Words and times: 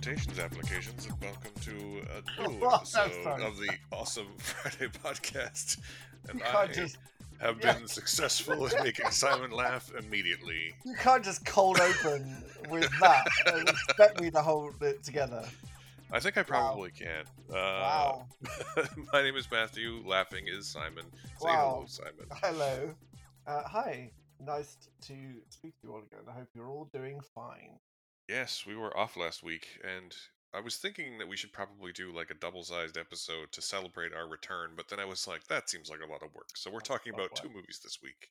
Salutations, 0.00 0.38
applications, 0.38 1.06
and 1.06 1.20
welcome 1.20 1.50
to 1.62 2.02
a 2.40 2.48
new 2.48 2.66
episode 2.70 3.26
of 3.42 3.56
the 3.58 3.68
Awesome 3.90 4.28
Friday 4.38 4.86
podcast. 5.02 5.78
And 6.28 6.38
You 6.38 6.44
I 6.46 6.66
just 6.68 6.98
have 7.40 7.58
yeah. 7.60 7.72
been 7.74 7.88
successful 7.88 8.66
in 8.66 8.84
making 8.84 9.10
Simon 9.10 9.50
laugh 9.50 9.90
immediately. 9.98 10.72
you 10.84 10.94
can't 10.94 11.24
just 11.24 11.44
cold 11.44 11.80
open 11.80 12.32
with 12.70 12.88
that 13.00 13.26
and 13.46 13.68
expect 13.68 14.20
me 14.20 14.30
to 14.30 14.40
hold 14.40 14.80
it 14.82 15.02
together. 15.02 15.44
I 16.12 16.20
think 16.20 16.38
I 16.38 16.44
probably 16.44 16.90
can. 16.92 17.24
Uh, 17.50 17.54
Wow. 17.54 18.26
my 19.12 19.22
name 19.22 19.34
is 19.36 19.50
Matthew. 19.50 20.00
Laughing 20.06 20.44
is 20.46 20.68
Simon. 20.68 21.04
Say 21.40 21.48
Wow. 21.48 21.74
hello, 21.74 21.86
Simon. 21.88 22.26
Hello. 22.40 22.94
Uh, 23.48 23.62
hi. 23.66 24.12
Nice 24.40 24.76
to 25.08 25.14
speak 25.48 25.72
to 25.80 25.88
you 25.88 25.92
all 25.92 25.98
again. 25.98 26.20
I 26.28 26.32
hope 26.32 26.46
you're 26.54 26.68
all 26.70 26.88
doing 26.92 27.18
fine. 27.34 27.78
Yes, 28.28 28.64
we 28.66 28.76
were 28.76 28.96
off 28.96 29.16
last 29.16 29.42
week, 29.42 29.66
and 29.82 30.14
I 30.52 30.60
was 30.60 30.76
thinking 30.76 31.18
that 31.18 31.28
we 31.28 31.36
should 31.36 31.52
probably 31.52 31.92
do 31.92 32.12
like 32.14 32.30
a 32.30 32.34
double-sized 32.34 32.98
episode 32.98 33.52
to 33.52 33.62
celebrate 33.62 34.12
our 34.12 34.28
return, 34.28 34.70
but 34.76 34.88
then 34.88 35.00
I 35.00 35.04
was 35.06 35.26
like, 35.26 35.46
that 35.48 35.70
seems 35.70 35.88
like 35.88 36.00
a 36.06 36.10
lot 36.10 36.22
of 36.22 36.34
work. 36.34 36.50
So 36.56 36.70
we're 36.70 36.80
talking 36.80 37.14
a 37.14 37.16
lot 37.16 37.26
of 37.26 37.32
about 37.32 37.42
two 37.42 37.48
movies 37.48 37.80
this 37.82 37.98
week. 38.02 38.28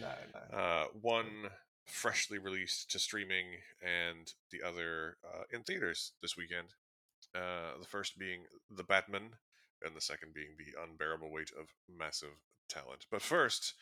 No, 0.00 0.08
no. 0.52 0.56
Uh, 0.56 0.84
one 1.00 1.50
freshly 1.84 2.38
released 2.38 2.90
to 2.92 2.98
streaming, 2.98 3.46
and 3.82 4.32
the 4.50 4.62
other 4.66 5.16
uh, 5.24 5.42
in 5.52 5.62
theaters 5.62 6.12
this 6.22 6.36
weekend. 6.36 6.68
Uh, 7.34 7.76
the 7.80 7.86
first 7.86 8.16
being 8.16 8.42
The 8.70 8.84
Batman, 8.84 9.30
and 9.84 9.96
the 9.96 10.00
second 10.00 10.32
being 10.34 10.50
The 10.56 10.80
Unbearable 10.80 11.32
Weight 11.32 11.50
of 11.58 11.66
Massive 11.88 12.36
Talent. 12.68 13.06
But 13.10 13.22
first, 13.22 13.74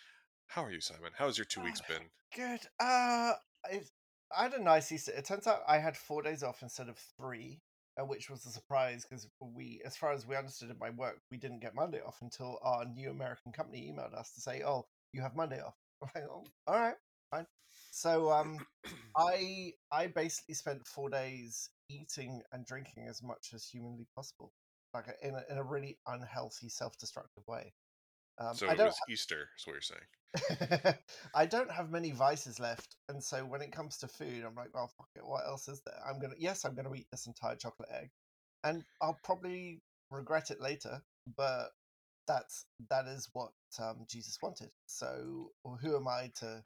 how 0.46 0.64
are 0.64 0.72
you, 0.72 0.80
Simon? 0.80 1.12
How's 1.16 1.36
your 1.36 1.44
two 1.44 1.60
weeks 1.62 1.82
Ah, 1.84 1.92
been? 1.92 2.02
Good. 2.34 2.60
Uh, 2.80 3.32
it, 3.70 3.90
I 4.36 4.42
had 4.44 4.54
a 4.54 4.62
nice 4.62 4.90
Easter. 4.92 5.12
It 5.12 5.24
turns 5.24 5.46
out 5.46 5.62
I 5.66 5.78
had 5.78 5.96
four 5.96 6.22
days 6.22 6.42
off 6.42 6.62
instead 6.62 6.88
of 6.88 6.98
three, 7.16 7.60
uh, 8.00 8.04
which 8.04 8.30
was 8.30 8.44
a 8.46 8.50
surprise 8.50 9.04
because 9.08 9.28
we, 9.40 9.80
as 9.84 9.96
far 9.96 10.12
as 10.12 10.26
we 10.26 10.36
understood 10.36 10.70
in 10.70 10.78
my 10.78 10.90
work, 10.90 11.20
we 11.30 11.36
didn't 11.36 11.60
get 11.60 11.74
Monday 11.74 12.00
off 12.00 12.18
until 12.22 12.58
our 12.62 12.84
new 12.84 13.10
American 13.10 13.52
company 13.52 13.92
emailed 13.92 14.14
us 14.18 14.32
to 14.34 14.40
say, 14.40 14.62
"Oh, 14.64 14.86
you 15.12 15.22
have 15.22 15.36
Monday 15.36 15.60
off." 15.60 15.74
I'm 16.02 16.08
like, 16.14 16.24
oh, 16.30 16.44
all 16.66 16.80
right, 16.80 16.94
fine. 17.30 17.46
So, 17.90 18.30
um, 18.32 18.58
I 19.16 19.72
I 19.90 20.06
basically 20.08 20.54
spent 20.54 20.86
four 20.86 21.10
days 21.10 21.70
eating 21.88 22.42
and 22.52 22.64
drinking 22.66 23.06
as 23.08 23.22
much 23.22 23.50
as 23.54 23.66
humanly 23.66 24.06
possible, 24.14 24.52
like 24.94 25.06
in 25.22 25.34
a, 25.34 25.42
in 25.50 25.58
a 25.58 25.64
really 25.64 25.98
unhealthy, 26.06 26.68
self-destructive 26.68 27.44
way. 27.46 27.72
Um, 28.38 28.54
so 28.54 28.68
I 28.68 28.72
it 28.72 28.78
was 28.78 28.98
Easter, 29.08 29.48
is 29.58 29.66
what 29.66 29.74
you're 29.74 29.82
saying. 29.82 30.94
I 31.34 31.46
don't 31.46 31.70
have 31.70 31.90
many 31.90 32.10
vices 32.10 32.58
left, 32.58 32.96
and 33.08 33.22
so 33.22 33.44
when 33.44 33.60
it 33.60 33.72
comes 33.72 33.98
to 33.98 34.08
food, 34.08 34.44
I'm 34.46 34.54
like, 34.54 34.74
well, 34.74 34.90
fuck 34.96 35.08
it. 35.16 35.26
What 35.26 35.44
else 35.46 35.68
is 35.68 35.82
there? 35.84 35.98
I'm 36.08 36.18
gonna, 36.18 36.34
yes, 36.38 36.64
I'm 36.64 36.74
gonna 36.74 36.94
eat 36.94 37.06
this 37.10 37.26
entire 37.26 37.56
chocolate 37.56 37.90
egg, 37.92 38.10
and 38.64 38.84
I'll 39.00 39.18
probably 39.22 39.82
regret 40.10 40.50
it 40.50 40.60
later. 40.60 41.02
But 41.36 41.68
that's 42.26 42.64
that 42.88 43.06
is 43.06 43.28
what 43.32 43.50
um, 43.80 44.06
Jesus 44.08 44.38
wanted. 44.42 44.70
So 44.86 45.50
who 45.80 45.96
am 45.96 46.08
I 46.08 46.30
to, 46.40 46.62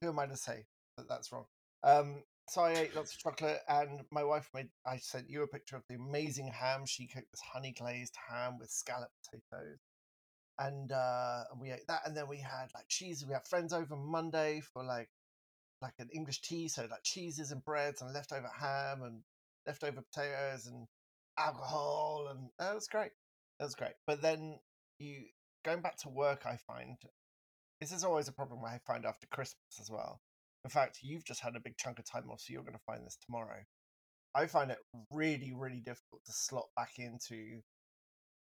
who 0.00 0.08
am 0.08 0.18
I 0.18 0.26
to 0.26 0.36
say 0.36 0.64
that 0.96 1.08
that's 1.08 1.30
wrong? 1.32 1.46
Um, 1.84 2.22
so 2.48 2.62
I 2.62 2.72
ate 2.72 2.96
lots 2.96 3.12
of 3.12 3.20
chocolate, 3.20 3.60
and 3.68 4.00
my 4.10 4.24
wife 4.24 4.50
made. 4.52 4.68
I 4.84 4.96
sent 4.96 5.30
you 5.30 5.42
a 5.44 5.46
picture 5.46 5.76
of 5.76 5.84
the 5.88 5.94
amazing 5.94 6.48
ham 6.48 6.84
she 6.84 7.06
cooked. 7.06 7.30
This 7.30 7.40
honey 7.40 7.72
glazed 7.78 8.16
ham 8.28 8.58
with 8.58 8.70
scallop 8.70 9.10
potatoes 9.24 9.78
and 10.58 10.92
uh 10.92 11.42
and 11.50 11.60
we 11.60 11.70
ate 11.70 11.86
that 11.88 12.00
and 12.06 12.16
then 12.16 12.28
we 12.28 12.38
had 12.38 12.66
like 12.74 12.86
cheese 12.88 13.24
we 13.26 13.34
had 13.34 13.46
friends 13.46 13.72
over 13.72 13.96
monday 13.96 14.60
for 14.72 14.84
like 14.84 15.08
like 15.82 15.94
an 15.98 16.08
english 16.14 16.40
tea 16.40 16.68
so 16.68 16.82
like 16.82 17.02
cheeses 17.02 17.50
and 17.50 17.64
breads 17.64 18.02
and 18.02 18.14
leftover 18.14 18.48
ham 18.58 19.02
and 19.02 19.22
leftover 19.66 20.02
potatoes 20.02 20.66
and 20.66 20.86
alcohol 21.38 22.28
and 22.30 22.50
that 22.58 22.74
was 22.74 22.86
great 22.86 23.10
that 23.58 23.66
was 23.66 23.74
great. 23.74 23.94
But 24.06 24.22
then 24.22 24.58
you 24.98 25.24
going 25.64 25.80
back 25.80 25.96
to 25.96 26.08
work 26.08 26.42
i 26.44 26.56
find 26.56 26.96
this 27.80 27.90
is 27.90 28.04
always 28.04 28.28
a 28.28 28.32
problem 28.32 28.60
i 28.64 28.78
find 28.86 29.04
after 29.04 29.26
christmas 29.28 29.80
as 29.80 29.90
well. 29.90 30.20
In 30.64 30.70
fact 30.70 30.98
you've 31.02 31.24
just 31.24 31.40
had 31.40 31.56
a 31.56 31.60
big 31.60 31.76
chunk 31.76 31.98
of 31.98 32.04
time 32.04 32.30
off 32.30 32.40
so 32.40 32.52
you're 32.52 32.62
going 32.62 32.74
to 32.74 32.84
find 32.86 33.04
this 33.04 33.18
tomorrow. 33.24 33.62
I 34.34 34.46
find 34.46 34.70
it 34.70 34.78
really 35.10 35.52
really 35.54 35.80
difficult 35.80 36.24
to 36.26 36.32
slot 36.32 36.66
back 36.76 36.92
into 36.98 37.60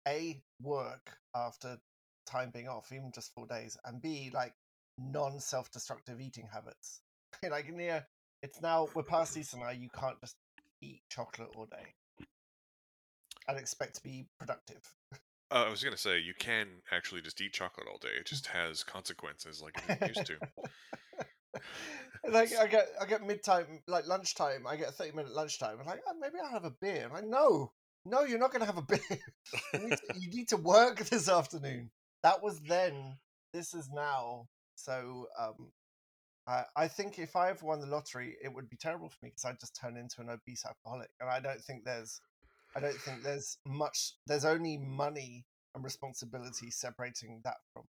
a 0.08 0.42
work 0.60 1.18
after 1.34 1.78
time 2.30 2.50
being 2.52 2.68
off, 2.68 2.92
even 2.92 3.10
just 3.14 3.34
four 3.34 3.46
days, 3.46 3.76
and 3.84 4.00
b 4.00 4.30
like 4.32 4.54
non 4.98 5.40
self 5.40 5.70
destructive 5.70 6.20
eating 6.20 6.48
habits. 6.52 7.00
like 7.50 7.72
near, 7.72 8.06
it's 8.42 8.60
now 8.60 8.88
we're 8.94 9.02
past 9.02 9.36
Easter 9.36 9.58
now. 9.58 9.70
You 9.70 9.88
can't 9.98 10.20
just 10.20 10.36
eat 10.82 11.02
chocolate 11.10 11.50
all 11.56 11.66
day 11.66 12.26
and 13.48 13.58
expect 13.58 13.96
to 13.96 14.02
be 14.02 14.26
productive. 14.38 14.82
Uh, 15.50 15.64
I 15.66 15.70
was 15.70 15.82
gonna 15.82 15.96
say 15.96 16.20
you 16.20 16.34
can 16.38 16.68
actually 16.92 17.22
just 17.22 17.40
eat 17.40 17.52
chocolate 17.52 17.86
all 17.90 17.98
day. 17.98 18.08
It 18.18 18.26
just 18.26 18.46
has 18.48 18.84
consequences, 18.84 19.60
like 19.62 19.82
it 19.88 20.16
used 20.16 20.26
to. 20.26 20.36
like 22.30 22.56
I 22.56 22.66
get, 22.66 22.88
I 23.00 23.06
get 23.06 23.26
mid 23.26 23.42
time, 23.42 23.80
like 23.88 24.06
lunchtime. 24.06 24.66
I 24.66 24.76
get 24.76 24.90
a 24.90 24.92
thirty 24.92 25.12
minute 25.12 25.34
lunchtime. 25.34 25.78
I'm 25.80 25.86
like, 25.86 26.02
oh, 26.08 26.14
maybe 26.20 26.34
I'll 26.42 26.52
have 26.52 26.64
a 26.64 26.74
beer. 26.80 27.04
I'm 27.06 27.12
like, 27.12 27.26
no, 27.26 27.72
no, 28.04 28.22
you're 28.22 28.38
not 28.38 28.52
going 28.52 28.60
to 28.60 28.66
have 28.66 28.78
a 28.78 28.82
beer. 28.88 29.00
you, 29.74 29.78
need 29.80 29.90
to, 29.90 30.20
you 30.20 30.30
need 30.30 30.48
to 30.48 30.56
work 30.56 30.98
this 31.06 31.28
afternoon. 31.28 31.90
That 32.22 32.42
was 32.42 32.60
then. 32.60 33.18
This 33.52 33.74
is 33.74 33.88
now. 33.92 34.46
So, 34.76 35.26
um, 35.38 35.72
I, 36.76 36.88
think 36.88 37.18
if 37.18 37.36
I 37.36 37.50
ever 37.50 37.64
won 37.64 37.80
the 37.80 37.86
lottery, 37.86 38.36
it 38.42 38.52
would 38.52 38.68
be 38.68 38.76
terrible 38.76 39.08
for 39.08 39.18
me 39.22 39.30
because 39.30 39.44
I'd 39.44 39.60
just 39.60 39.78
turn 39.80 39.96
into 39.96 40.20
an 40.20 40.30
obese 40.30 40.64
alcoholic, 40.66 41.10
and 41.20 41.30
I 41.30 41.40
don't 41.40 41.60
think 41.60 41.84
there's, 41.84 42.20
I 42.74 42.80
don't 42.80 42.96
think 42.96 43.22
there's 43.22 43.58
much. 43.66 44.14
There's 44.26 44.44
only 44.44 44.76
money 44.78 45.44
and 45.74 45.84
responsibility 45.84 46.70
separating 46.70 47.40
that 47.44 47.56
from 47.72 47.84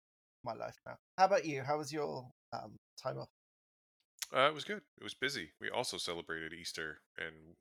my 0.45 0.53
life 0.53 0.77
now. 0.87 0.97
How 1.17 1.27
about 1.27 1.47
you? 1.47 1.63
How 1.63 1.79
was 1.79 1.93
your 1.93 2.29
um, 2.53 2.77
time 3.03 3.19
off? 3.19 3.31
Uh, 4.35 4.49
it 4.49 4.55
was 4.55 4.65
good. 4.65 4.83
It 4.99 5.05
was 5.05 5.15
busy. 5.15 5.51
We 5.61 5.71
also 5.71 5.97
celebrated 5.97 6.53
Easter 6.53 7.01
and 7.19 7.57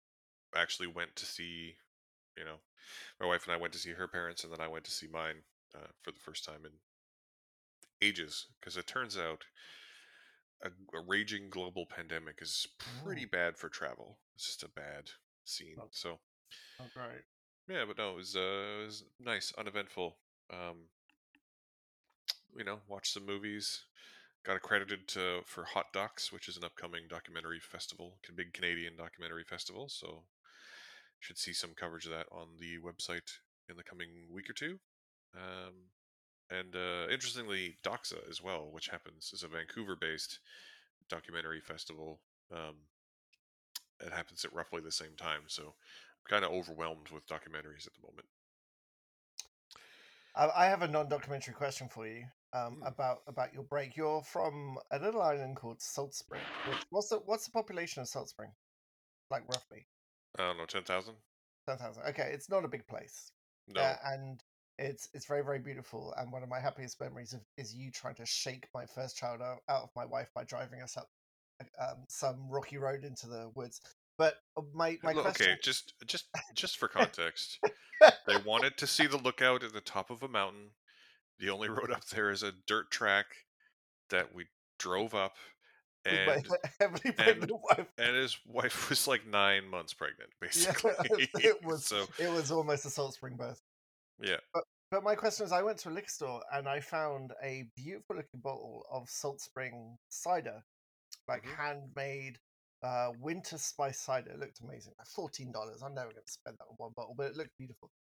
actually 0.56 0.88
went 0.88 1.16
to 1.16 1.25
see, 1.25 1.75
you 2.38 2.44
know, 2.44 2.57
my 3.19 3.28
wife 3.28 3.46
and 3.46 3.53
I 3.56 3.59
went 3.59 3.74
to 3.74 3.80
see 3.80 3.91
her 3.91 4.07
parents, 4.07 4.44
and 4.44 4.51
then 4.51 4.62
I 4.62 4.68
went 4.68 4.86
to 4.86 4.91
see 4.91 5.07
mine 5.07 5.44
uh, 5.75 5.88
for 6.02 6.12
the 6.12 6.19
first 6.19 6.46
time 6.46 6.66
in 6.66 6.72
ages. 8.02 8.47
Because 8.59 8.78
it 8.78 8.88
turns 8.88 9.18
out 9.18 9.44
a, 10.63 10.69
a 10.97 11.02
raging 11.06 11.50
global 11.50 11.85
pandemic 11.85 12.40
is 12.41 12.68
pretty 13.03 13.25
bad 13.25 13.57
for 13.57 13.69
travel. 13.69 14.18
It's 14.35 14.46
just 14.46 14.63
a 14.63 14.69
bad 14.69 15.12
scene. 15.46 15.75
Oh. 15.80 15.88
So 15.91 16.19
Oh, 16.80 16.85
great. 16.94 17.24
yeah, 17.68 17.84
but 17.88 17.97
no, 17.97 18.12
it 18.12 18.16
was 18.16 18.35
uh, 18.35 18.81
it 18.81 18.85
was 18.85 19.03
nice, 19.19 19.53
uneventful. 19.57 20.16
Um, 20.52 20.78
you 22.57 22.63
know, 22.63 22.80
watched 22.88 23.13
some 23.13 23.25
movies. 23.25 23.84
Got 24.46 24.56
accredited 24.56 25.07
to 25.09 25.41
for 25.46 25.66
Hot 25.66 25.88
Docs, 25.94 26.31
which 26.31 26.47
is 26.47 26.56
an 26.56 26.63
upcoming 26.63 27.03
documentary 27.09 27.59
festival, 27.59 28.16
a 28.28 28.31
big 28.31 28.53
Canadian 28.53 28.96
documentary 28.96 29.44
festival. 29.44 29.90
So, 29.90 30.24
should 31.19 31.38
see 31.38 31.51
some 31.51 31.72
coverage 31.75 32.06
of 32.06 32.12
that 32.12 32.28
on 32.31 32.47
the 32.57 32.78
website 32.80 33.30
in 33.69 33.75
the 33.75 33.84
coming 33.84 34.07
week 34.34 34.50
or 34.50 34.53
two. 34.53 34.80
Um, 35.35 35.73
and 36.50 36.75
uh, 36.75 37.07
interestingly, 37.12 37.78
Doxa 37.84 38.28
as 38.29 38.41
well, 38.41 38.69
which 38.72 38.88
happens 38.88 39.31
is 39.34 39.44
a 39.44 39.47
Vancouver-based 39.47 40.40
documentary 41.07 41.62
festival. 41.62 42.19
Um, 42.51 42.75
it 44.00 44.12
happens 44.12 44.45
at 44.45 44.53
roughly 44.53 44.81
the 44.81 44.91
same 44.91 45.16
time, 45.18 45.41
so 45.47 45.63
I'm 45.63 46.29
kind 46.29 46.45
of 46.45 46.51
overwhelmed 46.51 47.09
with 47.09 47.28
documentaries 47.28 47.85
at 47.85 47.94
the 47.94 48.01
moment. 48.01 48.28
I, 50.35 50.50
I 50.56 50.66
have 50.68 50.81
a 50.81 50.88
non-documentary 50.88 51.53
question 51.53 51.88
for 51.89 52.07
you 52.07 52.25
um, 52.53 52.81
Hmm. 52.81 52.84
about 52.84 53.19
about 53.27 53.53
your 53.53 53.63
break. 53.63 53.95
You're 53.95 54.24
from 54.24 54.77
a 54.92 55.00
little 55.00 55.21
island 55.21 55.56
called 55.57 55.81
Salt 55.81 56.13
Spring. 56.15 56.42
Which, 56.63 56.86
what's 56.89 57.09
the 57.09 57.18
what's 57.25 57.45
the 57.45 57.51
population 57.51 58.01
of 58.01 58.07
Salt 58.07 58.30
Spring? 58.30 58.51
Like 59.30 59.48
roughly 59.48 59.88
I 60.38 60.44
don't 60.44 60.57
know, 60.57 60.65
ten 60.65 60.83
thousand? 60.83 61.15
ten 61.68 61.77
thousand. 61.77 62.03
Okay, 62.09 62.31
it's 62.33 62.50
not 62.50 62.65
a 62.65 62.69
big 62.69 62.88
place, 62.88 63.31
No. 63.68 63.81
uh, 63.81 63.95
and 64.06 64.44
it's 64.79 65.09
it's 65.13 65.25
very 65.25 65.43
very 65.43 65.59
beautiful. 65.59 66.13
And 66.17 66.31
one 66.31 66.43
of 66.43 66.49
my 66.49 66.59
happiest 66.59 66.99
memories 67.01 67.33
of, 67.33 67.41
is 67.57 67.75
you 67.75 67.91
trying 67.91 68.15
to 68.15 68.25
shake 68.25 68.67
my 68.73 68.85
first 68.85 69.17
child 69.17 69.41
out, 69.41 69.57
out 69.69 69.83
of 69.83 69.89
my 69.95 70.05
wife 70.05 70.29
by 70.33 70.43
driving 70.43 70.81
us 70.81 70.97
up 70.97 71.09
um, 71.79 71.97
some 72.07 72.47
rocky 72.49 72.77
road 72.77 73.03
into 73.03 73.27
the 73.27 73.51
woods. 73.55 73.81
But 74.17 74.35
uh, 74.57 74.61
my 74.73 74.97
my 75.03 75.13
Look, 75.13 75.23
question. 75.25 75.51
okay, 75.51 75.59
just 75.61 75.93
just 76.05 76.25
just 76.53 76.77
for 76.77 76.87
context, 76.99 77.59
they 78.25 78.37
wanted 78.45 78.77
to 78.77 78.87
see 78.87 79.07
the 79.07 79.17
lookout 79.17 79.63
at 79.63 79.73
the 79.73 79.81
top 79.81 80.09
of 80.09 80.23
a 80.23 80.27
mountain. 80.27 80.71
The 81.39 81.49
only 81.49 81.69
road 81.69 81.91
up 81.91 82.05
there 82.07 82.31
is 82.31 82.43
a 82.43 82.53
dirt 82.67 82.91
track 82.91 83.25
that 84.09 84.33
we 84.35 84.45
drove 84.77 85.15
up, 85.15 85.35
and 86.05 86.45
wife. 86.89 87.87
and 87.97 88.15
his 88.15 88.37
wife 88.45 88.89
was 88.89 89.07
like 89.07 89.25
nine 89.25 89.69
months 89.69 89.93
pregnant, 89.93 90.31
Yeah, 90.41 90.47
basically. 90.47 91.29
it 91.35 91.63
was 91.63 91.85
so 91.85 92.07
it 92.17 92.29
was 92.29 92.51
almost 92.51 92.85
a 92.85 92.89
Salt 92.89 93.13
Spring 93.13 93.35
birth. 93.35 93.61
Yeah. 94.21 94.38
But 94.92 95.04
my 95.04 95.16
question 95.16 95.45
is, 95.45 95.51
I 95.51 95.62
went 95.62 95.77
to 95.80 95.89
a 95.89 95.92
liquor 95.92 96.10
store 96.10 96.42
and 96.51 96.68
I 96.68 96.80
found 96.80 97.33
a 97.44 97.69
beautiful 97.75 98.16
looking 98.16 98.39
bottle 98.42 98.86
of 98.92 99.10
Salt 99.10 99.39
Spring 99.42 99.98
cider, 100.10 100.63
like 101.27 101.44
Mhm. 101.45 101.56
handmade 101.56 102.39
uh, 102.81 103.12
winter 103.19 103.57
spice 103.57 104.00
cider. 104.00 104.31
It 104.31 104.39
looked 104.39 104.62
amazing. 104.62 104.94
Fourteen 105.06 105.51
dollars. 105.51 105.83
I'm 105.83 105.94
never 105.95 106.12
going 106.12 106.25
to 106.25 106.31
spend 106.31 106.57
that 106.60 106.66
on 106.69 106.75
one 106.77 106.94
bottle, 106.95 107.16
but 107.16 107.27
it 107.27 107.36
looked 107.38 107.57
beautiful. 107.57 107.92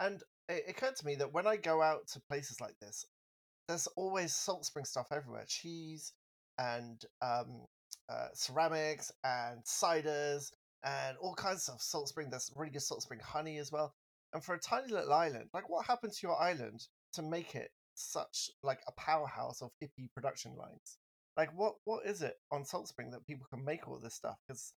And 0.00 0.22
it 0.48 0.64
occurred 0.68 0.96
to 0.96 1.06
me 1.06 1.16
that 1.16 1.32
when 1.32 1.46
I 1.46 1.56
go 1.56 1.82
out 1.82 2.08
to 2.08 2.20
places 2.28 2.60
like 2.60 2.78
this, 2.80 3.06
there's 3.68 3.86
always 3.96 4.34
salt 4.34 4.64
spring 4.64 4.84
stuff 4.84 5.08
everywhere 5.12 5.44
cheese 5.48 6.12
and 6.58 7.04
um, 7.22 7.66
uh, 8.08 8.28
ceramics 8.34 9.12
and 9.24 9.64
ciders 9.64 10.52
and 10.84 11.16
all 11.18 11.34
kinds 11.34 11.68
of 11.68 11.80
salt 11.82 12.08
spring 12.08 12.28
there's 12.30 12.50
really 12.56 12.70
good 12.70 12.82
salt 12.82 13.02
spring 13.02 13.20
honey 13.20 13.58
as 13.58 13.72
well 13.72 13.94
and 14.36 14.44
for 14.44 14.54
a 14.54 14.60
tiny 14.60 14.92
little 14.92 15.12
island 15.12 15.48
like 15.54 15.68
what 15.68 15.86
happened 15.86 16.12
to 16.12 16.26
your 16.26 16.40
island 16.40 16.86
to 17.12 17.22
make 17.22 17.54
it 17.54 17.70
such 17.94 18.50
like 18.62 18.80
a 18.86 18.92
powerhouse 18.92 19.62
of 19.62 19.70
hippie 19.82 20.12
production 20.12 20.54
lines 20.56 20.98
like 21.36 21.50
what 21.56 21.74
what 21.84 22.04
is 22.06 22.20
it 22.20 22.34
on 22.52 22.64
salt 22.64 22.86
spring 22.86 23.10
that 23.10 23.26
people 23.26 23.46
can 23.50 23.64
make 23.64 23.88
all 23.88 23.98
this 23.98 24.14
stuff 24.14 24.36
because 24.46 24.74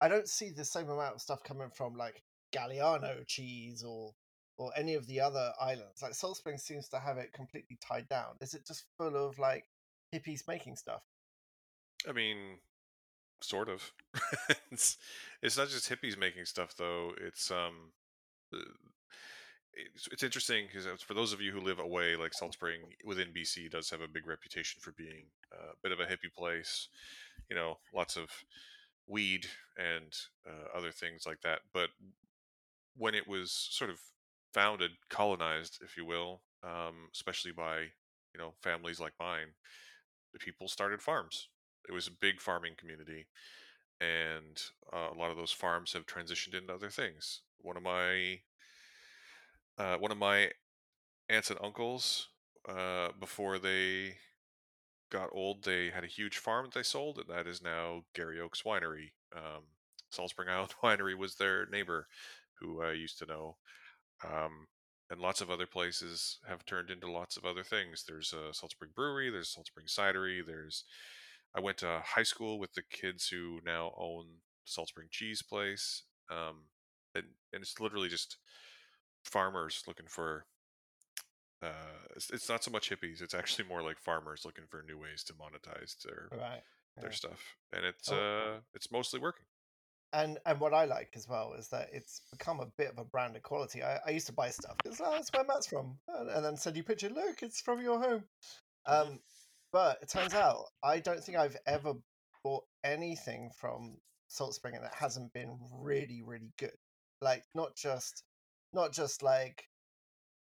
i 0.00 0.08
don't 0.08 0.28
see 0.28 0.50
the 0.50 0.64
same 0.64 0.88
amount 0.88 1.16
of 1.16 1.20
stuff 1.20 1.42
coming 1.42 1.70
from 1.74 1.94
like 1.94 2.22
Galiano 2.54 3.26
cheese 3.26 3.82
or 3.82 4.12
or 4.58 4.70
any 4.76 4.94
of 4.94 5.06
the 5.06 5.20
other 5.20 5.52
islands. 5.60 6.02
Like 6.02 6.14
Salt 6.14 6.36
Spring 6.36 6.58
seems 6.58 6.88
to 6.90 6.98
have 6.98 7.18
it 7.18 7.32
completely 7.32 7.78
tied 7.80 8.08
down. 8.08 8.36
Is 8.40 8.54
it 8.54 8.66
just 8.66 8.84
full 8.98 9.16
of 9.16 9.38
like 9.38 9.64
hippies 10.14 10.46
making 10.46 10.76
stuff? 10.76 11.02
I 12.08 12.12
mean, 12.12 12.58
sort 13.40 13.68
of. 13.68 13.90
it's 14.70 14.98
it's 15.42 15.56
not 15.56 15.68
just 15.68 15.90
hippies 15.90 16.18
making 16.18 16.44
stuff 16.44 16.74
though. 16.76 17.12
It's 17.20 17.50
um, 17.50 17.92
it's, 19.74 20.08
it's 20.10 20.22
interesting 20.22 20.66
because 20.66 21.02
for 21.02 21.14
those 21.14 21.32
of 21.32 21.40
you 21.40 21.52
who 21.52 21.60
live 21.60 21.78
away, 21.78 22.16
like 22.16 22.34
Salt 22.34 22.54
Spring 22.54 22.80
within 23.04 23.28
BC 23.28 23.70
does 23.70 23.90
have 23.90 24.00
a 24.00 24.08
big 24.08 24.26
reputation 24.26 24.80
for 24.80 24.92
being 24.92 25.24
a 25.52 25.74
bit 25.82 25.92
of 25.92 26.00
a 26.00 26.04
hippie 26.04 26.32
place. 26.36 26.88
You 27.48 27.56
know, 27.56 27.78
lots 27.94 28.16
of 28.16 28.28
weed 29.06 29.46
and 29.76 30.12
uh, 30.46 30.76
other 30.76 30.90
things 30.90 31.24
like 31.26 31.40
that. 31.42 31.60
But 31.72 31.90
when 32.96 33.14
it 33.14 33.26
was 33.26 33.52
sort 33.52 33.90
of 33.90 33.98
founded, 34.52 34.92
colonized, 35.08 35.78
if 35.82 35.96
you 35.96 36.04
will, 36.04 36.42
um, 36.62 37.08
especially 37.14 37.52
by 37.52 37.80
you 37.80 38.38
know 38.38 38.52
families 38.62 39.00
like 39.00 39.14
mine, 39.18 39.48
the 40.32 40.38
people 40.38 40.68
started 40.68 41.00
farms. 41.02 41.48
It 41.88 41.92
was 41.92 42.06
a 42.06 42.12
big 42.20 42.40
farming 42.40 42.74
community, 42.76 43.26
and 44.00 44.60
uh, 44.92 45.08
a 45.12 45.18
lot 45.18 45.30
of 45.30 45.36
those 45.36 45.52
farms 45.52 45.92
have 45.94 46.06
transitioned 46.06 46.54
into 46.54 46.72
other 46.72 46.90
things. 46.90 47.40
One 47.62 47.76
of 47.76 47.82
my 47.82 48.40
uh, 49.78 49.96
one 49.96 50.12
of 50.12 50.18
my 50.18 50.50
aunts 51.28 51.50
and 51.50 51.58
uncles, 51.62 52.28
uh, 52.68 53.08
before 53.18 53.58
they 53.58 54.16
got 55.10 55.30
old, 55.32 55.64
they 55.64 55.90
had 55.90 56.04
a 56.04 56.08
huge 56.08 56.38
farm 56.38 56.66
that 56.66 56.74
they 56.74 56.82
sold, 56.82 57.18
and 57.18 57.28
that 57.28 57.46
is 57.46 57.62
now 57.62 58.04
Garry 58.14 58.40
Oaks 58.40 58.62
Winery. 58.62 59.12
Um, 59.34 59.64
Salt 60.10 60.30
Spring 60.30 60.48
Island 60.50 60.74
Winery 60.82 61.16
was 61.16 61.36
their 61.36 61.66
neighbor, 61.66 62.06
who 62.60 62.82
I 62.82 62.92
used 62.92 63.18
to 63.18 63.26
know. 63.26 63.56
Um, 64.24 64.66
and 65.10 65.20
lots 65.20 65.40
of 65.40 65.50
other 65.50 65.66
places 65.66 66.38
have 66.48 66.64
turned 66.64 66.90
into 66.90 67.10
lots 67.10 67.36
of 67.36 67.44
other 67.44 67.62
things. 67.62 68.04
There's 68.06 68.32
a 68.32 68.54
Salt 68.54 68.72
Spring 68.72 68.90
Brewery, 68.94 69.30
there's 69.30 69.50
Salt 69.50 69.66
Spring 69.66 69.86
Cidery, 69.86 70.44
there's 70.44 70.84
I 71.54 71.60
went 71.60 71.76
to 71.78 72.00
high 72.02 72.22
school 72.22 72.58
with 72.58 72.72
the 72.72 72.82
kids 72.82 73.28
who 73.28 73.60
now 73.64 73.92
own 73.98 74.26
Salt 74.64 74.88
Spring 74.88 75.08
Cheese 75.10 75.42
Place. 75.42 76.04
Um, 76.30 76.64
and, 77.14 77.24
and 77.52 77.62
it's 77.62 77.80
literally 77.80 78.08
just 78.08 78.36
farmers 79.24 79.82
looking 79.86 80.06
for 80.06 80.44
uh, 81.62 82.08
it's, 82.16 82.30
it's, 82.30 82.48
not 82.48 82.64
so 82.64 82.70
much 82.70 82.90
hippies 82.90 83.22
it's 83.22 83.34
actually 83.34 83.68
more 83.68 83.82
like 83.82 83.98
farmers 83.98 84.42
looking 84.44 84.64
for 84.68 84.82
new 84.86 84.98
ways 84.98 85.22
to 85.22 85.32
monetize 85.34 85.96
their 86.02 86.28
right. 86.32 86.62
their 87.00 87.12
stuff 87.12 87.56
and 87.72 87.84
it's 87.84 88.10
oh. 88.10 88.16
uh 88.16 88.58
it's 88.74 88.90
mostly 88.90 89.20
working 89.20 89.44
and 90.12 90.38
and 90.46 90.60
what 90.60 90.74
I 90.74 90.84
like 90.84 91.12
as 91.16 91.28
well 91.28 91.54
is 91.58 91.68
that 91.68 91.88
it's 91.92 92.22
become 92.30 92.60
a 92.60 92.66
bit 92.76 92.90
of 92.90 92.98
a 92.98 93.04
brand 93.04 93.36
of 93.36 93.42
quality. 93.42 93.82
I, 93.82 93.98
I 94.06 94.10
used 94.10 94.26
to 94.26 94.32
buy 94.32 94.50
stuff 94.50 94.76
because 94.82 95.00
oh, 95.02 95.10
that's 95.12 95.30
where 95.32 95.44
Matt's 95.44 95.66
from, 95.66 95.96
and, 96.08 96.28
and, 96.28 96.44
then 96.44 96.56
send 96.56 96.76
you 96.76 96.82
a 96.82 96.84
picture. 96.84 97.08
Look, 97.08 97.42
it's 97.42 97.60
from 97.60 97.80
your 97.80 97.98
home. 97.98 98.24
Mm-hmm. 98.86 99.12
Um, 99.12 99.18
but 99.72 99.98
it 100.02 100.10
turns 100.10 100.34
out 100.34 100.64
I 100.84 101.00
don't 101.00 101.22
think 101.22 101.38
I've 101.38 101.56
ever 101.66 101.94
bought 102.44 102.64
anything 102.84 103.50
from 103.58 103.96
Salt 104.28 104.54
Spring 104.54 104.74
that 104.80 104.94
hasn't 104.94 105.32
been 105.32 105.58
really, 105.72 106.22
really 106.24 106.52
good. 106.58 106.72
Like 107.22 107.44
not 107.54 107.74
just 107.76 108.24
not 108.72 108.92
just 108.92 109.22
like 109.22 109.64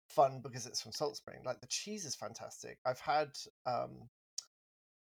fun 0.10 0.42
because 0.44 0.66
it's 0.66 0.82
from 0.82 0.92
Salt 0.92 1.18
Spring. 1.18 1.40
Like 1.46 1.62
the 1.62 1.68
cheese 1.68 2.06
is 2.06 2.16
fantastic. 2.16 2.78
I've 2.86 3.00
had 3.00 3.30
um 3.66 4.10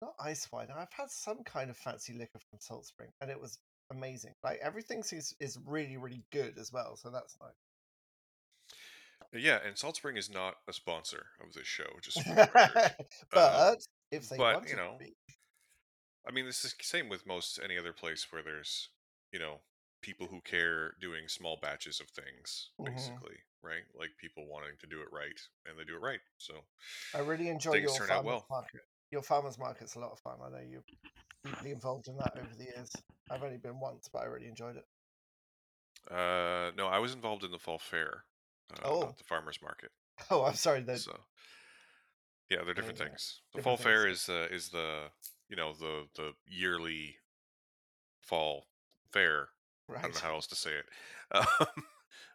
not 0.03 0.15
ice 0.21 0.47
wine. 0.53 0.69
I've 0.77 0.93
had 0.93 1.11
some 1.11 1.43
kind 1.45 1.71
of 1.71 1.77
fancy 1.77 2.13
liquor 2.13 2.39
from 2.51 2.59
Salt 2.61 2.87
Spring, 2.87 3.11
and 3.21 3.31
it 3.31 3.41
was 3.41 3.59
amazing. 3.91 4.33
Like 4.45 4.59
everything 4.63 5.03
is 5.13 5.35
is 5.41 5.59
really 5.65 5.97
really 5.97 6.23
good 6.33 6.59
as 6.59 6.73
well. 6.73 6.97
So 6.97 7.11
that's 7.11 7.37
nice. 7.41 7.51
Yeah, 9.33 9.59
and 9.67 9.77
Salt 9.77 9.97
Spring 9.97 10.17
is 10.17 10.31
not 10.31 10.57
a 10.69 10.73
sponsor 10.73 11.27
of 11.41 11.53
this 11.53 11.67
show, 11.67 11.87
just 12.01 12.21
but 13.33 13.35
um, 13.35 13.77
if 14.11 14.29
they 14.29 14.37
but 14.37 14.69
you 14.69 14.77
know, 14.77 14.99
I 16.27 16.33
mean, 16.33 16.47
this 16.47 16.65
is 16.65 16.75
the 16.75 16.85
same 16.85 17.09
with 17.09 17.27
most 17.27 17.59
any 17.63 17.79
other 17.79 17.93
place 17.93 18.27
where 18.31 18.43
there's 18.43 18.91
you 19.33 19.39
know 19.39 19.61
people 20.03 20.27
who 20.27 20.41
care 20.41 20.93
doing 21.01 21.29
small 21.29 21.59
batches 21.61 22.01
of 22.01 22.09
things, 22.09 22.71
mm-hmm. 22.81 22.93
basically, 22.93 23.37
right? 23.63 23.83
Like 23.99 24.11
people 24.19 24.47
wanting 24.49 24.77
to 24.81 24.87
do 24.87 25.01
it 25.01 25.09
right, 25.13 25.39
and 25.67 25.79
they 25.79 25.85
do 25.85 25.97
it 25.97 26.03
right. 26.03 26.21
So 26.39 26.55
I 27.15 27.21
really 27.21 27.49
enjoy 27.49 27.75
your 27.75 27.91
farmers 27.91 28.25
well. 28.25 28.47
market. 28.51 28.83
Your 29.11 29.23
farmers 29.23 29.59
market's 29.59 29.95
a 29.95 30.01
lot 30.01 30.13
of 30.13 30.19
fun. 30.19 30.39
I 30.45 30.51
know 30.51 30.65
you're 30.69 30.85
deeply 31.45 31.71
involved 31.79 32.09
in 32.09 32.17
that 32.17 32.33
over 32.37 32.55
the 32.57 32.65
years. 32.65 32.91
I've 33.31 33.43
only 33.43 33.59
been 33.59 33.79
once, 33.81 34.09
but 34.13 34.23
I 34.23 34.27
really 34.27 34.49
enjoyed 34.49 34.77
it. 34.77 34.85
Uh, 36.11 36.71
no, 36.77 36.87
I 36.87 36.99
was 36.99 37.13
involved 37.13 37.45
in 37.45 37.51
the 37.51 37.59
fall 37.59 37.79
fair, 37.79 38.25
uh, 38.73 38.89
oh. 38.89 39.01
not 39.01 39.19
the 39.19 39.25
farmers 39.25 39.59
market. 39.63 39.91
Oh, 40.31 40.45
I'm 40.45 40.55
sorry. 40.55 40.81
That 40.81 40.99
so, 40.99 41.15
yeah, 42.49 42.65
they're 42.65 42.73
different 42.73 42.99
yeah, 42.99 43.05
things. 43.05 43.43
The 43.53 43.59
different 43.59 43.81
fall 43.81 43.93
things. 43.93 43.99
fair 43.99 44.09
is 44.09 44.29
uh, 44.31 44.55
is 44.55 44.71
the 44.71 45.09
you 45.51 45.57
know 45.57 45.75
the 45.75 46.05
the 46.15 46.33
yearly 46.49 47.17
fall 48.23 48.65
fair. 49.13 49.49
Right. 49.89 50.01
I 50.01 50.03
don't 50.03 50.15
know 50.15 50.21
how 50.21 50.35
else 50.35 50.47
to 50.49 50.57
say 50.57 50.71
it. 50.71 50.87
Um, 51.33 51.83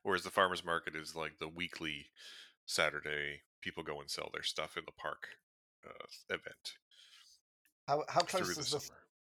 whereas 0.03 0.24
the 0.24 0.30
farmers 0.30 0.65
market 0.65 0.98
is 0.98 1.15
like 1.15 1.39
the 1.39 1.48
weekly 1.48 2.07
Saturday 2.65 3.39
people 3.62 3.83
go 3.83 4.01
and 4.01 4.09
sell 4.09 4.30
their 4.33 4.44
stuff 4.44 4.75
in 4.75 4.83
the 4.86 4.92
park 4.92 5.27
uh, 5.88 6.07
event. 6.30 6.74
How 7.88 8.03
how 8.10 8.22
close 8.22 8.55
does 8.55 8.72
the, 8.72 8.79
the 8.79 8.89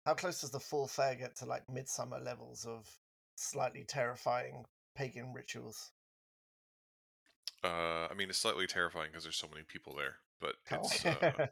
how 0.05 0.13
close 0.13 0.41
does 0.41 0.51
the 0.51 0.60
full 0.60 0.88
fair 0.88 1.15
get 1.15 1.36
to 1.38 1.45
like 1.45 1.63
midsummer 1.72 2.19
levels 2.19 2.65
of 2.65 2.88
slightly 3.36 3.86
terrifying 3.88 4.65
pagan 4.95 5.34
rituals? 5.34 5.91
Uh, 7.63 8.07
I 8.10 8.13
mean, 8.15 8.29
it's 8.29 8.38
slightly 8.38 8.67
terrifying 8.67 9.10
because 9.12 9.24
there's 9.24 9.38
so 9.38 9.48
many 9.51 9.63
people 9.67 9.95
there, 9.95 10.17
but 10.39 10.55
oh. 10.72 10.79
it's 10.84 11.05
uh, 11.05 11.48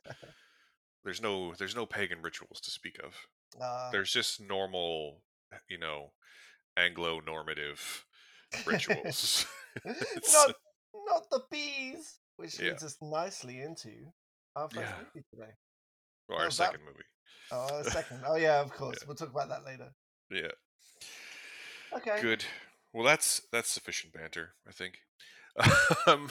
there's 1.04 1.22
no 1.22 1.54
there's 1.56 1.76
no 1.76 1.86
pagan 1.86 2.22
rituals 2.22 2.60
to 2.62 2.72
speak 2.72 2.98
of. 3.04 3.16
Uh, 3.60 3.92
there's 3.92 4.12
just 4.12 4.40
normal, 4.40 5.22
you 5.68 5.78
know, 5.78 6.12
Anglo-normative 6.78 8.06
rituals. 8.66 9.46
not 9.86 10.56
not 11.08 11.30
the 11.30 11.42
bees, 11.52 12.20
which 12.38 12.60
yeah. 12.60 12.70
leads 12.70 12.84
us 12.84 12.98
nicely 13.02 13.62
into 13.62 13.92
our 14.56 14.70
first 14.70 14.82
yeah. 14.82 14.94
movie 15.14 15.26
today. 15.30 15.52
Well, 16.30 16.40
our 16.40 16.46
oh, 16.48 16.50
second 16.50 16.82
that... 16.82 16.92
movie. 16.92 17.04
Oh, 17.52 17.80
a 17.80 17.84
second. 17.84 18.22
Oh, 18.26 18.36
yeah, 18.38 18.62
of 18.62 18.72
course. 18.72 18.98
Yeah. 19.02 19.08
We'll 19.08 19.16
talk 19.16 19.32
about 19.32 19.50
that 19.50 19.66
later. 19.66 19.94
Yeah. 20.32 20.52
Okay. 21.98 22.22
Good. 22.22 22.46
Well, 22.94 23.04
that's 23.04 23.42
that's 23.52 23.70
sufficient 23.70 24.14
banter, 24.14 24.54
I 24.68 24.72
think. 24.72 25.00
um, 26.08 26.30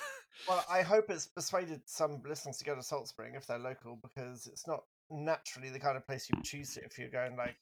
well, 0.49 0.65
I 0.71 0.83
hope 0.83 1.07
it's 1.09 1.27
persuaded 1.27 1.83
some 1.87 2.23
listeners 2.29 2.59
to 2.59 2.65
go 2.65 2.75
to 2.75 2.83
Salt 2.83 3.09
Spring 3.09 3.35
if 3.37 3.47
they're 3.47 3.59
local, 3.59 3.99
because 4.03 4.47
it's 4.47 4.67
not 4.67 4.83
naturally 5.11 5.71
the 5.71 5.79
kind 5.79 5.97
of 5.97 6.07
place 6.07 6.29
you 6.29 6.37
would 6.37 6.45
choose 6.45 6.77
if 6.77 6.99
you're 6.99 7.11
going 7.11 7.37
like 7.37 7.57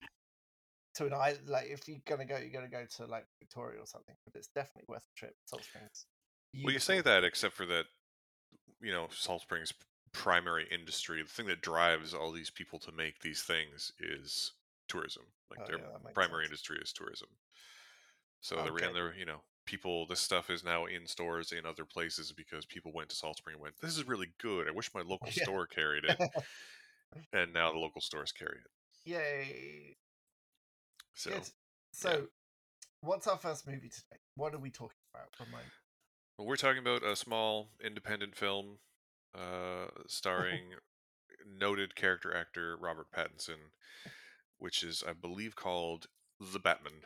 to 0.95 1.07
an 1.07 1.13
island. 1.13 1.49
Like 1.49 1.67
if 1.71 1.89
you're 1.89 1.99
gonna 2.07 2.25
go, 2.25 2.37
you're 2.37 2.51
gonna 2.51 2.69
go 2.69 2.85
to 2.97 3.07
like 3.07 3.27
Victoria 3.39 3.81
or 3.81 3.87
something. 3.87 4.15
But 4.25 4.37
it's 4.37 4.49
definitely 4.49 4.85
worth 4.89 5.03
the 5.03 5.19
trip. 5.19 5.35
Salt 5.47 5.65
Springs. 5.65 6.07
Beautiful. 6.53 6.67
Well, 6.67 6.75
you 6.75 6.81
say 6.81 7.01
that, 7.01 7.25
except 7.25 7.55
for 7.55 7.67
that, 7.67 7.85
you 8.81 8.93
know, 8.93 9.09
Salt 9.11 9.43
Springs 9.43 9.73
primary 10.13 10.67
industry, 10.71 11.23
the 11.23 11.29
thing 11.29 11.47
that 11.47 11.63
drives 11.63 12.15
all 12.15 12.33
these 12.33 12.51
people 12.51 12.79
to 12.81 12.93
make 12.93 13.21
these 13.21 13.43
things 13.43 13.93
is 14.01 14.53
tourism. 14.89 15.23
Like 15.51 15.61
oh, 15.63 15.67
their 15.67 15.79
yeah, 15.79 16.13
primary 16.13 16.45
sense. 16.45 16.51
industry 16.51 16.79
is 16.83 16.93
tourism. 16.93 17.29
So 18.41 18.57
okay. 18.57 18.65
they're 18.65 18.89
in 18.89 18.95
there, 18.95 19.15
you 19.17 19.27
know, 19.27 19.43
people 19.67 20.07
this 20.07 20.21
stuff 20.21 20.51
is 20.51 20.65
now 20.65 20.87
in 20.87 21.07
stores 21.07 21.53
in 21.53 21.67
other 21.67 21.85
places 21.85 22.33
because 22.33 22.65
people 22.65 22.93
went 22.93 23.09
to 23.11 23.17
Salt 23.17 23.37
Spring 23.37 23.55
and 23.55 23.63
went, 23.63 23.75
This 23.81 23.97
is 23.97 24.07
really 24.07 24.33
good. 24.41 24.69
I 24.69 24.73
wish 24.73 24.91
my 24.95 25.03
local 25.03 25.29
yeah. 25.35 25.45
store 25.45 25.67
carried 25.67 26.05
it. 26.05 26.21
and 27.33 27.53
now 27.53 27.73
the 27.73 27.79
local 27.79 28.01
stores 28.01 28.33
carry 28.33 28.59
it. 28.59 29.11
Yay. 29.11 29.97
So 31.14 31.31
good. 31.31 31.43
So 31.93 32.11
yeah. 32.11 32.19
what's 33.00 33.26
our 33.26 33.37
first 33.37 33.67
movie 33.67 33.88
today? 33.88 34.21
What 34.37 34.55
are 34.55 34.59
we 34.59 34.71
talking 34.71 34.97
about? 35.14 35.29
Remind 35.38 35.67
well, 36.38 36.47
we're 36.47 36.57
talking 36.57 36.79
about 36.79 37.02
a 37.02 37.17
small 37.17 37.71
independent 37.85 38.35
film 38.37 38.79
uh, 39.35 39.88
starring 40.07 40.75
noted 41.47 41.95
character 41.95 42.35
actor 42.37 42.76
Robert 42.81 43.09
Pattinson. 43.14 43.73
which 44.59 44.83
is, 44.83 45.02
I 45.07 45.12
believe, 45.12 45.57
called 45.57 46.07
The 46.38 46.59
Batman, 46.59 47.02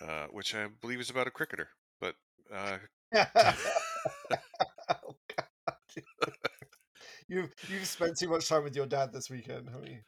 uh, 0.00 0.26
which 0.30 0.54
I 0.54 0.66
believe 0.80 1.00
is 1.00 1.10
about 1.10 1.26
a 1.26 1.30
cricketer. 1.30 1.68
But 2.00 2.16
uh, 2.54 2.78
Oh, 4.88 5.16
God. 5.36 5.76
you've 7.28 7.54
you've 7.68 7.86
spent 7.86 8.16
too 8.18 8.28
much 8.28 8.48
time 8.48 8.64
with 8.64 8.76
your 8.76 8.86
dad 8.86 9.12
this 9.12 9.30
weekend, 9.30 9.68
haven't 9.70 9.88
you? 9.88 9.98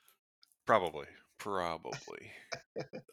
probably, 0.66 1.06
probably. 1.38 2.32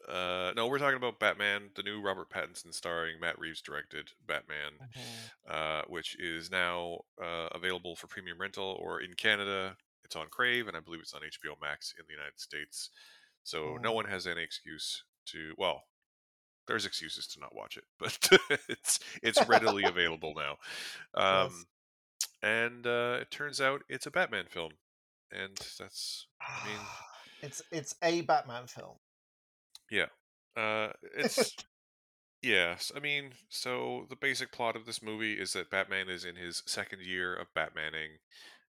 uh, 0.08 0.52
no, 0.56 0.66
we're 0.66 0.78
talking 0.78 0.96
about 0.96 1.18
Batman, 1.18 1.70
the 1.74 1.82
new 1.82 2.00
Robert 2.00 2.30
Pattinson 2.30 2.72
starring, 2.72 3.18
Matt 3.20 3.38
Reeves 3.38 3.60
directed 3.62 4.10
Batman, 4.26 4.72
Mhm. 4.96 5.30
uh, 5.50 5.82
which 5.88 6.16
is 6.18 6.50
now 6.50 7.00
uh, 7.22 7.48
available 7.52 7.96
for 7.96 8.06
premium 8.06 8.38
rental, 8.40 8.76
or 8.80 9.00
in 9.00 9.14
Canada, 9.14 9.76
it's 10.04 10.16
on 10.16 10.28
Crave, 10.28 10.68
and 10.68 10.76
I 10.76 10.80
believe 10.80 11.00
it's 11.00 11.14
on 11.14 11.22
HBO 11.22 11.56
Max 11.60 11.94
in 11.98 12.04
the 12.06 12.12
United 12.12 12.38
States. 12.38 12.90
So 13.42 13.76
no 13.80 13.92
Mm. 13.92 13.94
one 13.96 14.04
has 14.06 14.26
any 14.26 14.42
excuse 14.42 15.04
to. 15.26 15.54
Well, 15.58 15.84
there's 16.66 16.84
excuses 16.86 17.26
to 17.28 17.40
not 17.40 17.54
watch 17.54 17.76
it, 17.76 17.84
but 17.98 18.18
it's 18.68 19.00
it's 19.22 19.46
readily 19.48 19.84
available 19.84 20.34
now. 20.34 20.58
Yes. 21.16 21.52
Um, 21.52 21.66
and 22.42 22.86
uh, 22.86 23.18
it 23.22 23.30
turns 23.30 23.60
out 23.60 23.82
it's 23.88 24.06
a 24.06 24.10
Batman 24.10 24.46
film, 24.46 24.72
and 25.30 25.56
that's 25.78 26.26
I 26.40 26.66
mean, 26.66 26.78
it's 27.42 27.62
it's 27.70 27.94
a 28.02 28.22
Batman 28.22 28.66
film. 28.66 28.96
yeah, 29.90 30.06
uh, 30.56 30.92
it's 31.16 31.54
yes. 32.42 32.92
I 32.94 33.00
mean, 33.00 33.32
so 33.48 34.06
the 34.08 34.16
basic 34.16 34.52
plot 34.52 34.76
of 34.76 34.86
this 34.86 35.02
movie 35.02 35.34
is 35.34 35.52
that 35.52 35.70
Batman 35.70 36.08
is 36.08 36.24
in 36.24 36.36
his 36.36 36.62
second 36.66 37.02
year 37.02 37.34
of 37.34 37.52
Batmaning, 37.54 38.18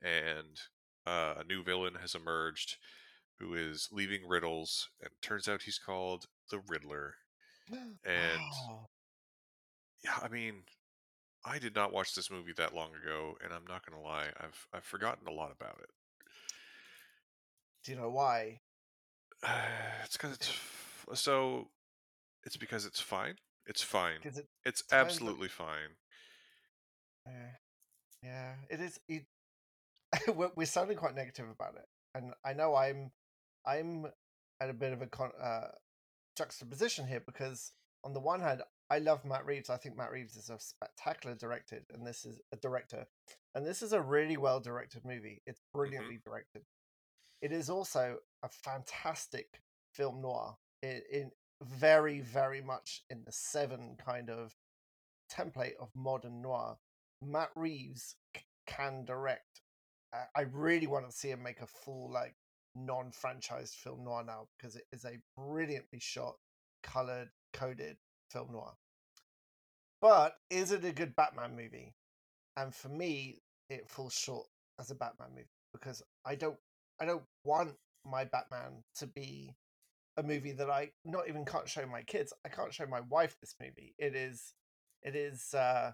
and 0.03 0.59
uh, 1.07 1.35
a 1.41 1.45
new 1.45 1.63
villain 1.63 1.95
has 2.01 2.15
emerged 2.15 2.77
who 3.39 3.55
is 3.55 3.89
leaving 3.93 4.27
riddles, 4.27 4.89
and 5.01 5.11
turns 5.23 5.49
out 5.49 5.63
he's 5.63 5.79
called 5.79 6.27
the 6.51 6.61
Riddler. 6.69 7.15
And 8.05 8.41
Wow. 8.69 8.89
yeah, 10.05 10.19
I 10.23 10.29
mean, 10.29 10.63
I 11.45 11.59
did 11.59 11.75
not 11.75 11.93
watch 11.93 12.15
this 12.15 12.31
movie 12.31 12.53
that 12.57 12.75
long 12.75 12.91
ago, 12.95 13.37
and 13.43 13.53
I'm 13.53 13.67
not 13.67 13.85
gonna 13.85 14.03
lie, 14.03 14.29
I've 14.41 14.67
I've 14.73 14.85
forgotten 14.85 15.27
a 15.29 15.33
lot 15.33 15.53
about 15.53 15.79
it. 15.83 15.91
Do 17.85 17.93
you 17.93 17.99
know 17.99 18.11
why? 18.11 18.61
it's 20.05 20.17
because 20.17 20.35
it's 20.35 20.49
f- 20.49 21.07
so. 21.15 21.69
It's 22.45 22.57
because 22.57 22.87
it's 22.87 23.01
fine. 23.01 23.35
It's 23.67 23.83
fine. 23.83 24.19
It 24.23 24.47
It's 24.65 24.83
absolutely 24.91 25.49
fine. 25.49 25.97
Yeah, 27.27 27.51
yeah, 28.23 28.53
it 28.71 28.81
is. 28.81 28.99
It, 29.09 29.25
we're, 30.35 30.51
we're 30.57 30.67
sounding 30.67 30.97
quite 30.97 31.15
negative 31.15 31.47
about 31.51 31.75
it, 31.75 31.87
and 32.15 32.33
I 32.45 32.55
know 32.55 32.75
I'm, 32.75 33.11
I'm 33.67 34.07
at 34.61 34.71
a 34.71 34.75
bit 34.75 34.93
of 34.93 35.03
a 35.03 35.07
con, 35.07 35.31
uh, 35.41 35.69
juxtaposition 36.37 37.07
here 37.07 37.23
because 37.25 37.73
on 38.05 38.15
the 38.15 38.21
one 38.21 38.41
hand, 38.41 38.63
I 38.91 38.99
love 39.01 39.25
Matt 39.25 39.45
Reeves. 39.45 39.69
I 39.69 39.77
think 39.77 39.97
Matt 39.97 40.13
Reeves 40.13 40.37
is 40.37 40.49
a 40.49 40.59
spectacular 40.59 41.37
directed, 41.37 41.83
and 41.93 42.07
this 42.07 42.25
is 42.25 42.41
a 42.53 42.57
director, 42.57 43.07
and 43.55 43.67
this 43.67 43.83
is 43.83 43.93
a 43.93 44.01
really 44.01 44.37
well 44.39 44.61
directed 44.61 45.05
movie. 45.05 45.43
It's 45.47 45.61
brilliantly 45.75 46.21
directed. 46.25 46.63
It 47.41 47.53
is 47.53 47.71
also 47.71 48.19
a 48.43 48.49
fantastic 48.49 49.63
film 49.93 50.23
noir. 50.23 50.57
In 50.83 51.31
very, 51.63 52.21
very 52.21 52.61
much 52.61 53.03
in 53.11 53.23
the 53.25 53.33
seven 53.33 53.97
kind 54.05 54.31
of 54.31 54.55
template 55.33 55.77
of 55.81 55.91
modern 55.95 56.41
noir. 56.41 56.77
Matt 57.23 57.51
Reeves 57.57 58.17
c- 58.37 58.43
can 58.67 59.05
direct. 59.05 59.63
Uh, 60.13 60.25
I 60.37 60.43
really 60.53 60.87
want 60.87 61.09
to 61.09 61.17
see 61.17 61.31
him 61.31 61.43
make 61.43 61.61
a 61.61 61.67
full 61.67 62.11
like 62.13 62.35
non-franchised 62.75 63.75
film 63.75 64.05
noir 64.05 64.23
now 64.25 64.47
because 64.57 64.77
it 64.77 64.87
is 64.93 65.05
a 65.05 65.19
brilliantly 65.37 65.99
shot, 65.99 66.37
colored, 66.83 67.31
coded 67.53 67.97
film 68.31 68.53
noir. 68.53 68.75
But 70.01 70.37
is 70.49 70.71
it 70.71 70.85
a 70.85 70.93
good 70.93 71.17
Batman 71.17 71.57
movie? 71.57 71.95
And 72.57 72.75
for 72.75 72.89
me, 72.89 73.43
it 73.69 73.89
falls 73.89 74.15
short 74.15 74.47
as 74.79 74.91
a 74.91 74.95
Batman 74.95 75.31
movie 75.35 75.49
because 75.73 76.03
I 76.25 76.37
don't, 76.37 76.57
I 77.01 77.05
don't 77.05 77.23
want 77.45 77.75
my 78.05 78.25
Batman 78.25 78.83
to 78.97 79.07
be 79.07 79.55
a 80.17 80.23
movie 80.23 80.53
that 80.53 80.71
I 80.71 80.91
not 81.05 81.29
even 81.29 81.45
can't 81.45 81.69
show 81.69 81.87
my 81.87 82.03
kids. 82.03 82.33
I 82.45 82.49
can't 82.49 82.75
show 82.75 82.87
my 82.87 83.01
wife 83.03 83.37
this 83.41 83.55
movie. 83.61 83.95
It 83.99 84.15
is, 84.17 84.53
it 85.03 85.15
is. 85.15 85.55
uh 85.55 85.93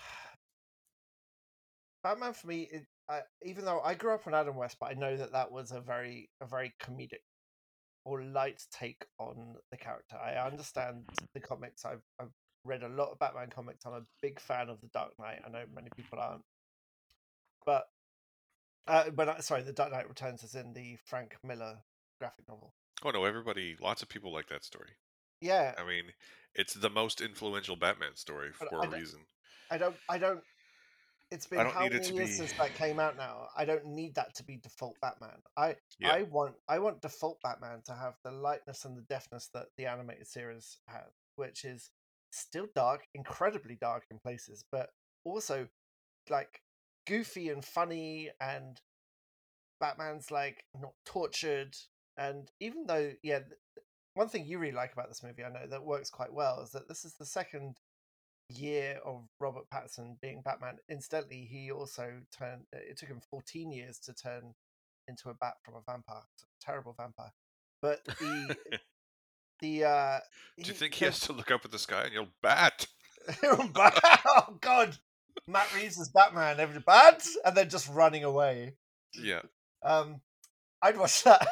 Batman 2.02 2.34
for 2.34 2.46
me, 2.46 2.68
it, 2.70 2.86
I, 3.08 3.20
even 3.42 3.64
though 3.64 3.80
I 3.80 3.94
grew 3.94 4.14
up 4.14 4.26
on 4.26 4.34
Adam 4.34 4.56
West, 4.56 4.76
but 4.80 4.90
I 4.90 4.94
know 4.94 5.16
that 5.16 5.32
that 5.32 5.50
was 5.50 5.72
a 5.72 5.80
very 5.80 6.28
a 6.40 6.46
very 6.46 6.74
comedic 6.82 7.22
or 8.04 8.22
light 8.22 8.62
take 8.70 9.04
on 9.18 9.54
the 9.70 9.76
character. 9.76 10.16
I 10.16 10.34
understand 10.46 11.04
the 11.34 11.40
comics. 11.40 11.84
I've 11.84 12.02
I've 12.20 12.32
read 12.64 12.82
a 12.82 12.88
lot 12.88 13.10
of 13.12 13.18
Batman 13.18 13.48
comics. 13.48 13.86
I'm 13.86 13.94
a 13.94 14.02
big 14.20 14.40
fan 14.40 14.68
of 14.68 14.80
the 14.80 14.88
Dark 14.92 15.12
Knight. 15.18 15.40
I 15.46 15.50
know 15.50 15.64
many 15.74 15.88
people 15.96 16.18
aren't, 16.20 16.42
but 17.64 17.86
uh, 18.86 19.10
but 19.10 19.28
I- 19.28 19.40
sorry, 19.40 19.62
the 19.62 19.72
Dark 19.72 19.92
Knight 19.92 20.08
Returns 20.08 20.42
is 20.42 20.54
in 20.54 20.72
the 20.72 20.96
Frank 21.04 21.36
Miller 21.42 21.78
graphic 22.18 22.48
novel. 22.48 22.74
Oh 23.04 23.10
no, 23.10 23.24
everybody, 23.24 23.76
lots 23.80 24.02
of 24.02 24.08
people 24.08 24.32
like 24.32 24.48
that 24.48 24.64
story. 24.64 24.90
Yeah, 25.40 25.74
I 25.78 25.84
mean, 25.86 26.04
it's 26.54 26.74
the 26.74 26.88
most 26.90 27.20
influential 27.20 27.76
Batman 27.76 28.16
story 28.16 28.50
But 28.58 28.70
for 28.70 28.82
I 28.82 28.86
a 28.86 28.90
reason. 28.90 29.20
I 29.70 29.78
don't. 29.78 29.96
I 30.08 30.18
don't. 30.18 30.40
It's 31.30 31.46
been 31.46 31.58
how 31.58 31.80
many 31.80 31.94
years 31.96 32.10
be- 32.12 32.26
since 32.26 32.52
that 32.52 32.74
came 32.76 33.00
out 33.00 33.16
now? 33.16 33.48
I 33.56 33.64
don't 33.64 33.84
need 33.84 34.14
that 34.14 34.34
to 34.36 34.44
be 34.44 34.58
default 34.58 34.96
Batman. 35.02 35.42
I 35.56 35.76
Yeah. 35.98 36.12
I 36.12 36.22
want 36.22 36.54
I 36.68 36.78
want 36.78 37.02
default 37.02 37.40
Batman 37.42 37.82
to 37.86 37.94
have 37.94 38.14
the 38.22 38.30
lightness 38.30 38.84
and 38.84 38.96
the 38.96 39.02
deftness 39.02 39.48
that 39.52 39.66
the 39.76 39.86
animated 39.86 40.28
series 40.28 40.78
had, 40.86 41.08
which 41.34 41.64
is 41.64 41.90
still 42.30 42.68
dark, 42.74 43.08
incredibly 43.14 43.74
dark 43.74 44.04
in 44.10 44.18
places, 44.20 44.64
but 44.70 44.90
also 45.24 45.68
like 46.30 46.62
goofy 47.06 47.48
and 47.48 47.64
funny 47.64 48.30
and 48.40 48.80
Batman's 49.80 50.30
like 50.30 50.64
not 50.80 50.94
tortured 51.04 51.76
and 52.16 52.50
even 52.60 52.86
though 52.86 53.12
yeah 53.22 53.40
one 54.14 54.28
thing 54.28 54.46
you 54.46 54.58
really 54.58 54.72
like 54.72 54.92
about 54.92 55.08
this 55.08 55.22
movie 55.22 55.44
I 55.44 55.50
know 55.50 55.66
that 55.68 55.84
works 55.84 56.10
quite 56.10 56.32
well 56.32 56.62
is 56.62 56.70
that 56.70 56.88
this 56.88 57.04
is 57.04 57.14
the 57.14 57.26
second 57.26 57.76
year 58.50 58.98
of 59.04 59.24
Robert 59.40 59.64
Pattinson 59.72 60.20
being 60.20 60.42
Batman. 60.44 60.76
Incidentally, 60.88 61.48
he 61.50 61.70
also 61.70 62.20
turned. 62.36 62.62
It 62.72 62.96
took 62.98 63.08
him 63.08 63.20
14 63.30 63.72
years 63.72 63.98
to 64.00 64.14
turn 64.14 64.54
into 65.08 65.30
a 65.30 65.34
bat 65.34 65.54
from 65.64 65.74
a 65.74 65.90
vampire, 65.90 66.22
a 66.42 66.64
terrible 66.64 66.94
vampire. 66.96 67.32
But 67.82 68.04
the 68.04 68.56
the 69.60 69.84
uh, 69.84 70.18
Do 70.58 70.68
you 70.68 70.74
think 70.74 70.94
he 70.94 71.04
has 71.04 71.20
to 71.20 71.32
look 71.32 71.50
up 71.50 71.64
at 71.64 71.70
the 71.70 71.78
sky 71.78 72.04
and 72.04 72.14
yell 72.14 72.28
"Bat"? 72.42 72.86
oh 73.42 74.56
God, 74.60 74.98
Matt 75.48 75.72
Reeves 75.74 76.00
as 76.00 76.08
Batman. 76.08 76.60
Every 76.60 76.80
bat, 76.80 77.24
and 77.44 77.56
then 77.56 77.68
just 77.68 77.88
running 77.88 78.24
away. 78.24 78.74
Yeah, 79.14 79.42
Um, 79.82 80.20
I'd 80.82 80.98
watch 80.98 81.24
that. 81.24 81.46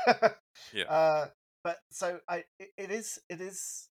Yeah. 0.73 0.85
Uh, 0.89 1.27
but 1.65 1.79
so 1.91 2.21
I, 2.29 2.45
it, 2.59 2.71
it 2.77 2.91
is, 2.91 3.19
it 3.29 3.41
is. 3.41 3.89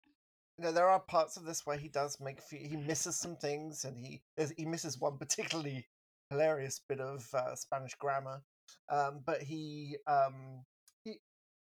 You 0.58 0.64
know, 0.64 0.72
there 0.72 0.88
are 0.88 0.98
parts 1.00 1.36
of 1.36 1.44
this 1.44 1.64
where 1.66 1.76
he 1.76 1.88
does 1.88 2.18
make 2.20 2.40
he 2.50 2.76
misses 2.76 3.16
some 3.16 3.36
things, 3.36 3.84
and 3.84 3.96
he 3.98 4.22
he 4.56 4.64
misses 4.64 4.98
one 4.98 5.18
particularly 5.18 5.86
hilarious 6.30 6.80
bit 6.88 7.00
of 7.00 7.26
uh, 7.34 7.54
Spanish 7.54 7.94
grammar. 7.94 8.42
Um, 8.90 9.20
but 9.24 9.42
he 9.42 9.96
um 10.06 10.64
he 11.04 11.20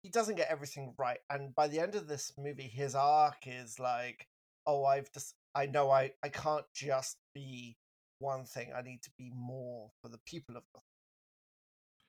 he 0.04 0.10
doesn't 0.10 0.36
get 0.36 0.50
everything 0.50 0.94
right, 0.98 1.20
and 1.30 1.54
by 1.56 1.68
the 1.68 1.80
end 1.80 1.96
of 1.96 2.08
this 2.08 2.32
movie, 2.38 2.68
his 2.74 2.96
arc 2.96 3.46
is 3.46 3.80
like, 3.80 4.28
oh, 4.66 4.86
I've 4.86 5.12
just 5.12 5.34
I 5.56 5.66
know 5.66 5.90
I 5.92 6.14
I 6.24 6.30
can't 6.30 6.66
just 6.74 7.18
be 7.36 7.76
one 8.20 8.46
thing. 8.46 8.72
I 8.76 8.82
need 8.82 9.02
to 9.04 9.12
be 9.18 9.32
more 9.36 9.90
for 10.02 10.10
the 10.10 10.20
people 10.26 10.56
of 10.58 10.64
Gotham 10.74 10.84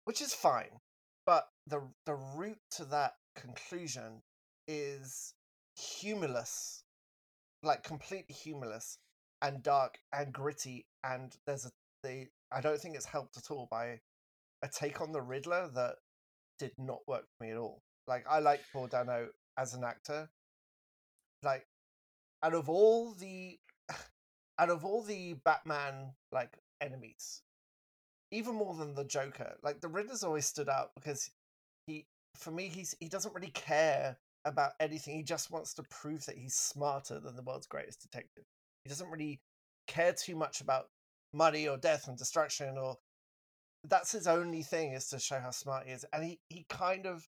which 0.09 0.23
is 0.23 0.33
fine. 0.33 0.81
But 1.27 1.47
the 1.67 1.83
the 2.07 2.15
route 2.15 2.63
to 2.77 2.87
that 2.87 3.13
conclusion 3.37 4.23
is 4.67 5.35
humorless, 5.77 6.83
like 7.63 7.83
completely 7.85 8.35
humorless 8.35 8.97
and 9.43 9.63
dark 9.63 9.99
and 10.15 10.33
gritty. 10.33 10.87
And 11.05 11.37
there's 11.47 11.67
a 11.67 11.71
they 12.03 12.29
I 12.51 12.63
don't 12.63 12.81
think 12.81 12.97
it's 12.97 13.05
helped 13.05 13.37
at 13.37 13.51
all 13.51 13.69
by 13.71 14.01
a 14.63 14.69
take 14.69 15.03
on 15.03 15.13
the 15.13 15.21
Riddler 15.21 15.69
that 15.75 15.97
did 16.59 16.73
not 16.79 17.01
work 17.07 17.27
for 17.37 17.45
me 17.45 17.51
at 17.51 17.59
all. 17.59 17.83
Like 18.07 18.25
I 18.31 18.39
like 18.39 18.63
Paul 18.73 18.87
Dano 18.87 19.29
as 19.59 19.75
an 19.75 19.85
actor. 19.85 20.31
Like 21.43 21.67
out 22.43 22.55
of 22.55 22.71
all 22.71 23.13
the 23.13 23.59
out 24.59 24.71
of 24.71 24.85
all 24.85 25.03
the 25.03 25.35
Batman 25.45 26.13
like 26.33 26.59
enemies, 26.81 27.43
even 28.31 28.55
more 28.55 28.75
than 28.75 28.95
the 28.95 29.05
Joker. 29.05 29.55
Like 29.63 29.81
the 29.81 29.89
Riddler's 29.89 30.25
always 30.25 30.47
stood 30.47 30.69
out 30.69 30.91
because 30.95 31.31
he, 31.87 32.07
for 32.37 32.51
me, 32.51 32.69
he's 32.69 32.97
he 33.01 33.09
doesn't 33.09 33.35
really 33.35 33.51
care 33.51 34.17
about 34.45 34.73
anything. 34.81 35.17
He 35.17 35.23
just 35.23 35.51
wants 35.51 35.75
to 35.75 35.83
prove 35.85 36.25
that 36.27 36.37
he's 36.37 36.55
smarter 36.55 37.21
than 37.21 37.37
the 37.37 37.43
world's 37.43 37.67
greatest 37.67 38.03
detective. 38.03 38.45
He 38.85 38.89
doesn't 38.89 39.11
really 39.11 39.41
care 39.87 40.13
too 40.13 40.37
much 40.37 40.61
about 40.61 40.89
money 41.33 41.69
or 41.69 41.77
death 41.77 42.09
and 42.09 42.17
destruction 42.17 42.79
or 42.79 42.97
that's 43.85 44.13
his 44.13 44.27
only 44.27 44.63
thing 44.63 44.93
is 44.93 45.09
to 45.09 45.19
show 45.19 45.39
how 45.39 45.51
smart 45.51 45.87
he 45.87 45.93
is. 45.93 46.05
And 46.13 46.25
he 46.25 46.41
he 46.49 46.67
kind 46.69 47.07
of 47.07 47.29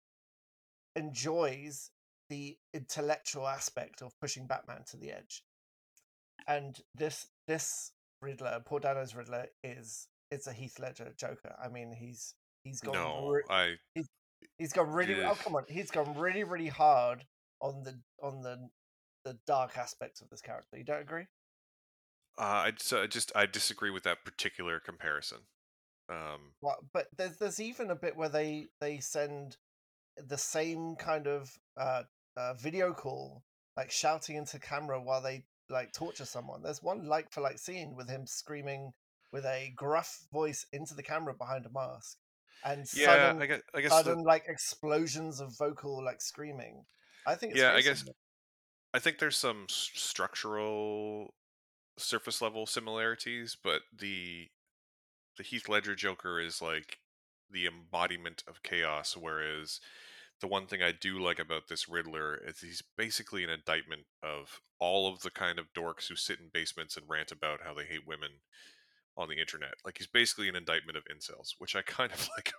enjoys 0.95 1.91
the 2.29 2.57
intellectual 2.73 3.47
aspect 3.47 4.01
of 4.01 4.17
pushing 4.19 4.47
Batman 4.47 4.83
to 4.91 4.97
the 4.97 5.11
edge. 5.11 5.43
And 6.47 6.79
this 6.95 7.27
this 7.47 7.91
Riddler, 8.21 8.61
Paul 8.65 8.79
Dano's 8.79 9.15
Riddler, 9.15 9.47
is 9.63 10.07
it's 10.31 10.47
a 10.47 10.53
Heath 10.53 10.79
Ledger 10.79 11.13
Joker. 11.17 11.55
I 11.63 11.69
mean, 11.69 11.91
he's 11.91 12.35
he's 12.63 12.81
gone 12.81 12.93
No, 12.93 13.29
re- 13.29 13.43
I 13.49 13.75
he's, 13.95 14.07
he's 14.57 14.73
gone 14.73 14.91
really 14.91 15.23
oh 15.23 15.35
come 15.35 15.55
on 15.55 15.63
he's 15.69 15.91
gone 15.91 16.17
really 16.17 16.43
really 16.43 16.67
hard 16.67 17.25
on 17.61 17.83
the 17.83 17.99
on 18.21 18.41
the 18.41 18.69
the 19.25 19.37
dark 19.47 19.77
aspects 19.77 20.21
of 20.21 20.29
this 20.29 20.41
character. 20.41 20.77
You 20.77 20.83
don't 20.83 21.01
agree? 21.01 21.25
uh, 22.37 22.41
I 22.41 22.71
so 22.77 23.03
I 23.03 23.07
just 23.07 23.31
I 23.35 23.45
disagree 23.45 23.91
with 23.91 24.03
that 24.03 24.25
particular 24.25 24.79
comparison. 24.79 25.39
Um, 26.09 26.53
Well, 26.61 26.77
but 26.93 27.07
there's 27.17 27.37
there's 27.37 27.59
even 27.59 27.91
a 27.91 27.95
bit 27.95 28.17
where 28.17 28.29
they 28.29 28.67
they 28.81 28.99
send 28.99 29.57
the 30.17 30.37
same 30.37 30.95
kind 30.95 31.27
of 31.27 31.57
uh, 31.77 32.03
uh 32.35 32.53
video 32.55 32.93
call, 32.93 33.43
like 33.77 33.91
shouting 33.91 34.35
into 34.35 34.59
camera 34.59 35.01
while 35.01 35.21
they 35.21 35.45
like 35.73 35.91
torture 35.93 36.25
someone. 36.25 36.61
There's 36.63 36.83
one 36.83 37.07
like 37.07 37.31
for 37.31 37.41
like 37.41 37.59
scene 37.59 37.95
with 37.95 38.09
him 38.09 38.25
screaming 38.27 38.93
with 39.31 39.45
a 39.45 39.73
gruff 39.75 40.27
voice 40.31 40.65
into 40.71 40.93
the 40.93 41.03
camera 41.03 41.33
behind 41.33 41.65
a 41.65 41.69
mask, 41.69 42.17
and 42.63 42.87
yeah, 42.93 43.33
sudden 43.33 43.41
I 43.41 43.45
guess 43.47 43.61
I 43.73 43.81
guess 43.81 43.91
sudden 43.91 44.19
the, 44.19 44.23
like 44.23 44.45
explosions 44.47 45.39
of 45.39 45.57
vocal 45.57 46.03
like 46.03 46.21
screaming. 46.21 46.85
I 47.25 47.35
think 47.35 47.53
it's 47.53 47.61
yeah, 47.61 47.73
I 47.73 47.81
guess 47.81 47.99
similar. 47.99 48.15
I 48.93 48.99
think 48.99 49.19
there's 49.19 49.37
some 49.37 49.65
s- 49.69 49.91
structural 49.93 51.33
surface 51.97 52.41
level 52.41 52.65
similarities, 52.65 53.57
but 53.61 53.81
the 53.97 54.49
the 55.37 55.43
Heath 55.43 55.69
Ledger 55.69 55.95
Joker 55.95 56.39
is 56.39 56.61
like 56.61 56.99
the 57.49 57.65
embodiment 57.67 58.43
of 58.47 58.63
chaos, 58.63 59.17
whereas 59.17 59.79
the 60.43 60.47
one 60.49 60.67
thing 60.67 60.83
I 60.83 60.91
do 60.91 61.19
like 61.19 61.39
about 61.39 61.69
this 61.69 61.87
Riddler 61.87 62.37
is 62.45 62.59
he's 62.59 62.83
basically 62.97 63.45
an 63.45 63.49
indictment 63.49 64.01
of 64.21 64.59
all 64.77 65.07
of 65.07 65.21
the 65.21 65.31
kind 65.31 65.57
of 65.57 65.71
dorks 65.73 66.09
who 66.09 66.17
sit 66.17 66.37
in 66.37 66.49
basements 66.53 66.97
and 66.97 67.05
rant 67.07 67.31
about 67.31 67.61
how 67.63 67.73
they 67.73 67.85
hate 67.85 68.05
women 68.05 68.29
on 69.15 69.29
the 69.29 69.39
internet. 69.39 69.75
Like 69.85 69.99
he's 69.99 70.07
basically 70.07 70.49
an 70.49 70.57
indictment 70.57 70.97
of 70.97 71.05
incels, 71.05 71.51
which 71.59 71.77
I 71.77 71.81
kind 71.85 72.11
of 72.11 72.27
like. 72.35 72.51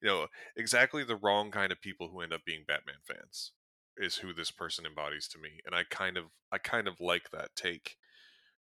You 0.00 0.08
know, 0.08 0.26
exactly 0.56 1.02
the 1.02 1.16
wrong 1.16 1.50
kind 1.50 1.72
of 1.72 1.80
people 1.80 2.08
who 2.08 2.20
end 2.20 2.32
up 2.32 2.44
being 2.46 2.62
Batman 2.68 3.02
fans 3.04 3.50
is 3.96 4.18
who 4.18 4.32
this 4.32 4.52
person 4.52 4.86
embodies 4.86 5.26
to 5.26 5.38
me, 5.40 5.58
and 5.66 5.74
I 5.74 5.82
kind 5.90 6.16
of 6.16 6.26
I 6.52 6.58
kind 6.58 6.86
of 6.86 7.00
like 7.00 7.30
that 7.32 7.56
take. 7.56 7.96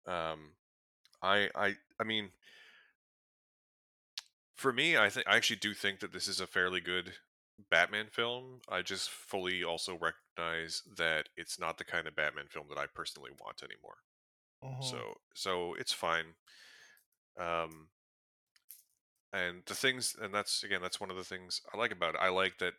Um, 0.05 0.55
I 1.23 1.49
I 1.55 1.75
I 1.97 2.03
mean, 2.03 2.31
for 4.57 4.73
me, 4.73 4.97
I 4.97 5.09
think 5.09 5.27
I 5.29 5.37
actually 5.37 5.55
do 5.61 5.73
think 5.73 6.01
that 6.01 6.11
this 6.11 6.27
is 6.27 6.41
a 6.41 6.47
fairly 6.47 6.81
good 6.81 7.13
Batman 7.69 8.09
film. 8.09 8.61
I 8.69 8.81
just 8.81 9.09
fully 9.09 9.63
also 9.63 9.97
recognize 9.97 10.83
that 10.97 11.29
it's 11.35 11.59
not 11.59 11.77
the 11.77 11.85
kind 11.85 12.07
of 12.07 12.15
Batman 12.15 12.47
film 12.49 12.67
that 12.69 12.77
I 12.77 12.87
personally 12.87 13.31
want 13.39 13.63
anymore. 13.63 13.99
Mhm. 14.61 15.03
So 15.03 15.15
so 15.35 15.75
it's 15.75 15.93
fine. 15.93 16.35
Um, 17.37 17.89
and 19.31 19.63
the 19.65 19.75
things, 19.75 20.15
and 20.15 20.33
that's 20.33 20.63
again, 20.63 20.81
that's 20.81 20.99
one 20.99 21.11
of 21.11 21.17
the 21.17 21.23
things 21.23 21.61
I 21.73 21.77
like 21.77 21.91
about 21.91 22.15
it. 22.15 22.21
I 22.21 22.29
like 22.29 22.57
that 22.59 22.73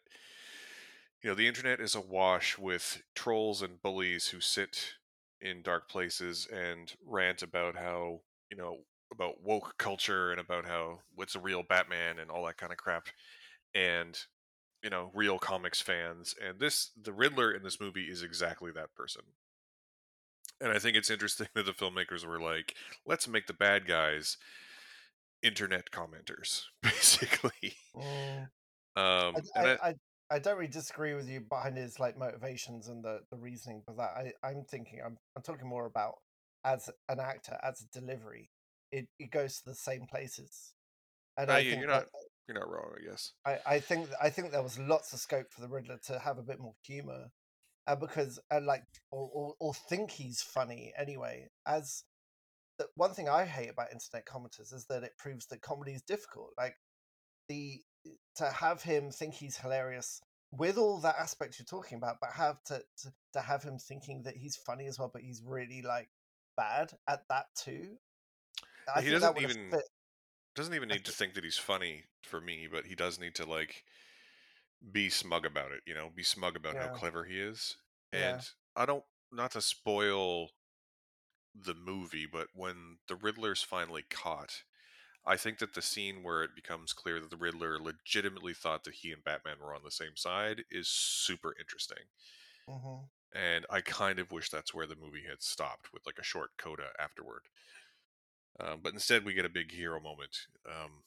you 1.22 1.28
know 1.28 1.34
the 1.34 1.46
internet 1.46 1.80
is 1.80 1.94
awash 1.94 2.58
with 2.58 3.02
trolls 3.14 3.62
and 3.62 3.82
bullies 3.82 4.28
who 4.28 4.40
sit 4.40 4.94
in 5.40 5.62
dark 5.62 5.88
places 5.88 6.46
and 6.46 6.94
rant 7.04 7.42
about 7.42 7.76
how 7.76 8.22
you 8.50 8.56
know 8.56 8.84
about 9.12 9.42
woke 9.42 9.76
culture 9.78 10.30
and 10.30 10.40
about 10.40 10.66
how 10.66 11.00
what's 11.14 11.34
a 11.34 11.40
real 11.40 11.62
Batman 11.62 12.18
and 12.18 12.30
all 12.30 12.46
that 12.46 12.56
kind 12.58 12.72
of 12.72 12.78
crap. 12.78 13.08
And 13.75 14.18
you 14.82 14.90
know 14.90 15.10
real 15.14 15.38
comics 15.38 15.80
fans 15.80 16.34
and 16.45 16.58
this 16.58 16.90
the 17.00 17.12
riddler 17.12 17.52
in 17.52 17.62
this 17.62 17.80
movie 17.80 18.04
is 18.04 18.23
exactly 18.23 18.71
that 18.71 18.95
person 18.95 19.23
and 20.60 20.73
i 20.73 20.78
think 20.78 20.97
it's 20.97 21.10
interesting 21.10 21.49
that 21.54 21.66
the 21.66 21.73
filmmakers 21.73 22.26
were 22.26 22.40
like 22.40 22.75
let's 23.06 23.28
make 23.28 23.47
the 23.47 23.52
bad 23.52 23.86
guys 23.86 24.36
internet 25.43 25.90
commenters 25.90 26.64
basically 26.82 27.75
Mm. 27.97 28.43
um 28.97 29.36
I, 29.56 29.60
I, 29.60 29.88
I, 29.88 29.95
I, 30.30 30.38
don't 30.38 30.56
really 30.56 30.69
disagree 30.71 31.14
with 31.14 31.28
you 31.28 31.40
behind 31.40 31.76
his 31.76 31.99
like 31.99 32.16
motivations 32.16 32.88
and 32.88 33.02
the, 33.02 33.21
the 33.30 33.36
reasoning 33.36 33.82
for 33.84 33.95
that. 33.95 34.10
I, 34.16 34.32
I'm 34.45 34.64
thinking 34.64 35.00
I'm 35.04 35.16
I'm 35.36 35.43
talking 35.43 35.66
more 35.69 35.86
about 35.86 36.19
as 36.64 36.88
an 37.08 37.19
actor, 37.19 37.58
as 37.62 37.82
a 37.82 37.99
delivery. 37.99 38.50
It 38.93 39.08
it 39.19 39.32
goes 39.32 39.58
to 39.58 39.71
the 39.71 39.75
same 39.75 40.06
places. 40.06 40.73
And 41.36 41.50
uh, 41.50 41.54
I 41.54 41.58
yeah, 41.58 41.71
think 41.71 41.80
you're 41.82 41.90
that 41.90 41.97
not 41.97 42.06
you're 42.49 42.59
not 42.59 42.71
wrong 42.71 42.91
i 42.99 43.09
guess 43.09 43.33
I, 43.47 43.59
I 43.67 43.81
think 43.81 44.09
I 44.21 44.31
think 44.31 44.50
there 44.50 44.63
was 44.63 44.79
lots 44.79 45.13
of 45.13 45.21
scope 45.21 45.53
for 45.53 45.61
the 45.61 45.69
Riddler 45.69 45.99
to 46.07 46.19
have 46.19 46.39
a 46.39 46.43
bit 46.43 46.61
more 46.61 46.75
humor. 46.83 47.31
Uh, 47.87 47.97
because 47.97 48.39
uh, 48.50 48.61
like 48.63 48.85
or, 49.11 49.31
or, 49.33 49.55
or 49.59 49.75
think 49.75 50.11
he's 50.11 50.43
funny 50.43 50.93
anyway. 50.97 51.49
As 51.67 52.05
the 52.79 52.87
one 52.95 53.13
thing 53.13 53.29
I 53.29 53.45
hate 53.45 53.71
about 53.71 53.93
internet 53.93 54.26
commenters 54.26 54.73
is 54.73 54.87
that 54.89 55.03
it 55.03 55.17
proves 55.19 55.47
that 55.47 55.63
comedy 55.63 55.93
is 55.93 56.03
difficult. 56.03 56.50
Like 56.57 56.76
the 57.49 57.81
to 58.37 58.50
have 58.50 58.83
him 58.83 59.11
think 59.11 59.35
he's 59.35 59.57
hilarious 59.57 60.21
with 60.53 60.79
all 60.79 60.99
that 60.99 61.17
aspect 61.19 61.59
you're 61.59 61.67
talking 61.67 61.97
about, 61.97 62.17
but 62.21 62.31
have 62.33 62.63
to, 62.65 62.83
to 63.03 63.13
to 63.33 63.41
have 63.41 63.63
him 63.63 63.79
thinking 63.79 64.23
that 64.25 64.37
he's 64.37 64.57
funny 64.57 64.87
as 64.87 64.99
well, 64.99 65.11
but 65.13 65.23
he's 65.23 65.43
really 65.45 65.83
like 65.83 66.11
bad 66.57 66.93
at 67.09 67.23
that 67.29 67.47
too. 67.57 67.97
I 68.95 69.00
he 69.00 69.09
think 69.09 69.21
that 69.21 69.35
doesn't 69.35 69.35
would 69.35 69.43
have 69.43 69.50
even 69.50 69.71
fit. 69.71 69.89
Doesn't 70.54 70.75
even 70.75 70.89
need 70.89 71.04
to 71.04 71.13
think 71.13 71.34
that 71.34 71.45
he's 71.45 71.58
funny 71.58 72.04
for 72.23 72.41
me 72.41 72.69
but 72.71 72.86
he 72.86 72.95
does 72.95 73.19
need 73.19 73.34
to 73.34 73.45
like 73.45 73.84
be 74.93 75.10
smug 75.10 75.45
about 75.45 75.73
it 75.73 75.82
you 75.86 75.95
know 75.95 76.10
be 76.15 76.23
smug 76.23 76.56
about 76.56 76.76
how 76.76 76.89
clever 76.89 77.25
he 77.25 77.39
is 77.39 77.76
yeah. 78.13 78.36
and 78.36 78.50
i 78.76 78.86
don't 78.86 79.04
not 79.30 79.52
to 79.52 79.60
spoil 79.60 80.50
the 81.54 81.75
movie, 81.75 82.26
but 82.26 82.49
when 82.54 82.99
the 83.06 83.15
Riddler's 83.17 83.63
finally 83.63 84.02
caught, 84.02 84.65
I 85.26 85.36
think 85.36 85.58
that 85.58 85.75
the 85.75 85.82
scene 85.82 86.23
where 86.23 86.43
it 86.43 86.54
becomes 86.54 86.93
clear 86.93 87.21
that 87.21 87.30
the 87.30 87.36
Riddler 87.36 87.78
legitimately 87.78 88.54
thought 88.54 88.84
that 88.84 88.97
he 88.97 89.13
and 89.13 89.25
Batman 89.25 89.58
were 89.60 89.75
on 89.75 89.82
the 89.84 89.91
same 89.91 90.17
side 90.17 90.65
is 90.71 90.89
super 90.89 91.54
interesting. 91.58 92.08
hmm 92.67 93.10
And 93.32 93.67
I 93.71 93.80
kind 93.80 94.19
of 94.21 94.30
wish 94.32 94.50
that's 94.50 94.73
where 94.75 94.86
the 94.86 94.95
movie 94.97 95.25
had 95.28 95.43
stopped 95.43 95.93
with 95.93 96.06
like 96.06 96.19
a 96.19 96.23
short 96.25 96.50
coda 96.56 96.93
afterward. 96.99 97.43
Um, 98.58 98.80
but 98.82 98.93
instead, 98.93 99.25
we 99.25 99.32
get 99.34 99.45
a 99.45 99.49
big 99.50 99.73
hero 99.73 100.00
moment. 100.00 100.47
Um, 100.67 101.04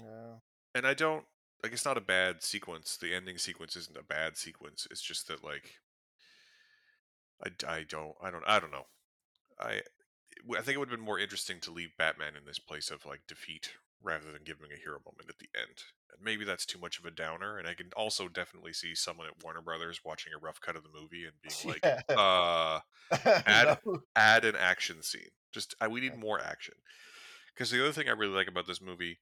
Yeah. 0.00 0.38
and 0.74 0.86
I 0.86 0.94
don't, 0.94 1.24
like, 1.62 1.72
it's 1.72 1.84
not 1.84 1.96
a 1.98 2.00
bad 2.02 2.42
sequence. 2.42 2.96
The 2.96 3.14
ending 3.14 3.38
sequence 3.38 3.76
isn't 3.76 3.96
a 3.96 4.02
bad 4.02 4.36
sequence. 4.36 4.86
It's 4.90 5.02
just 5.02 5.28
that, 5.28 5.42
like, 5.44 5.80
I, 7.44 7.50
I 7.66 7.82
don't, 7.84 8.14
I 8.22 8.30
don't, 8.30 8.44
I 8.46 8.60
don't 8.60 8.70
know. 8.72 8.86
I 9.60 9.82
I 10.50 10.62
think 10.62 10.76
it 10.76 10.78
would 10.78 10.90
have 10.90 10.98
been 10.98 11.06
more 11.06 11.18
interesting 11.18 11.60
to 11.60 11.72
leave 11.72 11.96
Batman 11.98 12.36
in 12.36 12.44
this 12.44 12.58
place 12.58 12.90
of 12.90 13.06
like 13.06 13.22
defeat 13.28 13.72
rather 14.02 14.32
than 14.32 14.44
giving 14.44 14.72
a 14.72 14.76
hero 14.80 14.98
moment 15.06 15.28
at 15.30 15.38
the 15.38 15.48
end. 15.56 15.84
And 16.12 16.22
maybe 16.22 16.44
that's 16.44 16.66
too 16.66 16.78
much 16.78 16.98
of 16.98 17.04
a 17.06 17.10
downer. 17.10 17.58
And 17.58 17.68
I 17.68 17.74
can 17.74 17.90
also 17.96 18.28
definitely 18.28 18.72
see 18.72 18.94
someone 18.94 19.28
at 19.28 19.42
Warner 19.44 19.62
Brothers 19.62 20.00
watching 20.04 20.32
a 20.34 20.38
rough 20.38 20.60
cut 20.60 20.76
of 20.76 20.82
the 20.82 20.90
movie 20.92 21.24
and 21.24 21.34
being 21.42 21.56
like, 21.64 21.84
Yeah. 21.84 22.00
uh, 22.16 22.80
add 23.46 23.78
no. 23.86 24.02
add 24.16 24.44
an 24.44 24.56
action 24.56 25.02
scene. 25.02 25.30
Just 25.54 25.74
I, 25.80 25.88
we 25.88 26.02
need 26.02 26.16
more 26.16 26.40
action. 26.40 26.74
Because 27.54 27.70
the 27.70 27.82
other 27.82 27.92
thing 27.92 28.08
I 28.08 28.12
really 28.12 28.34
like 28.34 28.48
about 28.48 28.66
this 28.66 28.80
movie 28.82 29.20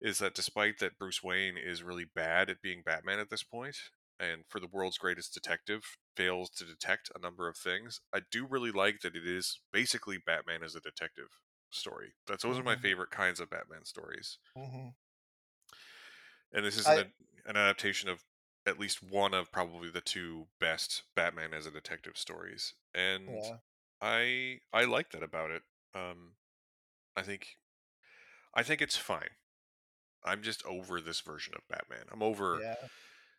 is 0.00 0.18
that 0.18 0.34
despite 0.34 0.78
that 0.80 0.98
Bruce 0.98 1.22
Wayne 1.22 1.56
is 1.58 1.82
really 1.82 2.04
bad 2.04 2.50
at 2.50 2.62
being 2.62 2.82
Batman 2.82 3.20
at 3.20 3.30
this 3.30 3.44
point, 3.44 3.76
and 4.20 4.44
for 4.48 4.60
the 4.60 4.68
world's 4.68 4.98
greatest 4.98 5.34
detective 5.34 5.84
fails 6.16 6.50
to 6.50 6.64
detect 6.66 7.10
a 7.14 7.20
number 7.20 7.48
of 7.48 7.56
things, 7.58 8.00
I 8.12 8.20
do 8.30 8.46
really 8.46 8.72
like 8.72 9.00
that 9.00 9.16
it 9.16 9.26
is 9.26 9.60
basically 9.72 10.18
Batman 10.18 10.62
as 10.64 10.74
a 10.76 10.80
detective 10.80 11.28
story. 11.70 12.14
That's 12.26 12.44
those 12.44 12.58
are 12.58 12.64
my 12.64 12.76
Mhm. 12.76 12.82
favorite 12.82 13.10
kinds 13.10 13.40
of 13.40 13.50
Batman 13.50 13.84
stories. 13.86 14.38
hmm 14.56 14.88
And 16.52 16.64
this 16.64 16.76
is 16.76 16.88
I 16.88 16.96
an, 16.96 17.12
an 17.44 17.56
adaptation 17.56 18.08
of 18.08 18.24
at 18.66 18.78
least 18.78 19.02
one 19.02 19.34
of 19.34 19.50
probably 19.50 19.90
the 19.90 20.00
two 20.00 20.48
best 20.60 21.02
Batman 21.16 21.52
as 21.52 21.66
a 21.66 21.70
detective 21.70 22.16
stories. 22.16 22.74
And 22.94 23.42
yeah 23.42 23.58
I 24.02 24.60
I 24.72 24.84
like 24.84 25.10
that 25.12 25.22
about 25.22 25.50
it. 25.50 25.62
Um 25.94 26.36
I 27.16 27.22
think 27.22 27.58
I 28.54 28.62
think 28.62 28.82
it's 28.82 28.96
fine. 28.96 29.30
I'm 30.24 30.42
just 30.42 30.64
over 30.66 31.00
this 31.00 31.20
version 31.20 31.54
of 31.56 31.68
Batman. 31.68 32.06
I'm 32.10 32.22
over 32.22 32.64
yeah 32.64 32.88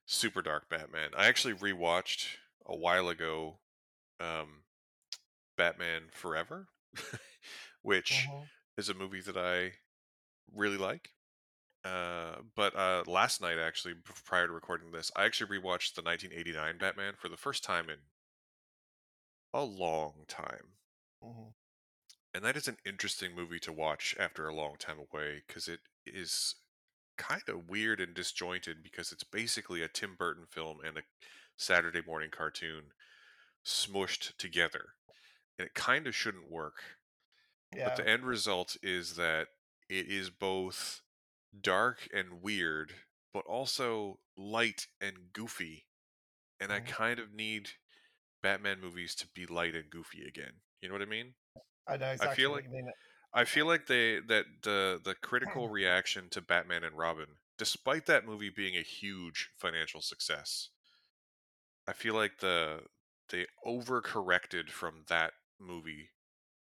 super 0.06 0.41
dark 0.41 0.69
Batman. 0.69 1.12
I 1.15 1.28
actually 1.28 1.56
rewatched 1.56 2.38
a 2.65 2.76
while 2.78 3.10
ago 3.10 3.62
um, 4.19 4.65
Batman 5.58 6.10
Forever, 6.13 6.69
which 7.82 8.30
hmm 8.30 8.49
is 8.78 8.89
a 8.89 8.93
movie 8.93 9.21
that 9.21 9.38
I 9.38 9.73
really 10.52 10.78
like. 10.78 11.12
Uh, 11.86 12.41
but 12.56 12.76
uh, 12.76 13.04
last 13.08 13.41
night, 13.41 13.60
actually, 13.60 13.95
prior 14.26 14.47
to 14.47 14.54
recording 14.54 14.91
this, 14.91 15.12
I 15.15 15.26
actually 15.26 15.60
rewatched 15.60 15.95
the 15.95 16.04
1989 16.04 16.78
Batman 16.80 17.15
for 17.17 17.30
the 17.30 17.38
first 17.38 17.63
time 17.63 17.89
in 17.89 17.99
a 19.54 19.63
long 19.63 20.26
time. 20.28 20.78
hmm 21.22 21.50
And 22.34 22.44
that 22.46 22.56
is 22.56 22.68
an 22.68 22.78
interesting 22.86 23.34
movie 23.34 23.60
to 23.62 23.74
watch 23.74 24.16
after 24.20 24.48
a 24.48 24.54
long 24.54 24.78
time 24.78 25.00
away 25.00 25.42
because 25.48 25.68
it 25.68 25.82
is 26.06 26.56
kind 27.18 27.44
of 27.50 27.70
weird 27.70 28.00
and 28.02 28.13
disjointed 28.16 28.84
because 28.84 29.12
it's 29.12 29.24
basically 29.24 29.82
a 29.82 29.88
Tim 29.88 30.16
Burton 30.16 30.48
film 30.48 30.82
and 30.82 30.98
a 30.98 31.04
Saturday 31.58 32.02
morning 32.02 32.32
cartoon 32.32 32.94
smushed 33.66 34.38
together. 34.38 34.96
And 35.60 35.68
it 35.68 35.76
kind 35.76 36.08
of 36.08 36.16
shouldn't 36.16 36.52
work. 36.52 37.00
But 37.84 37.96
Yeah. 37.96 37.96
the 37.96 38.08
end 38.08 38.26
result 38.26 38.78
is 38.84 39.16
that 39.16 39.50
it 39.89 40.08
is 40.08 40.30
both 40.30 41.02
dark 41.60 42.08
and 42.13 42.42
weird, 42.42 42.96
but 43.34 43.46
also 43.46 44.22
light 44.38 44.88
and 45.02 45.34
goofy. 45.34 45.88
And 46.60 46.74
I 46.74 46.80
Mhm. 46.80 46.82
kind 46.82 47.20
of 47.20 47.34
need 47.34 47.72
Batman 48.44 48.80
movies 48.80 49.16
to 49.16 49.28
be 49.34 49.48
light 49.48 49.74
and 49.74 49.90
goofy 49.90 50.26
again. 50.28 50.54
You 50.82 50.90
know 50.90 50.94
what 50.94 51.02
I 51.02 51.06
mean? 51.06 51.34
I 51.88 51.98
know 51.98 52.06
I 52.06 52.14
exactly 52.14 52.36
feel 52.36 52.52
what 52.52 52.56
like 52.58 52.66
you 52.66 52.72
mean. 52.72 52.92
I 53.34 53.46
feel 53.46 53.66
like 53.66 53.88
they 53.88 54.20
that 54.28 54.46
the 54.62 55.02
the 55.04 55.16
critical 55.16 55.70
reaction 55.70 56.30
to 56.32 56.42
Batman 56.42 56.84
and 56.84 56.96
Robin, 56.96 57.38
despite 57.58 58.06
that 58.06 58.26
movie 58.26 58.52
being 58.56 58.78
a 58.78 58.84
huge 58.84 59.50
financial 59.58 60.02
success, 60.02 60.70
I 61.88 61.94
feel 61.94 62.14
like 62.14 62.40
the 62.40 62.82
they 63.30 63.48
overcorrected 63.66 64.70
from 64.70 65.06
that 65.08 65.32
movie 65.60 66.10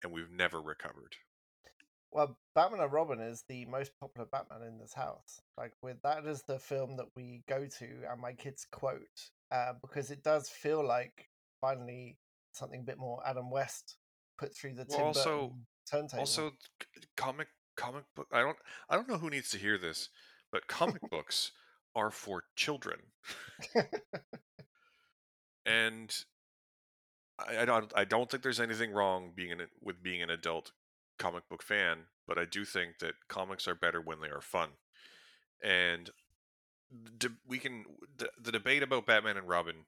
and 0.02 0.12
we've 0.12 0.30
never 0.30 0.62
recovered. 0.62 1.16
Well, 2.10 2.38
Batman 2.54 2.80
and 2.80 2.92
Robin 2.92 3.20
is 3.20 3.42
the 3.48 3.64
most 3.64 3.90
popular 4.00 4.28
Batman 4.30 4.62
in 4.62 4.78
this 4.78 4.94
house. 4.94 5.40
Like, 5.58 5.72
with 5.82 6.00
that 6.02 6.24
is 6.26 6.42
the 6.42 6.60
film 6.60 6.96
that 6.96 7.08
we 7.16 7.42
go 7.48 7.66
to 7.66 7.86
and 8.08 8.20
my 8.20 8.32
kids 8.32 8.66
quote 8.70 9.30
uh, 9.50 9.72
because 9.80 10.12
it 10.12 10.22
does 10.22 10.48
feel 10.48 10.86
like 10.86 11.28
finally 11.64 12.18
something 12.52 12.80
a 12.80 12.84
bit 12.84 12.98
more 12.98 13.20
Adam 13.26 13.50
West 13.50 13.96
put 14.38 14.54
through 14.54 14.74
the 14.74 14.86
Well, 14.88 14.98
Tim 14.98 15.06
also 15.06 15.40
Burton 15.40 15.66
turntable. 15.90 16.20
also 16.20 16.52
comic 17.16 17.48
comic 17.76 18.04
book 18.14 18.26
I 18.32 18.40
don't 18.40 18.56
I 18.88 18.96
don't 18.96 19.08
know 19.08 19.18
who 19.18 19.30
needs 19.30 19.50
to 19.50 19.58
hear 19.58 19.78
this, 19.78 20.08
but 20.52 20.66
comic 20.66 21.02
books 21.10 21.52
are 21.94 22.10
for 22.10 22.44
children. 22.56 22.98
and 25.66 26.14
I, 27.38 27.62
I 27.62 27.64
don't 27.64 27.92
I 27.96 28.04
don't 28.04 28.30
think 28.30 28.42
there's 28.42 28.60
anything 28.60 28.92
wrong 28.92 29.32
being 29.34 29.52
an, 29.52 29.66
with 29.82 30.02
being 30.02 30.22
an 30.22 30.30
adult 30.30 30.72
comic 31.18 31.48
book 31.48 31.62
fan, 31.62 32.06
but 32.26 32.38
I 32.38 32.44
do 32.44 32.64
think 32.64 32.98
that 32.98 33.14
comics 33.28 33.66
are 33.68 33.74
better 33.74 34.00
when 34.00 34.20
they 34.20 34.28
are 34.28 34.40
fun. 34.40 34.70
And 35.62 36.10
de- 37.18 37.30
we 37.46 37.58
can 37.58 37.84
the, 38.18 38.28
the 38.40 38.52
debate 38.52 38.82
about 38.82 39.06
Batman 39.06 39.36
and 39.36 39.48
Robin 39.48 39.86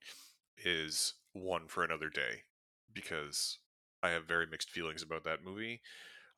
is 0.65 1.15
one 1.37 1.69
for 1.69 1.85
another 1.85 2.11
day 2.11 2.45
because 2.93 3.61
I 4.03 4.11
have 4.11 4.27
very 4.27 4.47
mixed 4.47 4.71
feelings 4.71 5.03
about 5.03 5.25
that 5.25 5.43
movie. 5.45 5.83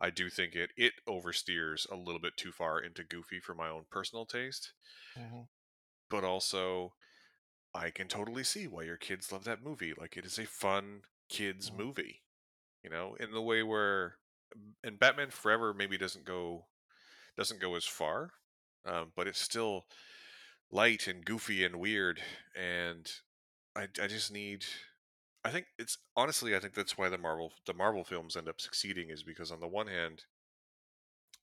I 0.00 0.10
do 0.10 0.30
think 0.30 0.56
it 0.56 0.72
it 0.76 0.94
oversteers 1.08 1.88
a 1.90 1.96
little 1.96 2.20
bit 2.20 2.36
too 2.36 2.52
far 2.52 2.80
into 2.80 3.04
goofy 3.04 3.40
for 3.40 3.54
my 3.54 3.68
own 3.68 3.86
personal 3.90 4.26
taste, 4.26 4.74
Mhm. 5.16 5.48
but 6.10 6.24
also 6.24 6.94
I 7.74 7.90
can 7.90 8.08
totally 8.08 8.44
see 8.44 8.68
why 8.68 8.84
your 8.84 8.96
kids 8.98 9.32
love 9.32 9.44
that 9.44 9.62
movie. 9.62 9.94
Like 9.94 10.16
it 10.16 10.26
is 10.26 10.38
a 10.38 10.46
fun 10.46 11.02
kids 11.28 11.70
Mhm. 11.70 11.78
movie, 11.78 12.24
you 12.82 12.90
know, 12.90 13.16
in 13.16 13.32
the 13.32 13.42
way 13.42 13.62
where 13.62 14.18
and 14.84 14.98
Batman 14.98 15.30
Forever 15.30 15.74
maybe 15.74 15.98
doesn't 15.98 16.24
go 16.26 16.68
doesn't 17.36 17.60
go 17.60 17.76
as 17.76 17.86
far, 17.86 18.32
um, 18.86 19.12
but 19.16 19.28
it's 19.28 19.40
still 19.40 19.86
light 20.70 21.06
and 21.08 21.24
goofy 21.24 21.64
and 21.64 21.80
weird. 21.80 22.22
And 22.56 23.10
I 23.76 23.84
I 24.00 24.06
just 24.08 24.32
need. 24.32 24.66
I 25.48 25.50
think 25.50 25.66
it's 25.78 25.98
honestly 26.16 26.54
I 26.54 26.60
think 26.60 26.74
that's 26.74 26.98
why 26.98 27.08
the 27.08 27.18
Marvel 27.18 27.52
the 27.66 27.74
Marvel 27.74 28.04
films 28.04 28.36
end 28.36 28.48
up 28.48 28.60
succeeding 28.60 29.10
is 29.10 29.22
because 29.22 29.50
on 29.50 29.60
the 29.60 29.66
one 29.66 29.86
hand 29.88 30.24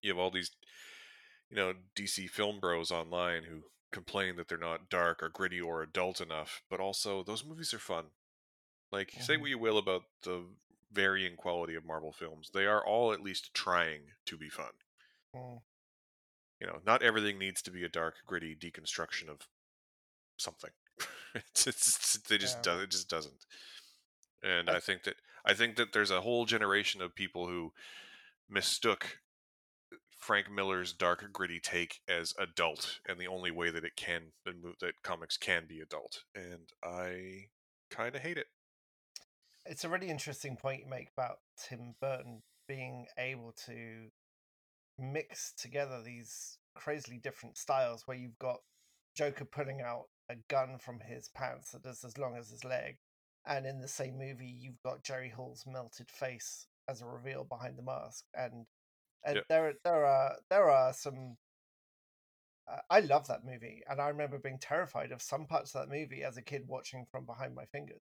you 0.01 0.11
have 0.11 0.17
all 0.19 0.31
these 0.31 0.51
you 1.49 1.55
know 1.57 1.73
DC 1.95 2.27
film 2.27 2.59
bros 2.59 2.91
online 2.91 3.43
who 3.43 3.63
complain 3.91 4.35
that 4.35 4.47
they're 4.47 4.57
not 4.57 4.89
dark 4.89 5.23
or 5.23 5.29
gritty 5.29 5.61
or 5.61 5.81
adult 5.81 6.19
enough, 6.21 6.61
but 6.69 6.79
also 6.79 7.23
those 7.23 7.45
movies 7.45 7.73
are 7.73 7.79
fun. 7.79 8.05
Like 8.91 9.13
say 9.19 9.37
Mhm. 9.37 9.41
what 9.41 9.49
you 9.49 9.59
will 9.59 9.77
about 9.77 10.03
the 10.23 10.45
varying 10.91 11.35
quality 11.37 11.75
of 11.75 11.85
Marvel 11.85 12.13
films, 12.13 12.51
they 12.51 12.65
are 12.65 12.85
all 12.85 13.13
at 13.13 13.21
least 13.21 13.53
trying 13.53 14.13
to 14.25 14.37
be 14.37 14.49
fun. 14.49 14.73
Mm. 15.33 15.61
You 16.59 16.67
know, 16.67 16.81
not 16.85 17.01
everything 17.03 17.37
needs 17.37 17.61
to 17.63 17.71
be 17.71 17.83
a 17.83 17.89
dark, 17.89 18.15
gritty 18.25 18.55
deconstruction 18.55 19.29
of 19.29 19.47
something. 20.37 20.71
it's, 21.35 21.67
it's, 21.67 22.15
it 22.31 22.39
just 22.39 22.57
Yeah. 22.57 22.61
does 22.63 22.81
it 22.83 22.91
just 22.91 23.09
doesn't. 23.09 23.45
And 24.45 24.69
I- 24.69 24.79
think 24.79 25.03
that 25.03 25.15
I 25.43 25.53
think 25.53 25.75
that 25.75 25.91
there's 25.91 26.11
a 26.11 26.21
whole 26.21 26.45
generation 26.45 27.01
of 27.01 27.15
people 27.15 27.47
who 27.47 27.73
mistook 28.47 29.19
Frank 30.09 30.49
Miller's 30.49 30.93
dark, 30.93 31.31
gritty 31.31 31.59
take 31.59 32.01
as 32.07 32.33
adult, 32.39 32.99
and 33.07 33.19
the 33.19 33.27
only 33.27 33.51
way 33.51 33.69
that 33.69 33.83
it 33.83 33.95
can 33.95 34.33
that 34.79 35.01
comics 35.03 35.37
can 35.37 35.67
be 35.67 35.79
adult, 35.79 36.23
and 36.33 36.71
I 36.83 37.49
kind 37.89 38.15
of 38.15 38.21
hate 38.21 38.37
it. 38.37 38.47
It's 39.65 39.83
a 39.83 39.89
really 39.89 40.09
interesting 40.09 40.57
point 40.57 40.81
you 40.81 40.89
make 40.89 41.09
about 41.11 41.39
Tim 41.57 41.95
Burton 41.99 42.43
being 42.67 43.07
able 43.17 43.51
to 43.65 44.11
mix 44.97 45.53
together 45.53 46.01
these 46.01 46.57
crazily 46.75 47.17
different 47.17 47.57
styles 47.57 48.07
where 48.07 48.17
you've 48.17 48.39
got 48.39 48.61
Joker 49.15 49.45
pulling 49.45 49.81
out 49.81 50.05
a 50.29 50.35
gun 50.49 50.77
from 50.77 50.99
his 50.99 51.29
pants 51.29 51.71
that 51.71 51.85
is 51.85 52.03
as 52.03 52.17
long 52.17 52.35
as 52.35 52.49
his 52.49 52.63
leg, 52.63 52.97
and 53.45 53.65
in 53.65 53.81
the 53.81 53.87
same 53.87 54.17
movie 54.17 54.47
you've 54.47 54.81
got 54.83 55.03
Jerry 55.03 55.29
Hall's 55.29 55.65
melted 55.67 56.11
face 56.11 56.67
as 56.87 57.01
a 57.01 57.05
reveal 57.05 57.43
behind 57.43 57.77
the 57.77 57.83
mask, 57.83 58.25
and 58.33 58.67
and 59.25 59.37
Yep. 59.37 59.45
there 59.49 59.73
there 59.83 60.05
are 60.05 60.37
there 60.49 60.69
are 60.69 60.93
some. 60.93 61.37
Uh, 62.67 62.79
I 62.89 62.99
love 63.01 63.27
that 63.27 63.45
movie, 63.45 63.83
and 63.87 64.01
I 64.01 64.07
remember 64.09 64.39
being 64.39 64.57
terrified 64.59 65.11
of 65.11 65.21
some 65.21 65.45
parts 65.45 65.75
of 65.75 65.81
that 65.81 65.95
movie 65.95 66.23
as 66.23 66.37
a 66.37 66.41
kid 66.41 66.67
watching 66.67 67.05
from 67.05 67.25
behind 67.25 67.53
my 67.53 67.65
fingers, 67.65 68.01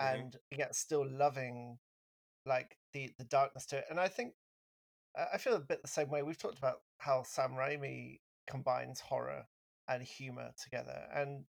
Mhm. 0.00 0.24
and 0.24 0.36
yet 0.50 0.74
still 0.74 1.06
loving 1.08 1.78
like 2.46 2.78
the 2.92 3.14
the 3.18 3.24
darkness 3.24 3.66
to 3.66 3.78
it. 3.78 3.86
And 3.90 4.00
I 4.00 4.08
think 4.08 4.34
I 5.16 5.38
feel 5.38 5.54
a 5.54 5.60
bit 5.60 5.82
the 5.82 5.88
same 5.88 6.10
way. 6.10 6.22
We've 6.22 6.38
talked 6.38 6.58
about 6.58 6.82
how 6.98 7.22
Sam 7.24 7.52
Raimi 7.52 8.20
combines 8.46 9.00
horror 9.00 9.46
and 9.88 10.02
humor 10.02 10.52
together, 10.62 11.08
and 11.12 11.46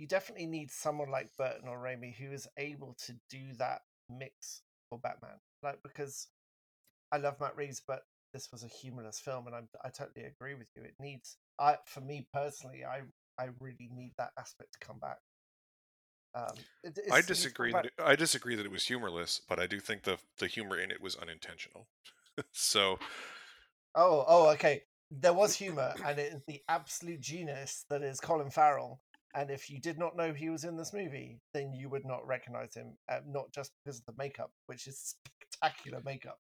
you 0.00 0.06
definitely 0.06 0.46
need 0.46 0.70
someone 0.70 1.10
like 1.10 1.28
Burton 1.36 1.68
or 1.68 1.78
Raimi 1.78 2.16
who 2.16 2.32
is 2.32 2.48
able 2.56 2.96
to 3.04 3.12
do 3.28 3.52
that 3.58 3.82
mix 4.08 4.62
for 4.88 4.98
Batman. 4.98 5.36
Like 5.62 5.78
because 5.82 6.28
I 7.12 7.18
love 7.18 7.38
Matt 7.38 7.54
Reeves, 7.54 7.82
but 7.86 8.00
this 8.32 8.48
was 8.50 8.64
a 8.64 8.68
humorless 8.68 9.20
film, 9.20 9.46
and 9.46 9.54
I'm, 9.54 9.68
I 9.84 9.90
totally 9.90 10.24
agree 10.24 10.54
with 10.54 10.68
you. 10.74 10.84
It 10.84 10.94
needs, 10.98 11.36
I 11.58 11.76
for 11.84 12.00
me 12.00 12.26
personally, 12.32 12.82
I 12.82 13.02
I 13.38 13.48
really 13.60 13.90
need 13.94 14.12
that 14.16 14.30
aspect 14.38 14.72
to 14.80 14.86
come 14.86 14.98
back. 14.98 15.18
Um, 16.34 16.56
it, 16.82 16.96
it's, 16.96 17.12
I 17.12 17.20
disagree 17.20 17.72
that 17.72 17.90
I 18.02 18.16
disagree 18.16 18.54
that 18.54 18.64
it 18.64 18.72
was 18.72 18.86
humorless, 18.86 19.42
but 19.46 19.58
I 19.58 19.66
do 19.66 19.80
think 19.80 20.04
the 20.04 20.16
the 20.38 20.46
humor 20.46 20.78
in 20.78 20.90
it 20.90 21.02
was 21.02 21.14
unintentional. 21.14 21.88
so 22.52 22.98
Oh, 23.94 24.24
oh, 24.26 24.48
okay. 24.50 24.84
There 25.10 25.32
was 25.32 25.54
humor, 25.56 25.92
and 26.06 26.18
it 26.18 26.32
is 26.32 26.42
the 26.46 26.62
absolute 26.68 27.20
genius 27.20 27.84
that 27.90 28.02
is 28.02 28.20
Colin 28.20 28.50
Farrell. 28.50 29.00
And 29.34 29.50
if 29.50 29.70
you 29.70 29.78
did 29.80 29.98
not 29.98 30.16
know 30.16 30.32
he 30.32 30.48
was 30.50 30.64
in 30.64 30.76
this 30.76 30.92
movie, 30.92 31.38
then 31.54 31.72
you 31.72 31.88
would 31.88 32.04
not 32.04 32.26
recognize 32.26 32.74
him, 32.74 32.96
uh, 33.08 33.20
not 33.26 33.52
just 33.52 33.72
because 33.84 34.00
of 34.00 34.06
the 34.06 34.14
makeup, 34.18 34.50
which 34.66 34.86
is 34.86 35.14
spectacular 35.38 36.00
makeup, 36.04 36.38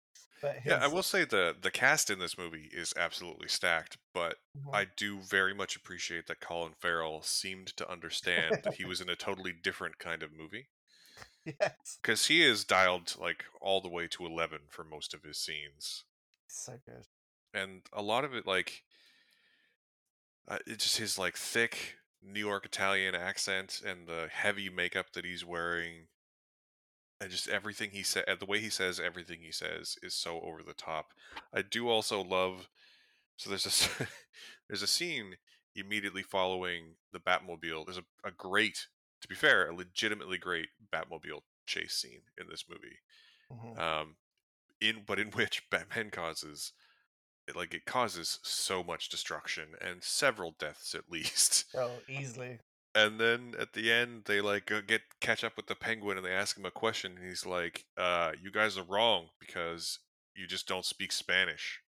but 0.41 0.57
his, 0.57 0.73
yeah, 0.73 0.79
I 0.83 0.89
will 0.89 1.03
say 1.05 1.25
the 1.25 1.55
the 1.61 1.71
cast 1.71 2.11
in 2.11 2.19
this 2.19 2.37
movie 2.37 2.69
is 2.73 2.93
absolutely 2.97 3.49
stacked, 3.49 3.99
but 4.13 4.39
Mhm. 4.59 4.75
I 4.75 4.87
do 4.97 5.21
very 5.23 5.55
much 5.55 5.77
appreciate 5.77 6.27
that 6.27 6.41
Colin 6.41 6.75
Farrell 6.81 7.23
seemed 7.23 7.69
to 7.77 7.89
understand 7.91 8.63
that 8.65 8.75
he 8.75 8.85
was 8.85 9.01
in 9.01 9.09
a 9.09 9.17
totally 9.17 9.53
different 9.53 9.99
kind 9.99 10.23
of 10.23 10.33
movie 10.33 10.69
yes, 11.45 11.99
because 12.01 12.27
he 12.27 12.43
is 12.43 12.65
dialed 12.65 13.17
like 13.19 13.45
all 13.61 13.81
the 13.81 13.89
way 13.89 14.09
to 14.09 14.27
eleven 14.27 14.61
for 14.69 14.85
most 14.85 15.15
of 15.15 15.23
his 15.23 15.39
scenes. 15.39 16.05
so 16.49 16.79
good. 16.87 17.07
and 17.55 17.83
a 17.93 18.03
lot 18.03 18.25
of 18.25 18.35
it 18.35 18.47
like 18.47 18.83
uh, 20.49 20.59
it's 20.67 20.85
just 20.85 20.99
his 20.99 21.19
like 21.19 21.37
thick 21.37 21.97
New 22.23 22.41
York 22.41 22.65
Italian 22.65 23.15
accent 23.15 23.83
and 23.85 24.07
the 24.07 24.29
heavy 24.31 24.69
makeup 24.71 25.13
that 25.13 25.25
he's 25.25 25.45
wearing 25.45 26.07
and 27.21 27.31
just 27.31 27.49
everything 27.49 27.91
he 27.91 28.03
said 28.03 28.25
the 28.41 28.47
way 28.47 28.59
he 28.59 28.71
says 28.71 28.99
everything 28.99 29.41
he 29.41 29.53
says 29.53 29.97
is 30.03 30.15
so 30.15 30.41
over 30.41 30.63
the 30.63 30.75
top. 30.75 31.13
I 31.53 31.63
do 31.63 31.89
also 31.89 32.23
love 32.23 32.69
so 33.37 33.51
there's 33.51 33.67
a 34.01 34.07
there's 34.69 34.83
a 34.83 34.87
scene 34.87 35.37
immediately 35.75 36.23
following 36.23 36.97
the 37.13 37.21
Batmobile. 37.21 37.87
There's 37.87 37.99
a, 37.99 38.05
a 38.25 38.31
great 38.31 38.87
to 39.21 39.29
be 39.29 39.35
fair, 39.35 39.69
a 39.69 39.75
legitimately 39.75 40.39
great 40.39 40.69
Batmobile 40.93 41.43
chase 41.67 41.95
scene 41.95 42.23
in 42.39 42.49
this 42.49 42.65
movie 42.69 42.99
Mhm. 43.53 43.79
um, 43.79 44.17
in 44.81 45.05
but 45.07 45.19
in 45.19 45.31
which 45.33 45.69
Batman 45.71 46.11
causes 46.11 46.73
it, 47.49 47.57
like 47.57 47.75
it 47.75 47.85
causes 47.87 48.39
so 48.43 48.83
much 48.83 49.09
destruction 49.09 49.69
and 49.81 50.03
several 50.03 50.55
deaths 50.59 50.95
at 50.95 51.05
least. 51.11 51.65
Oh, 51.77 51.91
easily. 52.09 52.59
And 52.95 53.19
then 53.19 53.55
at 53.59 53.73
the 53.73 53.91
end, 53.91 54.25
they 54.27 54.41
like 54.41 54.71
get 54.87 55.03
catch 55.21 55.45
up 55.45 55.57
with 55.57 55.67
the 55.67 55.75
Penguin 55.75 56.19
and 56.19 56.27
they 56.27 56.33
ask 56.33 56.59
him 56.59 56.67
a 56.67 56.71
question, 56.71 57.17
and 57.17 57.27
he's 57.27 57.47
like, 57.47 57.87
uh, 57.97 58.33
"You 58.41 58.51
guys 58.51 58.77
are 58.77 58.85
wrong 58.85 59.29
because 59.41 59.99
you 60.37 60.47
just 60.47 60.69
don't 60.69 60.85
speak 60.85 61.11
Spanish." 61.11 61.81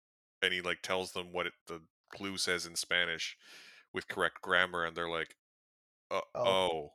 And 0.42 0.54
he 0.54 0.62
like 0.62 0.82
tells 0.82 1.12
them 1.12 1.34
what 1.34 1.48
it, 1.48 1.54
the 1.68 1.82
clue 2.10 2.38
says 2.38 2.66
in 2.66 2.76
Spanish 2.76 3.38
with 3.94 4.08
correct 4.08 4.42
grammar, 4.42 4.86
and 4.86 4.96
they're 4.96 5.10
like, 5.10 5.36
uh, 6.10 6.22
Oh. 6.36 6.92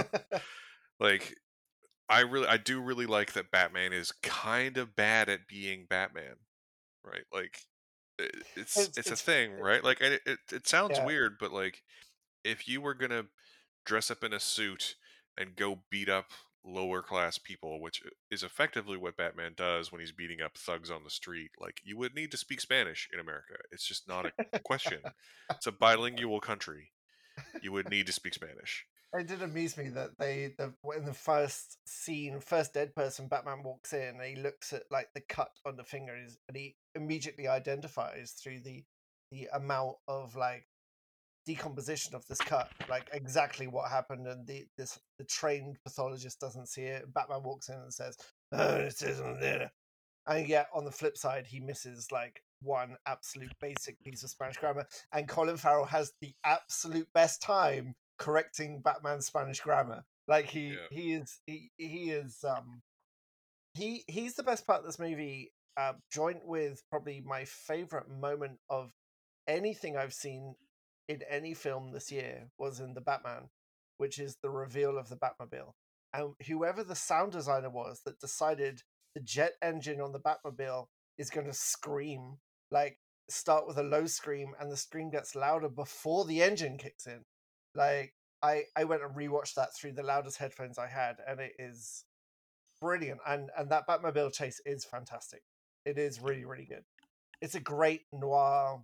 "Oh." 0.00 0.38
Like, 1.00 1.36
I 2.08 2.20
really 2.20 2.48
I 2.48 2.56
do 2.56 2.80
really 2.80 3.06
like 3.06 3.34
that 3.34 3.50
Batman 3.50 3.92
is 3.92 4.12
kind 4.22 4.76
of 4.76 4.96
bad 4.96 5.28
at 5.28 5.46
being 5.48 5.86
Batman, 5.88 6.36
right? 7.04 7.24
Like, 7.32 7.60
it's 8.56 8.90
It's 8.96 8.96
it's 8.96 9.10
a 9.10 9.16
thing, 9.16 9.54
right? 9.58 9.82
Like, 9.82 10.00
it 10.00 10.22
it 10.26 10.38
it 10.52 10.66
sounds 10.68 10.98
Yeah. 10.98 11.00
weird, 11.00 11.38
but, 11.38 11.52
like, 11.52 11.82
if 12.44 12.68
you 12.68 12.80
were 12.80 12.94
gonna 12.94 13.28
dress 13.86 14.10
up 14.10 14.24
in 14.24 14.32
a 14.32 14.40
suit 14.40 14.96
and 15.38 15.56
go 15.56 15.84
beat 15.90 16.08
up 16.08 16.32
lower 16.64 17.02
class 17.02 17.38
people, 17.38 17.80
which 17.80 18.02
is 18.30 18.42
effectively 18.42 18.96
what 18.98 19.16
Batman 19.16 19.54
does 19.56 19.92
when 19.92 20.00
he's 20.00 20.12
beating 20.12 20.42
up 20.42 20.58
thugs 20.58 20.90
on 20.90 21.04
the 21.04 21.10
street, 21.10 21.52
like, 21.58 21.80
you 21.84 21.96
would 21.98 22.14
need 22.14 22.30
to 22.32 22.36
speak 22.38 22.60
Spanish 22.60 23.08
in 23.12 23.20
America. 23.20 23.56
It's 23.72 23.86
just 23.86 24.08
not 24.08 24.26
a 24.26 24.32
question. 24.64 25.12
It's 25.58 25.66
a 25.68 25.72
bilingual 25.72 26.40
country. 26.40 26.92
You 27.60 27.72
would 27.72 27.88
need 27.90 28.06
to 28.06 28.12
speak 28.12 28.34
Spanish. 28.34 28.86
It 29.14 29.26
did 29.26 29.42
amuse 29.42 29.76
me 29.76 29.88
that 29.90 30.18
they 30.18 30.52
the 30.58 30.74
in 30.94 31.06
the 31.06 31.14
first 31.14 31.78
scene, 31.86 32.40
first 32.40 32.74
dead 32.74 32.94
person, 32.94 33.26
Batman 33.26 33.62
walks 33.62 33.94
in 33.94 34.16
and 34.16 34.22
he 34.22 34.36
looks 34.36 34.72
at 34.72 34.82
like 34.90 35.08
the 35.14 35.22
cut 35.22 35.50
on 35.64 35.76
the 35.76 35.84
fingers 35.84 36.36
and 36.46 36.56
he 36.56 36.76
immediately 36.94 37.48
identifies 37.48 38.32
through 38.32 38.60
the 38.60 38.84
the 39.30 39.48
amount 39.54 39.96
of 40.08 40.36
like 40.36 40.66
decomposition 41.46 42.14
of 42.14 42.26
this 42.26 42.38
cut, 42.38 42.70
like 42.90 43.08
exactly 43.12 43.66
what 43.66 43.90
happened, 43.90 44.26
and 44.26 44.46
the 44.46 44.66
this 44.76 44.98
the 45.18 45.24
trained 45.24 45.78
pathologist 45.84 46.38
doesn't 46.38 46.68
see 46.68 46.82
it. 46.82 47.12
Batman 47.14 47.42
walks 47.42 47.70
in 47.70 47.76
and 47.76 47.92
says, 47.94 48.16
"Oh, 48.52 48.76
isn't 48.76 49.40
there," 49.40 49.72
and 50.26 50.46
yet 50.46 50.68
on 50.74 50.84
the 50.84 50.90
flip 50.92 51.16
side, 51.16 51.46
he 51.46 51.60
misses 51.60 52.12
like 52.12 52.42
one 52.60 52.96
absolute 53.06 53.52
basic 53.58 53.98
piece 54.02 54.22
of 54.22 54.28
Spanish 54.30 54.58
grammar, 54.58 54.86
and 55.12 55.28
Colin 55.28 55.56
Farrell 55.56 55.86
has 55.86 56.12
the 56.20 56.34
absolute 56.44 57.10
best 57.14 57.40
time 57.40 57.94
correcting 58.18 58.80
Batman's 58.80 59.26
Spanish 59.26 59.60
grammar. 59.60 60.04
Like 60.26 60.46
he 60.46 60.68
Yeah. 60.68 60.86
he 60.90 61.12
is 61.14 61.40
he 61.46 61.70
he 61.76 62.10
is 62.10 62.44
um 62.44 62.82
he 63.74 64.04
he's 64.06 64.34
the 64.34 64.42
best 64.42 64.66
part 64.66 64.80
of 64.80 64.86
this 64.86 64.98
movie, 64.98 65.52
uh, 65.76 65.94
joint 66.12 66.44
with 66.44 66.82
probably 66.90 67.22
my 67.24 67.44
favorite 67.44 68.08
moment 68.08 68.58
of 68.68 68.92
anything 69.46 69.96
I've 69.96 70.14
seen 70.14 70.56
in 71.08 71.22
any 71.28 71.54
film 71.54 71.92
this 71.92 72.12
year 72.12 72.50
was 72.58 72.80
in 72.80 72.94
the 72.94 73.00
Batman, 73.00 73.48
which 73.96 74.18
is 74.18 74.36
the 74.42 74.50
reveal 74.50 74.98
of 74.98 75.08
the 75.08 75.16
Batmobile. 75.16 75.72
And 76.12 76.34
whoever 76.46 76.82
the 76.84 76.94
sound 76.94 77.32
designer 77.32 77.70
was 77.70 78.02
that 78.04 78.20
decided 78.20 78.82
the 79.14 79.20
jet 79.20 79.52
engine 79.62 80.00
on 80.00 80.12
the 80.12 80.20
Batmobile 80.20 80.88
is 81.16 81.30
going 81.30 81.46
to 81.46 81.54
scream, 81.54 82.38
like 82.70 82.98
start 83.28 83.66
with 83.66 83.78
a 83.78 83.82
low 83.82 84.06
scream, 84.06 84.54
and 84.60 84.70
the 84.70 84.76
scream 84.76 85.10
gets 85.10 85.34
louder 85.34 85.68
before 85.68 86.24
the 86.24 86.42
engine 86.42 86.76
kicks 86.78 87.06
in. 87.06 87.24
Like 87.78 88.12
I 88.42 88.64
I 88.76 88.84
went 88.84 89.02
and 89.02 89.14
rewatched 89.14 89.54
that 89.54 89.74
through 89.74 89.92
the 89.92 90.02
loudest 90.02 90.38
headphones 90.38 90.78
I 90.78 90.88
had, 90.88 91.18
and 91.26 91.40
it 91.40 91.52
is 91.58 92.04
brilliant. 92.82 93.20
And 93.26 93.50
and 93.56 93.70
that 93.70 93.86
Batmobile 93.86 94.32
chase 94.32 94.60
is 94.66 94.84
fantastic. 94.84 95.42
It 95.86 95.96
is 95.96 96.20
really 96.20 96.44
really 96.44 96.66
good. 96.66 96.82
It's 97.40 97.54
a 97.54 97.60
great 97.60 98.02
noir 98.12 98.80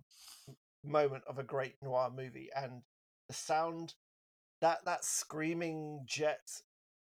moment 0.83 1.23
of 1.27 1.37
a 1.39 1.43
great 1.43 1.75
noir 1.83 2.09
movie, 2.15 2.49
and 2.55 2.83
the 3.27 3.33
sound 3.33 3.95
that 4.61 4.85
that 4.85 5.03
screaming 5.03 6.05
jet 6.05 6.61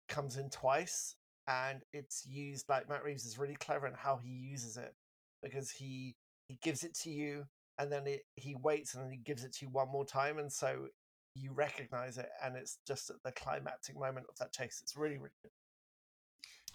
comes 0.09 0.35
in 0.35 0.49
twice, 0.49 1.15
and 1.47 1.81
it's 1.93 2.25
used 2.27 2.67
like 2.67 2.89
Matt 2.89 3.05
Reeves 3.05 3.25
is 3.25 3.39
really 3.39 3.55
clever 3.55 3.87
in 3.87 3.93
how 3.93 4.17
he 4.17 4.29
uses 4.29 4.75
it 4.75 4.93
because 5.41 5.71
he 5.71 6.17
he 6.49 6.59
gives 6.61 6.83
it 6.83 6.93
to 6.93 7.09
you 7.09 7.45
and 7.77 7.89
then 7.89 8.05
it, 8.05 8.25
he 8.35 8.55
waits 8.55 8.93
and 8.93 9.05
then 9.05 9.11
he 9.11 9.17
gives 9.17 9.45
it 9.45 9.53
to 9.53 9.65
you 9.65 9.71
one 9.71 9.87
more 9.89 10.05
time, 10.05 10.37
and 10.37 10.51
so 10.51 10.89
you 11.35 11.51
recognize 11.53 12.17
it, 12.17 12.29
and 12.43 12.55
it's 12.55 12.77
just 12.87 13.09
at 13.09 13.21
the 13.23 13.31
climactic 13.31 13.97
moment 13.97 14.27
of 14.29 14.37
that 14.37 14.51
chase. 14.51 14.79
It's 14.81 14.97
really 14.97 15.17
really 15.17 15.35
good. 15.41 15.51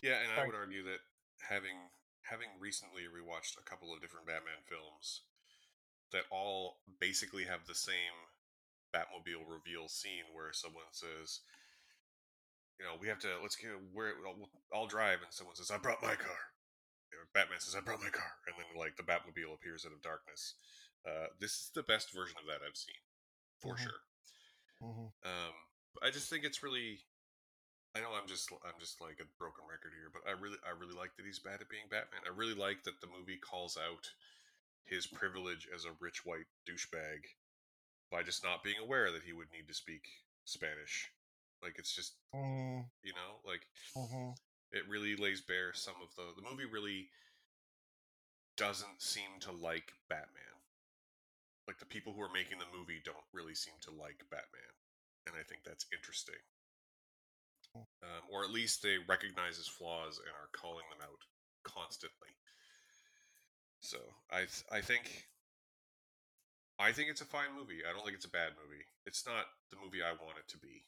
Yeah, 0.02 0.20
and 0.20 0.32
I 0.32 0.46
would 0.46 0.54
argue 0.54 0.84
that 0.84 1.00
having 1.48 1.90
having 2.22 2.48
recently 2.60 3.02
rewatched 3.04 3.58
a 3.58 3.64
couple 3.68 3.92
of 3.92 4.00
different 4.00 4.26
Batman 4.26 4.64
films 4.68 5.22
that 6.12 6.24
all 6.30 6.78
basically 7.00 7.44
have 7.44 7.66
the 7.66 7.74
same 7.74 8.14
Batmobile 8.94 9.44
reveal 9.48 9.88
scene 9.88 10.30
where 10.32 10.52
someone 10.52 10.88
says, 10.92 11.40
you 12.78 12.86
know, 12.86 12.94
we 13.00 13.08
have 13.08 13.18
to 13.20 13.28
let's 13.42 13.56
get 13.56 13.70
where 13.92 14.14
I'll, 14.26 14.48
I'll 14.72 14.86
drive, 14.86 15.22
and 15.22 15.32
someone 15.32 15.56
says, 15.56 15.70
I 15.70 15.78
brought 15.78 16.02
my 16.02 16.14
car. 16.14 16.54
You 17.12 17.18
know, 17.18 17.26
Batman 17.34 17.60
says, 17.60 17.74
I 17.74 17.80
brought 17.80 18.02
my 18.02 18.10
car, 18.10 18.30
and 18.46 18.54
then 18.58 18.78
like 18.78 18.96
the 18.96 19.02
Batmobile 19.02 19.54
appears 19.54 19.84
out 19.84 19.92
of 19.92 20.02
darkness. 20.02 20.54
Uh, 21.06 21.26
this 21.40 21.52
is 21.52 21.70
the 21.74 21.82
best 21.82 22.12
version 22.14 22.36
of 22.40 22.46
that 22.46 22.64
I've 22.66 22.76
seen, 22.76 23.00
for 23.60 23.74
Mhm. 23.74 23.82
sure. 23.82 24.00
Mhm. 24.80 25.12
Um, 25.24 25.54
I 26.02 26.10
just 26.10 26.28
think 26.30 26.44
it's 26.44 26.62
really. 26.62 27.00
I 27.96 28.00
know 28.00 28.12
I'm 28.14 28.28
just 28.28 28.50
I'm 28.64 28.78
just 28.80 29.00
like 29.00 29.20
a 29.20 29.30
broken 29.38 29.64
record 29.70 29.92
here, 29.94 30.10
but 30.12 30.22
I 30.28 30.34
really 30.34 30.58
I 30.66 30.70
really 30.78 30.94
like 30.94 31.16
that 31.16 31.26
he's 31.26 31.38
bad 31.40 31.60
at 31.60 31.68
being 31.70 31.88
Batman. 31.90 32.22
I 32.26 32.34
really 32.36 32.54
like 32.54 32.84
that 32.84 33.00
the 33.00 33.06
movie 33.10 33.38
calls 33.38 33.78
out 33.78 34.06
his 34.84 35.06
privilege 35.06 35.68
as 35.74 35.84
a 35.84 35.96
rich 36.00 36.24
white 36.26 36.48
douchebag 36.68 37.24
by 38.10 38.22
just 38.22 38.44
not 38.44 38.64
being 38.64 38.78
aware 38.82 39.12
that 39.12 39.24
he 39.24 39.32
would 39.32 39.52
need 39.52 39.68
to 39.68 39.74
speak 39.74 40.04
Spanish. 40.44 41.10
Like 41.62 41.76
it's 41.78 41.94
just 41.94 42.16
Mm, 42.34 42.84
you 43.02 43.12
know 43.14 43.40
like 43.46 43.66
mhm. 43.96 44.34
it 44.72 44.86
really 44.88 45.16
lays 45.16 45.40
bare 45.40 45.72
some 45.72 45.94
of 46.02 46.14
the 46.16 46.34
the 46.40 46.48
movie 46.48 46.64
really 46.66 47.08
doesn't 48.56 49.00
seem 49.00 49.38
to 49.40 49.52
like 49.52 49.92
Batman. 50.08 50.53
Like 51.66 51.78
the 51.78 51.86
people 51.86 52.12
who 52.12 52.20
are 52.22 52.32
making 52.32 52.58
the 52.58 52.68
movie 52.76 53.00
don't 53.04 53.24
really 53.32 53.54
seem 53.54 53.74
to 53.82 53.90
like 53.90 54.20
Batman, 54.30 54.74
and 55.26 55.34
I 55.38 55.42
think 55.42 55.62
that's 55.64 55.86
interesting. 55.92 56.40
Um, 57.74 58.22
or 58.30 58.44
at 58.44 58.50
least 58.50 58.82
they 58.82 58.98
recognize 59.08 59.56
his 59.56 59.66
flaws 59.66 60.18
and 60.18 60.30
are 60.30 60.52
calling 60.54 60.84
them 60.90 61.02
out 61.02 61.18
constantly. 61.64 62.28
So 63.80 63.98
I 64.30 64.46
th- 64.46 64.64
I 64.70 64.80
think 64.80 65.26
I 66.78 66.92
think 66.92 67.08
it's 67.10 67.20
a 67.20 67.24
fine 67.26 67.54
movie. 67.56 67.80
I 67.88 67.92
don't 67.92 68.04
think 68.04 68.16
it's 68.16 68.24
a 68.26 68.30
bad 68.30 68.52
movie. 68.62 68.84
It's 69.06 69.26
not 69.26 69.46
the 69.70 69.76
movie 69.82 70.02
I 70.02 70.12
want 70.12 70.38
it 70.38 70.48
to 70.48 70.58
be. 70.58 70.84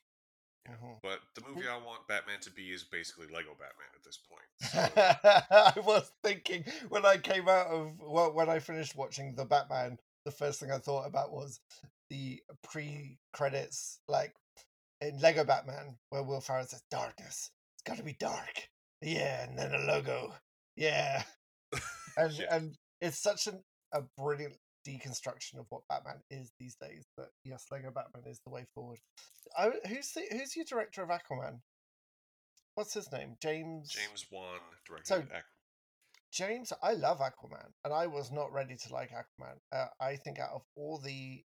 You 0.66 0.72
know, 0.72 0.78
Mhm. 0.78 1.02
but 1.02 1.20
the 1.34 1.42
movie 1.48 1.68
I 1.68 1.76
want 1.76 2.08
Batman 2.08 2.40
to 2.40 2.50
be 2.50 2.72
is 2.72 2.82
basically 2.82 3.28
Lego 3.28 3.54
Batman 3.54 3.88
at 3.94 4.02
this 4.02 4.18
point. 4.18 4.42
So 4.60 4.78
I 5.50 5.80
was 5.84 6.10
thinking 6.22 6.64
when 6.88 7.04
I 7.06 7.18
came 7.18 7.48
out 7.48 7.66
of 7.68 7.98
well, 8.00 8.32
when 8.32 8.48
I 8.48 8.58
finished 8.58 8.96
watching 8.96 9.34
the 9.34 9.44
Batman, 9.44 9.98
the 10.26 10.30
first 10.32 10.60
thing 10.60 10.70
I 10.70 10.78
thought 10.78 11.06
about 11.06 11.32
was 11.32 11.58
the 12.10 12.42
pre-credits, 12.70 14.00
like 14.08 14.34
in 15.00 15.18
Lego 15.20 15.44
Batman, 15.44 15.96
where 16.10 16.22
Will 16.22 16.40
Ferrell 16.42 16.66
says, 16.66 16.82
"Darkness, 16.90 17.50
it's 17.74 17.82
got 17.86 17.96
to 17.96 18.02
be 18.04 18.16
dark." 18.18 18.68
Yeah, 19.00 19.44
and 19.48 19.58
then 19.58 19.72
a 19.72 19.78
logo. 19.78 20.34
Yeah, 20.76 21.22
and 22.18 22.32
Yeah. 22.32 22.46
and 22.54 22.74
it's 23.00 23.18
such 23.22 23.46
an, 23.46 23.62
a 23.92 24.02
brilliant 24.18 24.56
deconstruction 24.86 25.58
of 25.58 25.66
what 25.70 25.82
Batman 25.88 26.20
is 26.30 26.50
these 26.60 26.76
days. 26.76 27.04
That 27.16 27.28
yes, 27.44 27.64
Lego 27.70 27.90
Batman 27.90 28.24
is 28.26 28.40
the 28.44 28.50
way 28.52 28.66
forward. 28.74 28.98
I, 29.56 29.70
who's 29.88 30.10
the 30.12 30.22
who's 30.30 30.54
your 30.56 30.64
director 30.64 31.02
of 31.02 31.08
Aquaman? 31.10 31.60
What's 32.74 32.92
his 32.94 33.10
name? 33.10 33.36
James. 33.42 33.90
James 33.90 34.26
Wan 34.30 34.58
directed 34.86 35.06
So- 35.06 35.20
Aqu- 35.22 35.42
James, 36.32 36.72
I 36.82 36.92
love 36.92 37.18
Aquaman, 37.20 37.70
and 37.84 37.94
I 37.94 38.06
was 38.06 38.30
not 38.30 38.52
ready 38.52 38.76
to 38.76 38.92
like 38.92 39.10
Aquaman. 39.10 39.56
Uh, 39.72 39.86
I 40.00 40.16
think 40.16 40.38
out 40.38 40.50
of 40.54 40.62
all 40.76 40.98
the 40.98 41.42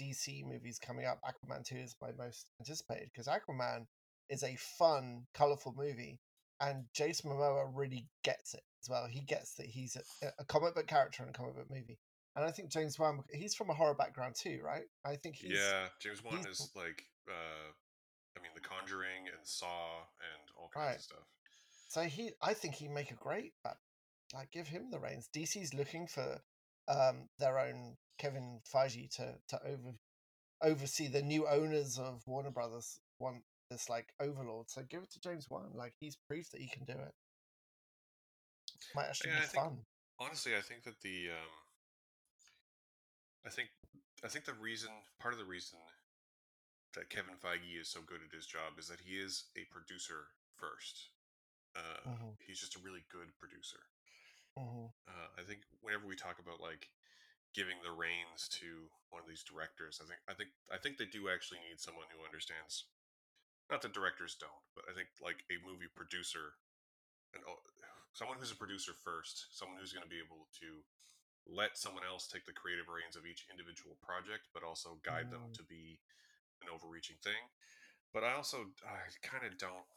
DC 0.00 0.44
movies 0.46 0.78
coming 0.84 1.04
up, 1.06 1.20
Aquaman 1.24 1.64
2 1.64 1.76
is 1.76 1.96
my 2.00 2.10
most 2.18 2.50
anticipated 2.60 3.10
because 3.12 3.28
Aquaman 3.28 3.86
is 4.28 4.42
a 4.42 4.56
fun, 4.78 5.26
colorful 5.34 5.74
movie, 5.76 6.18
and 6.60 6.84
Jason 6.94 7.30
Momoa 7.30 7.70
really 7.72 8.08
gets 8.24 8.54
it 8.54 8.62
as 8.82 8.88
well. 8.88 9.06
He 9.06 9.20
gets 9.20 9.54
that 9.54 9.66
he's 9.66 9.96
a, 10.22 10.26
a 10.38 10.44
comic 10.44 10.74
book 10.74 10.86
character 10.86 11.22
in 11.22 11.28
a 11.28 11.32
comic 11.32 11.54
book 11.54 11.70
movie, 11.70 11.98
and 12.34 12.44
I 12.44 12.50
think 12.50 12.70
James 12.70 12.98
Wan, 12.98 13.22
he's 13.32 13.54
from 13.54 13.70
a 13.70 13.74
horror 13.74 13.94
background 13.94 14.34
too, 14.34 14.60
right? 14.64 14.84
I 15.04 15.16
think 15.16 15.36
he's 15.36 15.52
yeah, 15.52 15.88
James 16.00 16.24
Wan 16.24 16.38
is 16.50 16.70
like 16.74 17.04
uh 17.28 17.70
I 18.36 18.42
mean 18.42 18.52
The 18.54 18.60
Conjuring 18.60 19.26
and 19.26 19.44
Saw 19.46 19.98
and 20.18 20.48
all 20.56 20.70
kinds 20.74 20.86
Right. 20.86 20.96
of 20.96 21.02
stuff. 21.02 21.26
So 21.88 22.00
he, 22.02 22.30
I 22.40 22.54
think 22.54 22.76
he'd 22.76 22.90
make 22.90 23.10
a 23.10 23.14
great 23.16 23.52
Bat. 23.62 23.76
Like, 24.32 24.50
give 24.50 24.68
him 24.68 24.90
the 24.90 24.98
reins. 24.98 25.28
DC's 25.34 25.74
looking 25.74 26.06
for 26.06 26.40
um, 26.88 27.28
their 27.38 27.58
own 27.58 27.96
Kevin 28.18 28.60
Feige 28.72 29.10
to 29.16 29.34
to 29.48 29.60
over 29.66 29.94
oversee 30.62 31.08
the 31.08 31.22
new 31.22 31.46
owners 31.48 31.98
of 31.98 32.22
Warner 32.26 32.50
Brothers. 32.50 32.98
Want 33.18 33.42
this 33.70 33.88
like 33.88 34.12
overlord, 34.20 34.70
so 34.70 34.82
give 34.88 35.02
it 35.02 35.10
to 35.12 35.20
James 35.20 35.46
Wan. 35.50 35.70
Like 35.74 35.94
he's 36.00 36.16
proved 36.28 36.52
that 36.52 36.60
he 36.60 36.68
can 36.68 36.84
do 36.84 36.92
it. 36.92 37.14
Might 38.94 39.06
actually 39.06 39.30
Yeah, 39.30 39.40
be 39.40 39.46
think- 39.46 39.64
fun. 39.64 39.84
honestly, 40.18 40.56
I 40.56 40.60
think 40.60 40.82
that 40.84 41.00
the 41.02 41.30
um, 41.30 41.52
I 43.46 43.50
think 43.50 43.68
I 44.24 44.28
think 44.28 44.44
the 44.44 44.54
reason 44.54 44.90
part 45.20 45.34
of 45.34 45.38
the 45.40 45.44
reason 45.46 45.78
that 46.94 47.10
Kevin 47.10 47.34
Feige 47.42 47.80
is 47.80 47.88
so 47.88 48.00
good 48.02 48.20
at 48.26 48.34
his 48.34 48.46
job 48.46 48.78
is 48.78 48.88
that 48.88 49.00
he 49.00 49.16
is 49.16 49.44
a 49.56 49.64
producer 49.72 50.28
first. 50.56 51.08
Uh, 51.74 52.00
Mhm. 52.06 52.36
He's 52.46 52.60
just 52.60 52.76
a 52.76 52.80
really 52.80 53.02
good 53.10 53.32
producer. 53.38 53.80
Hmm 54.56 54.92
Uh, 55.08 55.28
I 55.38 55.42
think 55.42 55.62
whenever 55.80 56.06
we 56.06 56.16
talk 56.16 56.38
about 56.38 56.60
like 56.60 56.90
giving 57.52 57.76
the 57.84 57.92
reins 57.92 58.48
to 58.48 58.88
one 59.12 59.20
of 59.20 59.28
these 59.28 59.44
directors. 59.44 60.00
I 60.00 60.08
think 60.08 60.20
I 60.24 60.34
think 60.34 60.50
I 60.72 60.80
think 60.80 60.96
they 60.96 61.08
do 61.08 61.28
actually 61.28 61.60
need 61.64 61.80
someone 61.80 62.08
who 62.08 62.24
understands. 62.24 62.88
Not 63.70 63.80
that 63.84 63.96
directors 63.96 64.36
don't, 64.36 64.64
but 64.76 64.84
I 64.88 64.92
think 64.96 65.12
like 65.20 65.44
a 65.48 65.60
movie 65.60 65.88
producer, 65.88 66.60
and 67.32 67.44
someone 68.12 68.36
who's 68.36 68.52
a 68.52 68.58
producer 68.58 68.92
first, 68.92 69.52
someone 69.52 69.80
who's 69.80 69.92
going 69.92 70.04
to 70.04 70.12
be 70.12 70.20
able 70.20 70.48
to 70.60 70.84
let 71.48 71.76
someone 71.76 72.04
else 72.04 72.28
take 72.28 72.44
the 72.44 72.56
creative 72.56 72.88
reins 72.88 73.16
of 73.16 73.24
each 73.24 73.48
individual 73.48 73.96
project, 74.00 74.48
but 74.52 74.64
also 74.64 75.00
guide 75.04 75.28
mm. 75.28 75.36
them 75.36 75.52
to 75.56 75.64
be 75.64 76.00
an 76.60 76.68
overreaching 76.72 77.20
thing. 77.20 77.40
But 78.12 78.24
I 78.24 78.36
also 78.36 78.72
I 78.84 79.08
kind 79.24 79.44
of 79.44 79.56
don't. 79.60 79.88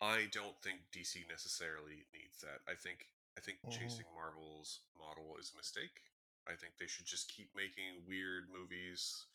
I 0.00 0.28
don't 0.32 0.56
think 0.60 0.84
DC 0.92 1.24
necessarily 1.28 2.04
needs 2.12 2.44
that. 2.44 2.60
I 2.68 2.76
think 2.76 3.08
I 3.36 3.40
think 3.40 3.58
mm-hmm. 3.60 3.72
chasing 3.72 4.08
Marvel's 4.12 4.80
model 4.96 5.36
is 5.40 5.52
a 5.52 5.56
mistake. 5.56 6.04
I 6.48 6.54
think 6.54 6.76
they 6.78 6.86
should 6.86 7.06
just 7.06 7.32
keep 7.32 7.50
making 7.56 8.06
weird 8.06 8.46
movies, 8.52 9.26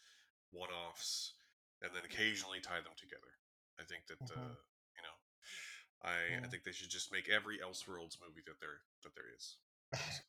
one-offs, 0.55 1.33
and 1.81 1.91
then 1.93 2.05
occasionally 2.05 2.63
tie 2.63 2.79
them 2.79 2.95
together. 2.95 3.35
I 3.77 3.83
think 3.83 4.07
that 4.07 4.21
mm-hmm. 4.21 4.37
uh, 4.37 4.57
you 4.95 5.03
know, 5.03 5.17
I. 6.05 6.45
I 6.45 6.47
think 6.47 6.63
they 6.63 6.71
should 6.73 6.93
just 6.93 7.11
make 7.11 7.29
every 7.29 7.57
Elseworlds 7.57 8.21
movie 8.21 8.45
that 8.45 8.61
there 8.61 8.85
that 9.03 9.13
there 9.17 9.29
is. 9.33 9.57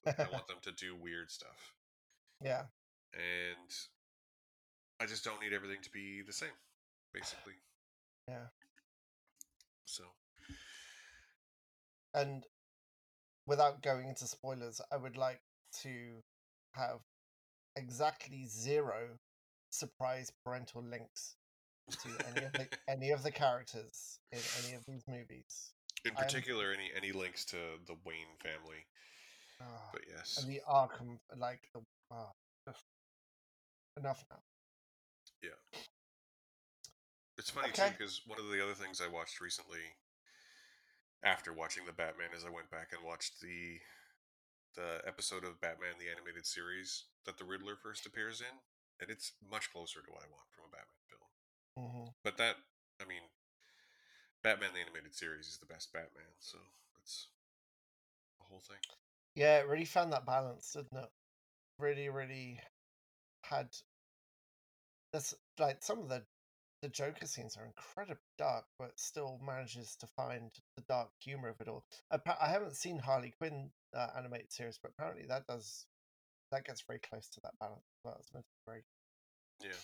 I 0.06 0.32
want 0.32 0.48
them 0.50 0.60
to 0.64 0.72
do 0.72 0.96
weird 0.96 1.30
stuff. 1.30 1.76
Yeah. 2.42 2.66
And 3.14 3.70
I 5.00 5.06
just 5.06 5.24
don't 5.24 5.40
need 5.40 5.52
everything 5.52 5.82
to 5.82 5.90
be 5.90 6.22
the 6.26 6.32
same, 6.32 6.56
basically. 7.12 7.54
Yeah. 8.28 8.54
So. 9.84 10.04
And 12.14 12.44
without 13.46 13.82
going 13.82 14.08
into 14.08 14.26
spoilers, 14.26 14.80
I 14.92 14.96
would 14.96 15.16
like 15.16 15.40
to 15.82 16.22
have 16.74 17.00
exactly 17.76 18.46
zero 18.46 19.18
surprise 19.70 20.30
parental 20.44 20.82
links 20.82 21.36
to 21.90 22.08
any 22.28 22.46
of 22.46 22.52
the 22.52 22.66
any 22.88 23.10
of 23.10 23.22
the 23.22 23.30
characters 23.30 24.20
in 24.30 24.38
any 24.62 24.74
of 24.74 24.84
these 24.86 25.04
movies. 25.08 25.72
In 26.04 26.14
particular, 26.14 26.72
any 26.72 26.90
any 26.96 27.12
links 27.12 27.44
to 27.46 27.56
the 27.86 27.96
Wayne 28.04 28.36
family. 28.42 28.86
Uh, 29.60 29.64
but 29.92 30.02
yes, 30.08 30.38
and 30.42 30.50
the 30.50 30.60
Arkham, 30.68 31.18
like 31.36 31.60
the 31.74 31.80
uh, 32.10 32.72
enough 33.96 34.24
now. 34.30 34.38
Yeah, 35.42 35.80
it's 37.38 37.50
funny 37.50 37.68
okay. 37.68 37.88
too 37.88 37.94
because 37.98 38.22
one 38.26 38.38
of 38.38 38.50
the 38.50 38.62
other 38.62 38.74
things 38.74 39.00
I 39.00 39.08
watched 39.08 39.40
recently, 39.40 39.82
after 41.24 41.52
watching 41.52 41.86
the 41.86 41.92
Batman, 41.92 42.34
is 42.36 42.44
I 42.44 42.50
went 42.50 42.70
back 42.70 42.90
and 42.92 43.06
watched 43.06 43.40
the 43.40 43.78
the 44.74 45.04
episode 45.06 45.44
of 45.44 45.60
Batman 45.60 46.00
the 46.00 46.08
animated 46.08 46.46
series 46.46 47.04
that 47.26 47.36
the 47.36 47.44
Riddler 47.44 47.76
first 47.76 48.06
appears 48.06 48.40
in, 48.40 48.56
and 49.00 49.10
it's 49.10 49.32
much 49.50 49.70
closer 49.70 50.00
to 50.00 50.10
what 50.10 50.24
I 50.24 50.32
want 50.32 50.48
from 50.48 50.64
a 50.64 50.72
Batman 50.72 51.04
film. 51.12 51.28
Mm-hmm. 51.76 52.08
But 52.24 52.38
that, 52.38 52.56
I 53.00 53.04
mean, 53.04 53.20
Batman 54.42 54.70
the 54.74 54.80
animated 54.80 55.14
series 55.14 55.46
is 55.46 55.58
the 55.58 55.66
best 55.66 55.92
Batman, 55.92 56.32
so 56.40 56.58
it's 57.02 57.28
the 58.38 58.46
whole 58.48 58.62
thing. 58.66 58.80
Yeah, 59.34 59.58
it 59.58 59.68
really 59.68 59.84
found 59.84 60.12
that 60.12 60.26
balance, 60.26 60.72
didn't 60.72 61.04
it? 61.04 61.10
Really, 61.78 62.08
really 62.08 62.60
had. 63.44 63.68
That's 65.12 65.34
like 65.58 65.82
some 65.82 66.00
of 66.00 66.08
the 66.08 66.22
the 66.82 66.88
Joker 66.88 67.26
scenes 67.26 67.56
are 67.56 67.64
incredibly 67.64 68.26
dark, 68.36 68.64
but 68.78 68.98
still 68.98 69.38
manages 69.44 69.96
to 70.00 70.06
find 70.06 70.50
the 70.76 70.82
dark 70.82 71.10
humor 71.20 71.48
of 71.48 71.60
it 71.60 71.68
all. 71.68 71.84
I 72.10 72.48
haven't 72.48 72.76
seen 72.76 72.98
Harley 72.98 73.32
Quinn 73.38 73.70
uh, 73.94 74.08
animated 74.18 74.52
series, 74.52 74.78
but 74.82 74.90
apparently 74.90 75.24
that 75.28 75.46
does 75.46 75.86
that 76.50 76.66
gets 76.66 76.82
very 76.82 76.98
close 76.98 77.28
to 77.30 77.40
that 77.42 77.56
balance. 77.58 77.86
Well, 78.04 78.16
it's 78.18 78.34
meant 78.34 78.44
to 78.44 78.52
be 78.52 78.66
very. 78.66 78.82
Yeah, 79.62 79.82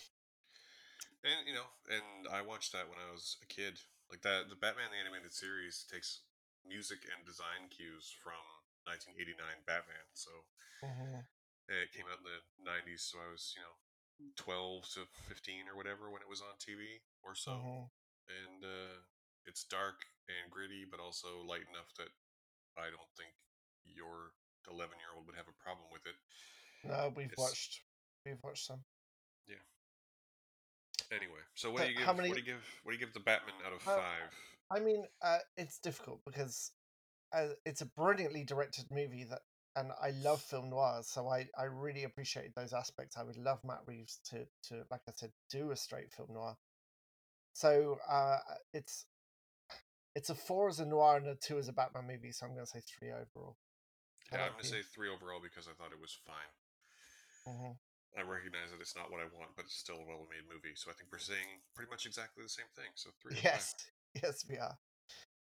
and 1.23 1.47
you 1.47 1.55
know, 1.55 1.67
and 1.87 2.27
I 2.27 2.43
watched 2.43 2.75
that 2.75 2.91
when 2.91 2.99
I 2.99 3.11
was 3.11 3.39
a 3.41 3.47
kid. 3.47 3.79
Like 4.11 4.21
that, 4.25 4.49
the 4.49 4.59
Batman 4.59 4.91
the 4.91 4.99
animated 4.99 5.31
series 5.31 5.85
takes 5.85 6.25
music 6.67 7.05
and 7.07 7.23
design 7.23 7.69
cues 7.69 8.09
from 8.09 8.41
1989 8.89 9.37
Batman. 9.69 10.05
So 10.17 10.33
mm-hmm. 10.81 11.21
it 11.69 11.93
came 11.93 12.09
out 12.09 12.19
in 12.19 12.27
the 12.27 12.41
90s. 12.65 13.05
So 13.05 13.21
I 13.21 13.29
was, 13.29 13.53
you 13.53 13.61
know, 13.61 13.77
12 14.35 14.83
to 14.95 14.99
15 15.27 15.71
or 15.71 15.75
whatever 15.75 16.11
when 16.11 16.21
it 16.21 16.29
was 16.29 16.41
on 16.41 16.55
TV 16.59 17.03
or 17.23 17.35
so. 17.35 17.51
Mm-hmm. 17.51 17.85
And 18.29 18.59
uh, 18.61 18.97
it's 19.45 19.65
dark 19.65 20.05
and 20.29 20.51
gritty, 20.51 20.85
but 20.85 21.01
also 21.01 21.41
light 21.47 21.65
enough 21.71 21.89
that 21.97 22.11
I 22.77 22.93
don't 22.93 23.13
think 23.17 23.33
your 23.83 24.35
11 24.69 24.99
year 25.01 25.11
old 25.15 25.25
would 25.25 25.35
have 25.35 25.49
a 25.49 25.57
problem 25.57 25.89
with 25.89 26.05
it. 26.05 26.17
No, 26.85 27.11
we've 27.15 27.33
it's, 27.33 27.39
watched. 27.39 27.81
We've 28.25 28.39
watched 28.43 28.67
some. 28.67 28.83
Yeah. 29.47 29.63
Anyway, 31.11 31.41
so 31.55 31.71
what 31.71 31.83
do 31.83 31.91
you 31.91 31.97
give? 31.97 32.07
Many, 32.15 32.29
what 32.29 32.37
do 32.37 32.43
you 32.43 32.45
give? 32.45 32.63
What 32.83 32.91
do 32.91 32.97
you 32.97 33.03
give 33.03 33.13
the 33.13 33.25
Batman 33.25 33.55
out 33.65 33.73
of 33.73 33.81
uh, 33.87 33.97
five? 33.97 34.31
I 34.71 34.79
mean, 34.79 35.03
uh, 35.21 35.39
it's 35.57 35.79
difficult 35.79 36.21
because 36.25 36.71
uh, 37.33 37.57
it's 37.65 37.81
a 37.81 37.89
brilliantly 37.97 38.43
directed 38.43 38.85
movie 38.91 39.25
that, 39.29 39.41
and 39.75 39.91
I 40.01 40.11
love 40.23 40.41
film 40.41 40.69
noir, 40.69 41.01
so 41.03 41.27
I 41.27 41.47
I 41.57 41.65
really 41.65 42.03
appreciated 42.03 42.53
those 42.55 42.73
aspects. 42.73 43.17
I 43.17 43.23
would 43.23 43.37
love 43.37 43.59
Matt 43.63 43.81
Reeves 43.85 44.19
to 44.29 44.45
to 44.69 44.85
like 44.91 45.01
I 45.07 45.11
said, 45.15 45.31
do 45.49 45.71
a 45.71 45.75
straight 45.75 46.11
film 46.11 46.29
noir. 46.33 46.57
So 47.53 47.99
uh, 48.09 48.37
it's 48.73 49.05
it's 50.15 50.29
a 50.29 50.35
four 50.35 50.69
as 50.69 50.79
a 50.79 50.85
noir 50.85 51.17
and 51.17 51.27
a 51.27 51.35
two 51.35 51.57
as 51.57 51.67
a 51.67 51.73
Batman 51.73 52.07
movie. 52.07 52.31
So 52.31 52.45
I'm 52.45 52.53
going 52.53 52.65
to 52.65 52.71
say 52.71 52.81
three 52.81 53.11
overall. 53.11 53.57
Yeah, 54.31 54.45
I'm 54.45 54.51
going 54.53 54.63
to 54.63 54.69
say 54.69 54.81
three 54.81 55.09
overall 55.09 55.39
because 55.41 55.67
I 55.67 55.73
thought 55.73 55.91
it 55.91 56.01
was 56.01 56.17
fine. 56.25 56.53
Mm-hmm. 57.47 57.73
I 58.17 58.21
recognize 58.25 58.73
that 58.73 58.81
it's 58.81 58.95
not 58.95 59.11
what 59.11 59.21
I 59.21 59.29
want, 59.37 59.53
but 59.55 59.65
it's 59.65 59.77
still 59.77 60.01
a 60.01 60.05
well-made 60.05 60.49
movie. 60.49 60.73
So 60.73 60.89
I 60.89 60.93
think 60.93 61.09
we're 61.13 61.21
saying 61.21 61.61
pretty 61.75 61.89
much 61.89 62.05
exactly 62.05 62.41
the 62.41 62.49
same 62.49 62.69
thing. 62.75 62.89
So 62.95 63.09
three. 63.21 63.37
Yes, 63.43 63.75
yes, 64.17 64.45
we 64.49 64.57
are. 64.57 64.77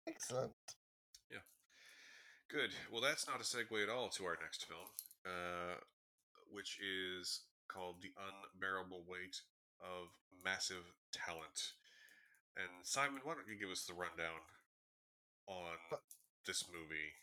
Excellent. 0.07 0.55
Yeah. 1.31 1.43
Good. 2.54 2.70
Well, 2.92 3.02
that's 3.02 3.28
not 3.28 3.42
a 3.42 3.44
segue 3.44 3.82
at 3.82 3.89
all 3.89 4.10
to 4.10 4.26
our 4.26 4.38
next 4.39 4.66
film, 4.66 4.86
uh, 5.26 5.82
which 6.52 6.78
is 6.80 7.42
called 7.68 7.96
"The 8.04 8.13
Unbearable 8.13 9.02
Weight 9.10 9.42
of 9.82 10.10
Massive 10.46 10.86
Talent." 11.12 11.74
And 12.56 12.70
Simon, 12.84 13.22
why 13.24 13.34
don't 13.34 13.48
you 13.48 13.58
give 13.60 13.72
us 13.72 13.86
the 13.86 13.96
rundown 13.96 14.38
on 15.48 15.98
this 16.46 16.66
movie? 16.72 17.13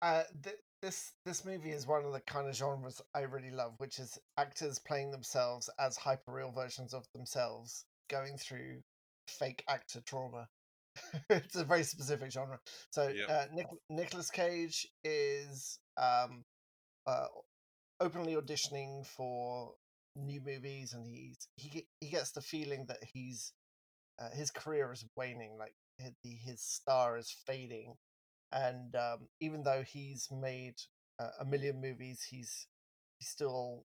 Uh, 0.00 0.22
th- 0.42 0.56
this 0.80 1.12
this 1.26 1.44
movie 1.44 1.72
is 1.72 1.86
one 1.86 2.06
of 2.06 2.14
the 2.14 2.20
kind 2.20 2.48
of 2.48 2.56
genres 2.56 3.02
I 3.14 3.20
really 3.20 3.50
love, 3.50 3.74
which 3.76 3.98
is 3.98 4.18
actors 4.38 4.78
playing 4.78 5.10
themselves 5.10 5.68
as 5.78 5.98
hyperreal 5.98 6.54
versions 6.54 6.94
of 6.94 7.06
themselves, 7.12 7.84
going 8.08 8.38
through 8.38 8.82
fake 9.26 9.64
actor 9.68 10.00
trauma. 10.00 10.48
it's 11.30 11.56
a 11.56 11.64
very 11.64 11.82
specific 11.82 12.30
genre. 12.32 12.58
So 12.90 13.08
yep. 13.08 13.28
uh, 13.28 13.44
Nic- 13.52 13.66
Nicolas 13.88 14.30
Cage 14.30 14.86
is 15.04 15.78
um, 15.96 16.44
uh, 17.06 17.26
openly 18.00 18.34
auditioning 18.34 19.06
for 19.06 19.72
new 20.16 20.40
movies, 20.44 20.92
and 20.92 21.06
he's 21.06 21.48
he 21.56 21.86
he 22.00 22.10
gets 22.10 22.32
the 22.32 22.40
feeling 22.40 22.86
that 22.88 22.98
he's 23.12 23.52
uh, 24.20 24.30
his 24.30 24.50
career 24.50 24.92
is 24.92 25.04
waning, 25.16 25.56
like 25.58 25.74
his, 25.98 26.12
his 26.22 26.62
star 26.62 27.16
is 27.16 27.34
fading, 27.46 27.94
and 28.52 28.94
um, 28.96 29.28
even 29.40 29.62
though 29.62 29.82
he's 29.86 30.28
made 30.30 30.74
uh, 31.18 31.30
a 31.40 31.44
million 31.44 31.80
movies, 31.80 32.26
he's 32.28 32.66
he 33.18 33.24
still 33.24 33.84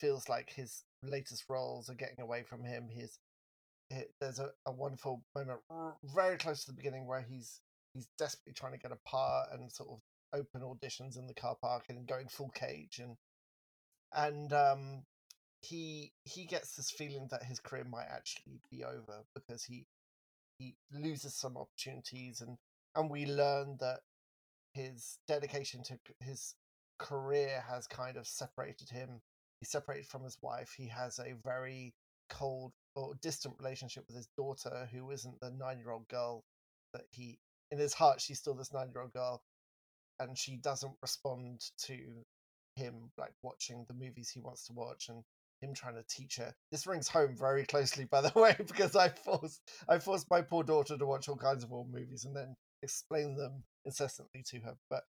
feels 0.00 0.28
like 0.28 0.50
his 0.54 0.84
latest 1.02 1.44
roles 1.48 1.88
are 1.88 1.94
getting 1.94 2.20
away 2.20 2.42
from 2.42 2.64
him. 2.64 2.88
His 2.90 3.18
there's 4.20 4.38
a, 4.38 4.50
a 4.66 4.72
wonderful 4.72 5.22
moment 5.36 5.60
very 6.14 6.36
close 6.36 6.64
to 6.64 6.70
the 6.70 6.76
beginning 6.76 7.06
where 7.06 7.24
he's 7.28 7.60
he's 7.92 8.08
desperately 8.18 8.52
trying 8.52 8.72
to 8.72 8.78
get 8.78 8.92
a 8.92 9.08
part 9.08 9.48
and 9.52 9.70
sort 9.70 9.90
of 9.90 10.00
open 10.32 10.62
auditions 10.62 11.18
in 11.18 11.26
the 11.26 11.34
car 11.34 11.56
park 11.60 11.84
and 11.88 12.08
going 12.08 12.26
full 12.28 12.50
cage 12.50 12.98
and 12.98 13.16
and 14.14 14.52
um 14.52 15.02
he 15.60 16.12
he 16.24 16.44
gets 16.44 16.76
this 16.76 16.90
feeling 16.90 17.28
that 17.30 17.44
his 17.44 17.60
career 17.60 17.84
might 17.84 18.08
actually 18.10 18.60
be 18.70 18.84
over 18.84 19.24
because 19.34 19.64
he 19.64 19.86
he 20.58 20.74
loses 20.92 21.34
some 21.34 21.56
opportunities 21.56 22.40
and 22.40 22.56
and 22.96 23.10
we 23.10 23.26
learn 23.26 23.76
that 23.80 24.00
his 24.72 25.18
dedication 25.28 25.82
to 25.84 25.98
his 26.20 26.54
career 26.98 27.62
has 27.68 27.86
kind 27.86 28.16
of 28.16 28.26
separated 28.26 28.88
him. 28.90 29.20
He's 29.60 29.70
separated 29.70 30.06
from 30.06 30.24
his 30.24 30.36
wife. 30.42 30.74
He 30.76 30.88
has 30.88 31.18
a 31.18 31.34
very 31.44 31.94
cold 32.28 32.72
or 32.94 33.14
distant 33.22 33.54
relationship 33.58 34.04
with 34.06 34.16
his 34.16 34.28
daughter, 34.36 34.88
who 34.92 35.10
isn't 35.10 35.40
the 35.40 35.50
nine 35.50 35.78
year 35.78 35.90
old 35.90 36.08
girl 36.08 36.44
that 36.92 37.04
he, 37.10 37.38
in 37.70 37.78
his 37.78 37.94
heart, 37.94 38.20
she's 38.20 38.38
still 38.38 38.54
this 38.54 38.72
nine 38.72 38.90
year 38.92 39.02
old 39.02 39.12
girl. 39.12 39.42
And 40.20 40.38
she 40.38 40.56
doesn't 40.56 40.94
respond 41.02 41.60
to 41.86 41.98
him 42.76 43.10
like 43.18 43.32
watching 43.42 43.84
the 43.88 43.94
movies 43.94 44.30
he 44.30 44.40
wants 44.40 44.66
to 44.66 44.72
watch 44.72 45.08
and 45.08 45.22
him 45.60 45.74
trying 45.74 45.94
to 45.96 46.04
teach 46.08 46.36
her. 46.36 46.54
This 46.70 46.86
rings 46.86 47.08
home 47.08 47.36
very 47.36 47.64
closely, 47.64 48.04
by 48.04 48.20
the 48.20 48.32
way, 48.40 48.54
because 48.58 48.96
I 48.96 49.08
forced 49.08 49.62
I 49.88 49.98
forced 49.98 50.30
my 50.30 50.42
poor 50.42 50.62
daughter 50.62 50.96
to 50.96 51.06
watch 51.06 51.28
all 51.28 51.36
kinds 51.36 51.64
of 51.64 51.72
old 51.72 51.92
movies 51.92 52.24
and 52.24 52.34
then 52.36 52.56
explain 52.82 53.36
them 53.36 53.64
incessantly 53.84 54.42
to 54.50 54.60
her. 54.60 54.76
But 54.90 55.04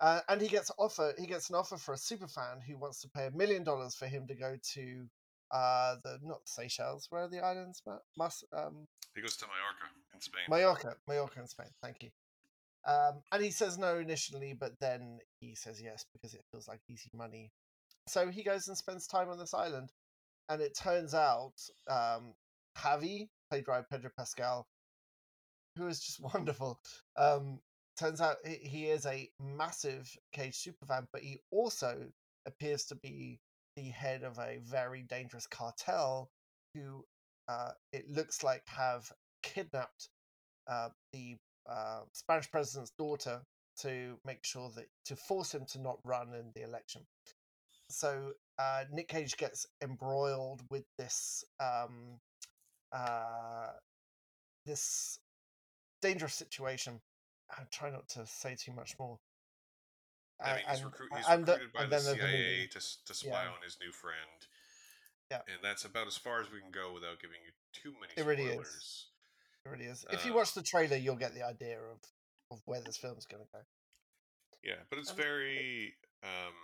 Uh, 0.00 0.20
and 0.28 0.40
he 0.40 0.48
gets 0.48 0.70
offer 0.78 1.12
he 1.18 1.26
gets 1.26 1.48
an 1.50 1.56
offer 1.56 1.76
for 1.76 1.94
a 1.94 1.98
super 1.98 2.28
fan 2.28 2.60
who 2.66 2.76
wants 2.78 3.00
to 3.00 3.08
pay 3.08 3.26
a 3.26 3.30
million 3.32 3.64
dollars 3.64 3.94
for 3.96 4.06
him 4.06 4.26
to 4.28 4.34
go 4.34 4.56
to 4.74 5.08
uh 5.50 5.96
the 6.04 6.18
not 6.22 6.40
Seychelles 6.44 7.06
where 7.10 7.22
are 7.22 7.28
the 7.28 7.40
islands 7.40 7.82
Mas, 8.16 8.44
um 8.56 8.86
he 9.14 9.22
goes 9.22 9.36
to 9.36 9.46
Mallorca 9.46 9.94
in 10.14 10.20
Spain. 10.20 10.42
Mallorca 10.48 10.96
Mallorca 11.06 11.40
in 11.40 11.46
Spain 11.48 11.68
thank 11.82 12.02
you. 12.02 12.10
Um 12.86 13.22
and 13.32 13.42
he 13.42 13.50
says 13.50 13.78
no 13.78 13.98
initially 13.98 14.54
but 14.58 14.72
then 14.80 15.18
he 15.40 15.54
says 15.54 15.80
yes 15.82 16.04
because 16.12 16.34
it 16.34 16.44
feels 16.50 16.68
like 16.68 16.80
easy 16.88 17.10
money. 17.14 17.50
So 18.08 18.28
he 18.28 18.42
goes 18.42 18.68
and 18.68 18.76
spends 18.76 19.06
time 19.06 19.28
on 19.28 19.38
this 19.38 19.54
island 19.54 19.90
and 20.48 20.60
it 20.60 20.76
turns 20.76 21.14
out 21.14 21.54
um 21.88 22.34
Javi 22.76 23.28
played 23.50 23.64
by 23.64 23.82
Pedro 23.90 24.10
Pascal 24.16 24.66
who 25.76 25.86
is 25.86 26.00
just 26.00 26.20
wonderful 26.34 26.80
um 27.16 27.60
turns 27.98 28.20
out 28.20 28.36
he 28.44 28.86
is 28.86 29.04
a 29.06 29.28
massive 29.40 30.08
Cage 30.32 30.56
superfan, 30.56 31.06
but 31.12 31.22
he 31.22 31.40
also 31.50 32.06
appears 32.46 32.84
to 32.84 32.94
be 32.94 33.40
the 33.78 33.90
head 33.90 34.24
of 34.24 34.38
a 34.38 34.58
very 34.64 35.02
dangerous 35.02 35.46
cartel 35.46 36.30
who 36.74 37.04
uh, 37.48 37.70
it 37.92 38.10
looks 38.10 38.42
like 38.42 38.62
have 38.66 39.10
kidnapped 39.42 40.08
uh, 40.68 40.88
the 41.12 41.36
uh, 41.70 42.00
Spanish 42.12 42.50
president's 42.50 42.92
daughter 42.98 43.40
to 43.80 44.18
make 44.24 44.44
sure 44.44 44.70
that 44.74 44.86
to 45.04 45.14
force 45.14 45.54
him 45.54 45.64
to 45.66 45.80
not 45.80 45.98
run 46.04 46.34
in 46.34 46.50
the 46.54 46.62
election. 46.62 47.02
So 47.88 48.32
uh, 48.58 48.84
Nick 48.92 49.08
Cage 49.08 49.36
gets 49.36 49.66
embroiled 49.82 50.62
with 50.70 50.84
this 50.98 51.44
um, 51.60 52.18
uh, 52.92 53.68
this 54.66 55.20
dangerous 56.02 56.34
situation 56.34 57.00
I 57.50 57.62
try 57.72 57.90
not 57.90 58.08
to 58.10 58.26
say 58.26 58.56
too 58.56 58.72
much 58.72 58.94
more. 58.98 59.18
I 60.40 60.54
mean, 60.54 60.62
he's, 60.70 60.80
recru- 60.80 61.16
he's 61.16 61.26
and, 61.28 61.48
recruited 61.48 61.72
by 61.72 61.86
the 61.86 61.98
CIA 61.98 62.68
to, 62.70 62.78
to 62.78 63.14
spy 63.14 63.28
yeah. 63.28 63.50
on 63.50 63.62
his 63.64 63.76
new 63.82 63.90
friend. 63.90 64.38
Yeah. 65.30 65.40
And 65.46 65.58
that's 65.62 65.84
about 65.84 66.06
as 66.06 66.16
far 66.16 66.40
as 66.40 66.50
we 66.50 66.60
can 66.60 66.70
go 66.70 66.92
without 66.94 67.20
giving 67.20 67.38
you 67.44 67.52
too 67.72 67.92
many 68.00 68.12
it 68.16 68.22
spoilers. 68.22 68.46
Really 68.46 68.60
is. 68.60 69.06
It 69.64 69.68
really 69.68 69.84
is. 69.84 70.06
If 70.10 70.24
you 70.24 70.34
watch 70.34 70.56
uh 70.56 70.60
the 70.60 70.62
trailer, 70.62 70.96
you'll 70.96 71.16
get 71.16 71.34
the 71.34 71.44
idea 71.44 71.76
of, 71.76 71.98
of 72.50 72.62
where 72.64 72.80
this 72.80 72.96
film's 72.96 73.26
going 73.26 73.42
to 73.42 73.48
go. 73.52 73.58
Yeah, 74.64 74.80
but 74.90 74.98
it's 74.98 75.12
very 75.12 75.94
um, 76.22 76.54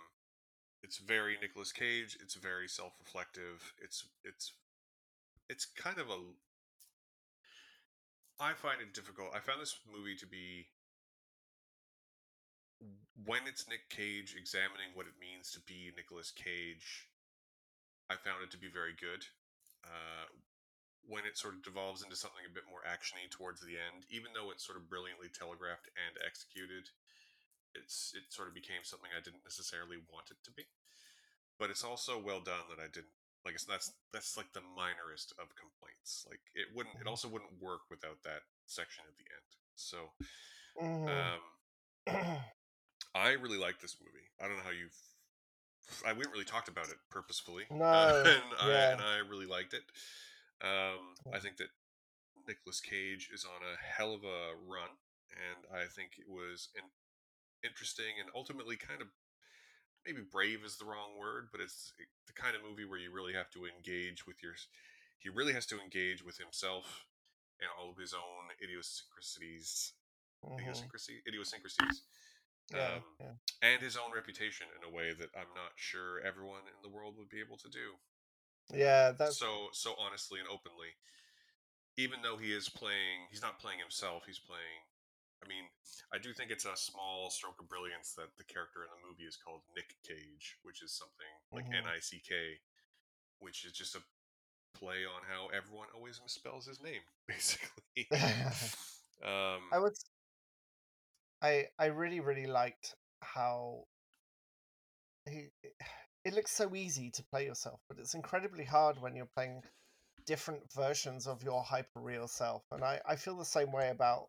it's 0.83 0.97
very 0.97 1.37
Nicolas 1.41 1.71
Cage. 1.71 2.17
It's 2.21 2.35
very 2.35 2.67
self-reflective. 2.67 3.73
It's 3.81 4.05
it's 4.23 4.53
it's 5.49 5.65
kind 5.65 5.97
of 5.99 6.09
a 6.09 6.17
I 8.39 8.53
find 8.53 8.81
it 8.81 8.93
difficult. 8.93 9.29
I 9.33 9.39
found 9.39 9.61
this 9.61 9.79
movie 9.91 10.15
to 10.15 10.27
be 10.27 10.67
when 13.25 13.47
it's 13.47 13.67
Nick 13.67 13.89
Cage 13.89 14.35
examining 14.37 14.91
what 14.93 15.07
it 15.07 15.17
means 15.19 15.51
to 15.55 15.59
be 15.63 15.91
Nicolas 15.95 16.31
Cage. 16.31 17.07
I 18.09 18.19
found 18.21 18.45
it 18.45 18.51
to 18.53 18.61
be 18.61 18.69
very 18.69 18.93
good. 18.93 19.25
Uh, 19.81 20.29
when 21.07 21.25
it 21.25 21.37
sort 21.37 21.53
of 21.53 21.65
devolves 21.65 22.01
into 22.01 22.17
something 22.17 22.45
a 22.45 22.53
bit 22.53 22.65
more 22.69 22.85
actiony 22.85 23.29
towards 23.29 23.61
the 23.61 23.77
end, 23.77 24.05
even 24.09 24.33
though 24.33 24.49
it's 24.49 24.65
sort 24.65 24.77
of 24.77 24.89
brilliantly 24.89 25.29
telegraphed 25.29 25.89
and 25.93 26.17
executed, 26.21 26.89
it's 27.77 28.13
it 28.17 28.29
sort 28.33 28.49
of 28.49 28.57
became 28.57 28.81
something 28.81 29.09
I 29.13 29.21
didn't 29.21 29.45
necessarily 29.45 30.01
want 30.09 30.33
it 30.33 30.41
to 30.45 30.51
be. 30.53 30.65
But 31.57 31.69
it's 31.69 31.85
also 31.85 32.17
well 32.17 32.41
done 32.41 32.65
that 32.69 32.81
I 32.81 32.89
didn't 32.89 33.13
like 33.45 33.55
It's 33.55 33.65
that's 33.65 33.93
that's 34.11 34.35
like 34.37 34.51
the 34.53 34.65
minorest 34.73 35.37
of 35.37 35.53
complaints. 35.53 36.25
Like 36.27 36.41
it 36.57 36.73
wouldn't 36.73 36.95
it 36.95 37.05
mm-hmm. 37.05 37.09
also 37.13 37.29
wouldn't 37.29 37.61
work 37.61 37.85
without 37.89 38.25
that 38.25 38.41
section 38.65 39.05
at 39.05 39.17
the 39.21 39.29
end. 39.29 39.49
So 39.75 39.97
mm-hmm. 40.81 41.07
um 41.13 42.41
I 43.15 43.31
really 43.31 43.57
like 43.57 43.79
this 43.79 43.95
movie. 44.03 44.27
I 44.43 44.47
don't 44.47 44.57
know 44.57 44.63
how 44.63 44.75
you 44.75 44.87
I 46.05 46.13
we 46.13 46.19
haven't 46.19 46.33
really 46.33 46.45
talked 46.45 46.67
about 46.67 46.89
it 46.89 46.97
purposefully. 47.09 47.63
No, 47.71 47.85
uh, 47.85 48.23
and, 48.25 48.43
yeah. 48.67 48.89
I, 48.89 48.91
and 48.91 49.01
I 49.01 49.17
really 49.29 49.45
liked 49.45 49.73
it. 49.73 49.83
Um, 50.61 51.15
I 51.33 51.39
think 51.39 51.57
that 51.57 51.69
Nicolas 52.47 52.81
Cage 52.81 53.29
is 53.33 53.45
on 53.45 53.61
a 53.61 53.75
hell 53.77 54.13
of 54.13 54.23
a 54.23 54.55
run, 54.67 54.89
and 55.31 55.65
I 55.73 55.85
think 55.87 56.17
it 56.17 56.27
was 56.27 56.69
an 56.75 56.83
interesting 57.63 58.19
and 58.19 58.29
ultimately 58.35 58.75
kind 58.75 59.01
of 59.01 59.07
maybe 60.05 60.21
brave 60.21 60.61
is 60.65 60.77
the 60.77 60.85
wrong 60.85 61.17
word, 61.19 61.49
but 61.51 61.61
it's 61.61 61.93
the 62.27 62.33
kind 62.33 62.55
of 62.55 62.61
movie 62.61 62.85
where 62.85 62.99
you 62.99 63.11
really 63.11 63.33
have 63.33 63.49
to 63.51 63.65
engage 63.65 64.25
with 64.27 64.41
your. 64.41 64.53
He 65.19 65.29
really 65.29 65.53
has 65.53 65.65
to 65.67 65.81
engage 65.81 66.23
with 66.23 66.37
himself 66.37 67.05
and 67.59 67.69
all 67.79 67.89
of 67.89 67.97
his 67.97 68.13
own 68.13 68.51
idiosyncrasies, 68.61 69.93
mm-hmm. 70.45 70.59
idiosyncrasy, 70.59 71.23
idiosyncrasies, 71.27 72.03
yeah, 72.73 72.97
um, 72.97 73.03
yeah. 73.19 73.35
and 73.61 73.81
his 73.81 73.97
own 73.97 74.13
reputation 74.13 74.67
in 74.77 74.81
a 74.87 74.93
way 74.93 75.13
that 75.13 75.29
I'm 75.35 75.53
not 75.53 75.73
sure 75.75 76.21
everyone 76.21 76.65
in 76.65 76.79
the 76.81 76.89
world 76.89 77.15
would 77.17 77.29
be 77.29 77.39
able 77.39 77.57
to 77.57 77.69
do. 77.69 77.97
Yeah, 78.73 79.11
that's 79.11 79.37
so 79.37 79.69
so 79.73 79.93
honestly 79.99 80.39
and 80.39 80.49
openly. 80.49 80.97
Even 81.97 82.19
though 82.21 82.35
he 82.35 82.51
is 82.51 82.67
playing, 82.67 83.31
he's 83.31 83.41
not 83.41 83.59
playing 83.59 83.79
himself. 83.79 84.23
He's 84.25 84.39
playing 84.39 84.83
I 85.43 85.47
mean, 85.47 85.65
I 86.13 86.17
do 86.17 86.33
think 86.33 86.49
it's 86.49 86.65
a 86.65 86.75
small 86.75 87.29
stroke 87.29 87.61
of 87.61 87.69
brilliance 87.69 88.13
that 88.17 88.33
the 88.37 88.43
character 88.43 88.81
in 88.81 88.89
the 88.89 89.05
movie 89.05 89.29
is 89.29 89.37
called 89.37 89.61
Nick 89.75 89.93
Cage, 90.01 90.57
which 90.63 90.81
is 90.81 90.91
something 90.91 91.29
like 91.51 91.65
mm-hmm. 91.65 91.85
N 91.85 91.91
I 91.91 91.99
C 91.99 92.21
K, 92.23 92.33
which 93.39 93.65
is 93.65 93.71
just 93.71 93.95
a 93.95 94.01
play 94.73 95.05
on 95.05 95.21
how 95.29 95.47
everyone 95.55 95.87
always 95.93 96.19
misspells 96.19 96.67
his 96.67 96.81
name, 96.81 97.03
basically. 97.27 98.09
um, 99.23 99.69
I 99.71 99.79
would. 99.79 99.93
I 101.41 101.67
I 101.77 101.87
really 101.87 102.19
really 102.19 102.47
liked 102.47 102.95
how 103.21 103.83
he. 105.29 105.49
It 106.23 106.33
looks 106.33 106.51
so 106.51 106.73
easy 106.75 107.11
to 107.11 107.23
play 107.31 107.45
yourself, 107.45 107.79
but 107.87 107.99
it's 107.99 108.15
incredibly 108.15 108.65
hard 108.65 108.99
when 108.99 109.15
you're 109.15 109.29
playing 109.35 109.61
different 110.25 110.61
versions 110.73 111.27
of 111.27 111.43
your 111.43 111.63
hyper 111.63 111.99
real 111.99 112.27
self. 112.27 112.63
And 112.71 112.83
I, 112.83 112.99
I 113.07 113.15
feel 113.15 113.37
the 113.37 113.45
same 113.45 113.71
way 113.71 113.89
about 113.89 114.27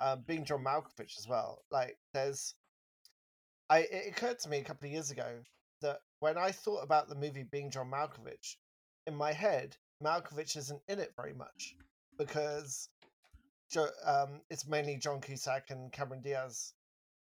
uh, 0.00 0.16
being 0.16 0.44
John 0.44 0.64
Malkovich 0.64 1.18
as 1.18 1.26
well. 1.28 1.64
Like, 1.70 1.96
there's, 2.14 2.54
I 3.68 3.80
it 3.80 4.08
occurred 4.08 4.38
to 4.40 4.48
me 4.48 4.58
a 4.58 4.64
couple 4.64 4.86
of 4.86 4.92
years 4.92 5.10
ago 5.10 5.42
that 5.82 5.98
when 6.20 6.38
I 6.38 6.52
thought 6.52 6.82
about 6.82 7.08
the 7.08 7.16
movie 7.16 7.44
being 7.50 7.70
John 7.70 7.90
Malkovich, 7.90 8.56
in 9.06 9.14
my 9.14 9.32
head, 9.32 9.76
Malkovich 10.02 10.56
isn't 10.56 10.82
in 10.88 10.98
it 10.98 11.12
very 11.16 11.34
much 11.34 11.74
because 12.18 12.88
um, 14.04 14.40
it's 14.50 14.66
mainly 14.66 14.96
John 14.96 15.20
Cusack 15.20 15.70
and 15.70 15.92
Cameron 15.92 16.22
Diaz 16.22 16.72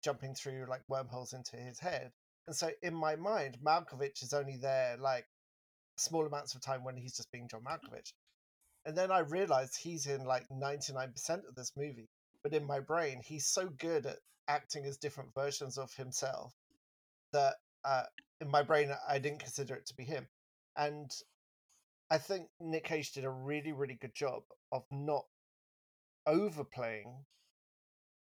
jumping 0.03 0.35
through 0.35 0.67
like 0.69 0.83
wormholes 0.89 1.33
into 1.33 1.57
his 1.57 1.79
head. 1.79 2.13
And 2.47 2.55
so 2.55 2.71
in 2.83 2.95
my 2.95 3.17
mind, 3.17 3.59
Malkovich 3.65 4.23
is 4.23 4.35
only 4.35 4.59
there 4.59 4.97
like 4.99 5.27
small 5.97 6.27
amounts 6.27 6.55
of 6.55 6.61
time 6.61 6.85
when 6.85 6.97
he's 6.97 7.17
just 7.17 7.33
being 7.33 7.49
John 7.49 7.63
Malkovich. 7.63 8.13
And 8.85 8.97
then 8.97 9.11
I 9.11 9.21
realized 9.21 9.77
he's 9.77 10.07
in 10.07 10.25
like 10.25 10.47
99% 10.51 11.49
of 11.49 11.55
this 11.55 11.73
movie 11.77 12.11
but 12.45 12.53
in 12.53 12.65
my 12.65 12.79
brain, 12.79 13.23
he's 13.25 13.47
so 13.47 13.69
good 13.79 14.07
at 14.07 14.19
acting 14.47 14.85
as 14.85 14.99
different 14.99 15.35
versions 15.35 15.79
of 15.79 15.93
himself 15.95 16.53
that 17.33 17.55
uh, 17.85 18.05
in 18.41 18.49
my 18.51 18.63
brain, 18.63 18.95
I 19.09 19.19
didn't 19.19 19.41
consider 19.41 19.75
it 19.75 19.87
to 19.87 19.97
be 19.97 20.05
him. 20.05 20.29
And 20.77 21.11
I 22.11 22.19
think 22.19 22.49
Nick 22.61 22.85
Cage 22.85 23.13
did 23.13 23.25
a 23.25 23.31
really, 23.31 23.73
really 23.73 23.95
good 23.95 24.15
job 24.15 24.43
of 24.71 24.85
not 24.93 25.25
overplaying. 26.27 27.25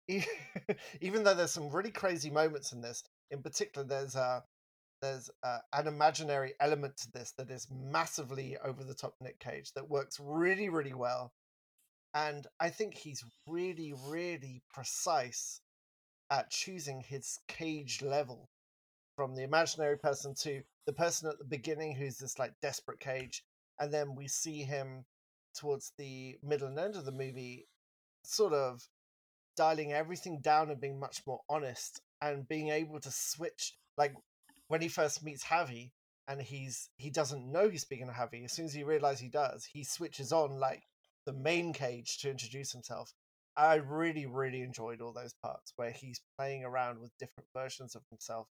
Even 1.00 1.22
though 1.22 1.34
there's 1.34 1.52
some 1.52 1.70
really 1.70 1.90
crazy 1.90 2.30
moments 2.30 2.72
in 2.72 2.80
this, 2.80 3.04
in 3.30 3.42
particular, 3.42 3.86
there's 3.86 4.16
a 4.16 4.42
there's 5.02 5.30
uh, 5.42 5.58
an 5.72 5.86
imaginary 5.86 6.52
element 6.60 6.96
to 6.98 7.10
this 7.12 7.32
that 7.38 7.50
is 7.50 7.66
massively 7.70 8.58
over 8.62 8.84
the 8.84 8.94
top 8.94 9.14
Nick 9.20 9.38
Cage 9.38 9.72
that 9.74 9.88
works 9.88 10.18
really, 10.20 10.68
really 10.68 10.92
well 10.92 11.32
and 12.14 12.46
I 12.58 12.70
think 12.70 12.94
he's 12.96 13.24
really, 13.46 13.92
really 14.08 14.62
precise 14.72 15.60
at 16.30 16.50
choosing 16.50 17.00
his 17.00 17.38
cage 17.48 18.02
level 18.02 18.48
from 19.16 19.34
the 19.34 19.42
imaginary 19.42 19.98
person 19.98 20.34
to 20.40 20.62
the 20.86 20.92
person 20.92 21.28
at 21.28 21.38
the 21.38 21.44
beginning 21.44 21.94
who's 21.94 22.18
this 22.18 22.38
like 22.38 22.52
desperate 22.62 23.00
cage. 23.00 23.44
And 23.78 23.92
then 23.92 24.14
we 24.14 24.28
see 24.28 24.62
him 24.62 25.04
towards 25.54 25.92
the 25.98 26.36
middle 26.42 26.68
and 26.68 26.78
end 26.78 26.96
of 26.96 27.04
the 27.04 27.12
movie 27.12 27.66
sort 28.24 28.52
of 28.52 28.82
dialing 29.56 29.92
everything 29.92 30.40
down 30.40 30.70
and 30.70 30.80
being 30.80 30.98
much 30.98 31.22
more 31.26 31.40
honest 31.48 32.00
and 32.22 32.48
being 32.48 32.68
able 32.68 33.00
to 33.00 33.10
switch 33.10 33.74
like 33.96 34.14
when 34.68 34.80
he 34.80 34.88
first 34.88 35.22
meets 35.22 35.44
Javi 35.44 35.90
and 36.28 36.40
he's 36.40 36.88
he 36.96 37.10
doesn't 37.10 37.50
know 37.50 37.68
he's 37.68 37.82
speaking 37.82 38.06
to 38.06 38.12
Javi. 38.12 38.44
As 38.44 38.52
soon 38.52 38.66
as 38.66 38.72
he 38.72 38.84
realizes 38.84 39.20
he 39.20 39.28
does, 39.28 39.64
he 39.64 39.82
switches 39.82 40.32
on 40.32 40.60
like 40.60 40.84
the 41.26 41.32
main 41.32 41.72
cage 41.72 42.18
to 42.18 42.30
introduce 42.30 42.72
himself. 42.72 43.12
I 43.56 43.74
really, 43.74 44.26
really 44.26 44.62
enjoyed 44.62 45.00
all 45.00 45.12
those 45.12 45.34
parts 45.42 45.72
where 45.76 45.90
he's 45.90 46.20
playing 46.38 46.64
around 46.64 47.00
with 47.00 47.10
different 47.18 47.48
versions 47.54 47.96
of 47.96 48.02
himself, 48.10 48.46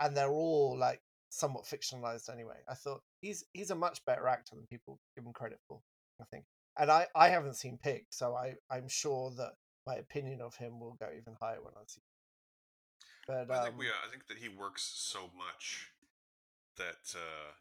and 0.00 0.16
they're 0.16 0.30
all 0.30 0.78
like 0.78 1.00
somewhat 1.28 1.64
fictionalized 1.64 2.32
anyway. 2.32 2.58
I 2.68 2.74
thought 2.74 3.02
he's 3.20 3.44
he's 3.52 3.70
a 3.70 3.74
much 3.74 4.04
better 4.04 4.28
actor 4.28 4.54
than 4.54 4.66
people 4.66 5.00
give 5.16 5.26
him 5.26 5.32
credit 5.32 5.58
for. 5.68 5.80
I 6.20 6.24
think, 6.30 6.44
and 6.78 6.90
I 6.90 7.06
I 7.14 7.28
haven't 7.28 7.56
seen 7.56 7.78
Pig, 7.82 8.06
so 8.10 8.34
I 8.34 8.54
I'm 8.70 8.88
sure 8.88 9.32
that 9.36 9.52
my 9.86 9.96
opinion 9.96 10.40
of 10.40 10.56
him 10.56 10.78
will 10.78 10.94
go 10.98 11.08
even 11.10 11.34
higher 11.40 11.60
when 11.60 11.74
I 11.76 11.84
see. 11.86 12.00
Him. 12.00 12.12
But 13.26 13.50
I 13.50 13.58
um, 13.58 13.64
think 13.64 13.78
we. 13.78 13.86
Uh, 13.86 14.02
I 14.02 14.10
think 14.10 14.26
that 14.26 14.38
he 14.38 14.50
works 14.50 14.82
so 14.82 15.30
much 15.34 15.94
that, 16.78 17.14
uh, 17.14 17.54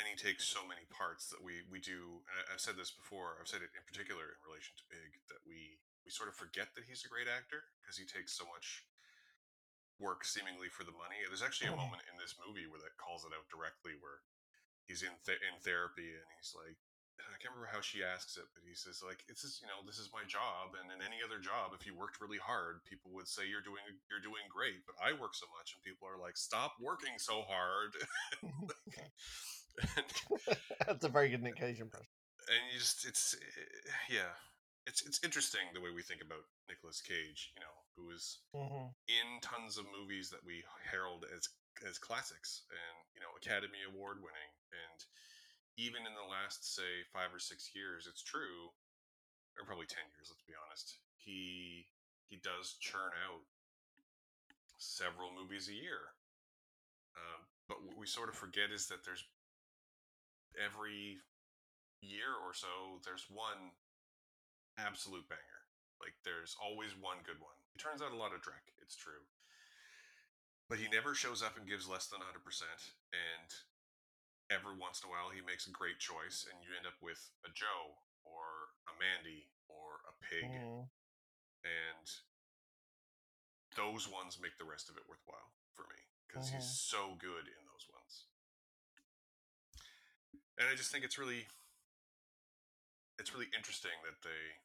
and 0.00 0.08
he 0.08 0.16
takes 0.16 0.48
so 0.48 0.64
many 0.64 0.88
parts 0.88 1.28
that 1.28 1.44
we 1.44 1.64
we 1.68 1.80
do. 1.80 2.24
And 2.24 2.36
I, 2.40 2.56
I've 2.56 2.62
said 2.62 2.80
this 2.80 2.92
before. 2.92 3.36
I've 3.36 3.48
said 3.48 3.60
it 3.60 3.72
in 3.76 3.84
particular 3.84 4.32
in 4.32 4.40
relation 4.44 4.72
to 4.80 4.84
Pig 4.88 5.20
that 5.28 5.44
we 5.44 5.80
we 6.04 6.10
sort 6.12 6.32
of 6.32 6.36
forget 6.36 6.72
that 6.76 6.88
he's 6.88 7.04
a 7.04 7.12
great 7.12 7.28
actor 7.28 7.68
because 7.80 8.00
he 8.00 8.08
takes 8.08 8.32
so 8.32 8.48
much 8.48 8.88
work 10.00 10.24
seemingly 10.24 10.72
for 10.72 10.88
the 10.88 10.96
money. 10.96 11.20
There's 11.28 11.44
actually 11.44 11.68
a 11.68 11.76
moment 11.76 12.08
in 12.08 12.16
this 12.16 12.32
movie 12.40 12.64
where 12.64 12.80
that 12.80 12.96
calls 12.96 13.28
it 13.28 13.36
out 13.36 13.44
directly, 13.52 13.92
where 14.00 14.24
he's 14.88 15.04
in 15.04 15.12
th- 15.28 15.44
in 15.44 15.60
therapy 15.60 16.16
and 16.16 16.28
he's 16.40 16.56
like, 16.56 16.80
I 17.28 17.36
can't 17.40 17.52
remember 17.54 17.70
how 17.72 17.80
she 17.84 18.02
asks 18.02 18.36
it, 18.36 18.48
but 18.54 18.64
he 18.64 18.74
says 18.74 19.02
like, 19.04 19.24
"It's 19.28 19.42
just, 19.42 19.60
you 19.60 19.68
know, 19.68 19.84
this 19.84 19.98
is 19.98 20.10
my 20.12 20.24
job, 20.24 20.76
and 20.78 20.88
in 20.92 21.04
any 21.04 21.20
other 21.24 21.38
job, 21.38 21.72
if 21.76 21.84
you 21.86 21.92
worked 21.96 22.20
really 22.20 22.40
hard, 22.40 22.84
people 22.88 23.12
would 23.14 23.28
say 23.28 23.44
you're 23.48 23.64
doing 23.64 23.84
you're 24.08 24.24
doing 24.24 24.44
great. 24.48 24.84
But 24.86 24.96
I 25.00 25.12
work 25.12 25.34
so 25.36 25.46
much, 25.56 25.74
and 25.74 25.82
people 25.84 26.08
are 26.08 26.20
like, 26.20 26.36
stop 26.36 26.76
working 26.80 27.16
so 27.18 27.42
hard." 27.44 27.92
that's 30.86 31.04
a 31.04 31.08
very 31.08 31.28
good 31.30 31.42
Nick 31.42 31.56
Cage 31.56 31.80
impression. 31.80 32.08
and 32.48 32.62
you 32.72 32.78
just 32.78 33.04
it's 33.06 33.34
eh, 33.36 33.90
yeah, 34.10 34.32
it's 34.86 35.02
it's 35.06 35.20
interesting 35.24 35.62
the 35.72 35.80
way 35.80 35.90
we 35.94 36.02
think 36.02 36.22
about 36.22 36.44
Nicolas 36.68 37.00
Cage, 37.00 37.52
you 37.54 37.60
know, 37.62 37.76
who 37.96 38.10
is 38.10 38.38
hmm 38.54 38.88
in 39.08 39.40
tons 39.42 39.78
of 39.78 39.86
movies 39.90 40.30
that 40.30 40.44
we 40.46 40.62
herald 40.90 41.24
as 41.34 41.48
as 41.88 41.98
classics 41.98 42.62
and 42.70 42.96
you 43.14 43.20
know 43.20 43.32
Academy 43.38 43.82
Award 43.88 44.18
winning 44.22 44.50
and 44.72 44.98
even 45.78 46.02
in 46.06 46.14
the 46.14 46.30
last 46.30 46.64
say 46.64 47.06
five 47.12 47.30
or 47.34 47.38
six 47.38 47.70
years 47.74 48.06
it's 48.08 48.22
true 48.22 48.72
or 49.58 49.66
probably 49.66 49.86
10 49.86 49.98
years 50.14 50.30
let's 50.30 50.46
be 50.46 50.56
honest 50.56 50.98
he 51.16 51.86
he 52.30 52.38
does 52.40 52.78
churn 52.80 53.10
out 53.26 53.42
several 54.80 55.28
movies 55.30 55.68
a 55.68 55.76
year. 55.76 56.16
Um, 57.18 57.44
but 57.68 57.84
what 57.84 57.98
we 58.00 58.08
sort 58.08 58.32
of 58.32 58.34
forget 58.34 58.72
is 58.72 58.88
that 58.88 59.04
there's 59.04 59.26
every 60.56 61.20
year 62.00 62.32
or 62.40 62.56
so 62.56 63.02
there's 63.04 63.28
one 63.28 63.76
absolute 64.80 65.28
banger. 65.28 65.62
Like 66.00 66.16
there's 66.24 66.56
always 66.56 66.96
one 66.96 67.20
good 67.22 67.38
one. 67.38 67.58
He 67.74 67.78
turns 67.78 68.00
out 68.00 68.16
a 68.16 68.18
lot 68.18 68.32
of 68.32 68.40
dreck 68.40 68.64
it's 68.80 68.96
true. 68.96 69.28
But 70.66 70.78
he 70.78 70.88
never 70.88 71.14
shows 71.14 71.42
up 71.42 71.58
and 71.58 71.66
gives 71.66 71.90
less 71.90 72.06
than 72.06 72.22
100% 72.22 72.46
and 73.10 73.48
every 74.50 74.74
once 74.74 75.00
in 75.00 75.08
a 75.08 75.10
while 75.10 75.30
he 75.30 75.40
makes 75.40 75.66
a 75.66 75.72
great 75.72 75.98
choice 76.02 76.44
and 76.50 76.58
you 76.60 76.74
end 76.74 76.86
up 76.86 76.98
with 77.00 77.30
a 77.46 77.50
joe 77.54 77.94
or 78.26 78.74
a 78.90 78.94
mandy 78.98 79.46
or 79.70 80.02
a 80.10 80.14
pig 80.26 80.44
Mm. 80.44 80.90
and 81.64 82.06
those 83.78 84.10
ones 84.10 84.38
make 84.42 84.58
the 84.58 84.66
rest 84.66 84.90
of 84.90 84.96
it 84.98 85.06
worthwhile 85.08 85.54
for 85.74 85.86
me 85.86 86.02
because 86.26 86.50
he's 86.50 86.66
Mhm. 86.66 86.74
so 86.90 87.14
good 87.14 87.46
in 87.46 87.62
those 87.70 87.86
ones 87.88 88.26
and 90.58 90.68
i 90.68 90.74
just 90.74 90.90
think 90.90 91.04
it's 91.04 91.18
really 91.18 91.46
it's 93.18 93.32
really 93.34 93.50
interesting 93.56 93.94
that 94.02 94.20
they 94.22 94.58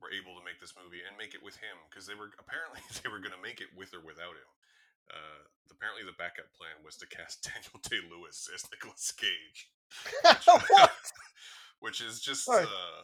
were 0.00 0.10
able 0.10 0.34
to 0.36 0.42
make 0.44 0.58
this 0.58 0.74
movie 0.74 1.04
and 1.06 1.16
make 1.16 1.34
it 1.34 1.42
with 1.42 1.56
him 1.56 1.76
because 1.88 2.06
they 2.06 2.14
were 2.14 2.32
apparently 2.38 2.80
they 3.02 3.08
were 3.08 3.20
going 3.20 3.34
to 3.34 3.40
make 3.42 3.60
it 3.60 3.70
with 3.76 3.94
or 3.94 4.00
without 4.00 4.34
him 4.34 4.50
uh, 5.10 5.42
apparently 5.70 6.04
the 6.04 6.14
backup 6.20 6.46
plan 6.54 6.78
was 6.84 6.94
to 7.00 7.06
cast 7.08 7.42
daniel 7.46 7.80
day 7.82 8.02
lewis 8.06 8.46
as 8.52 8.62
nicolas 8.70 9.10
cage 9.10 9.70
what? 10.70 10.92
which 11.84 12.00
is 12.00 12.20
just 12.20 12.48
uh 12.48 13.02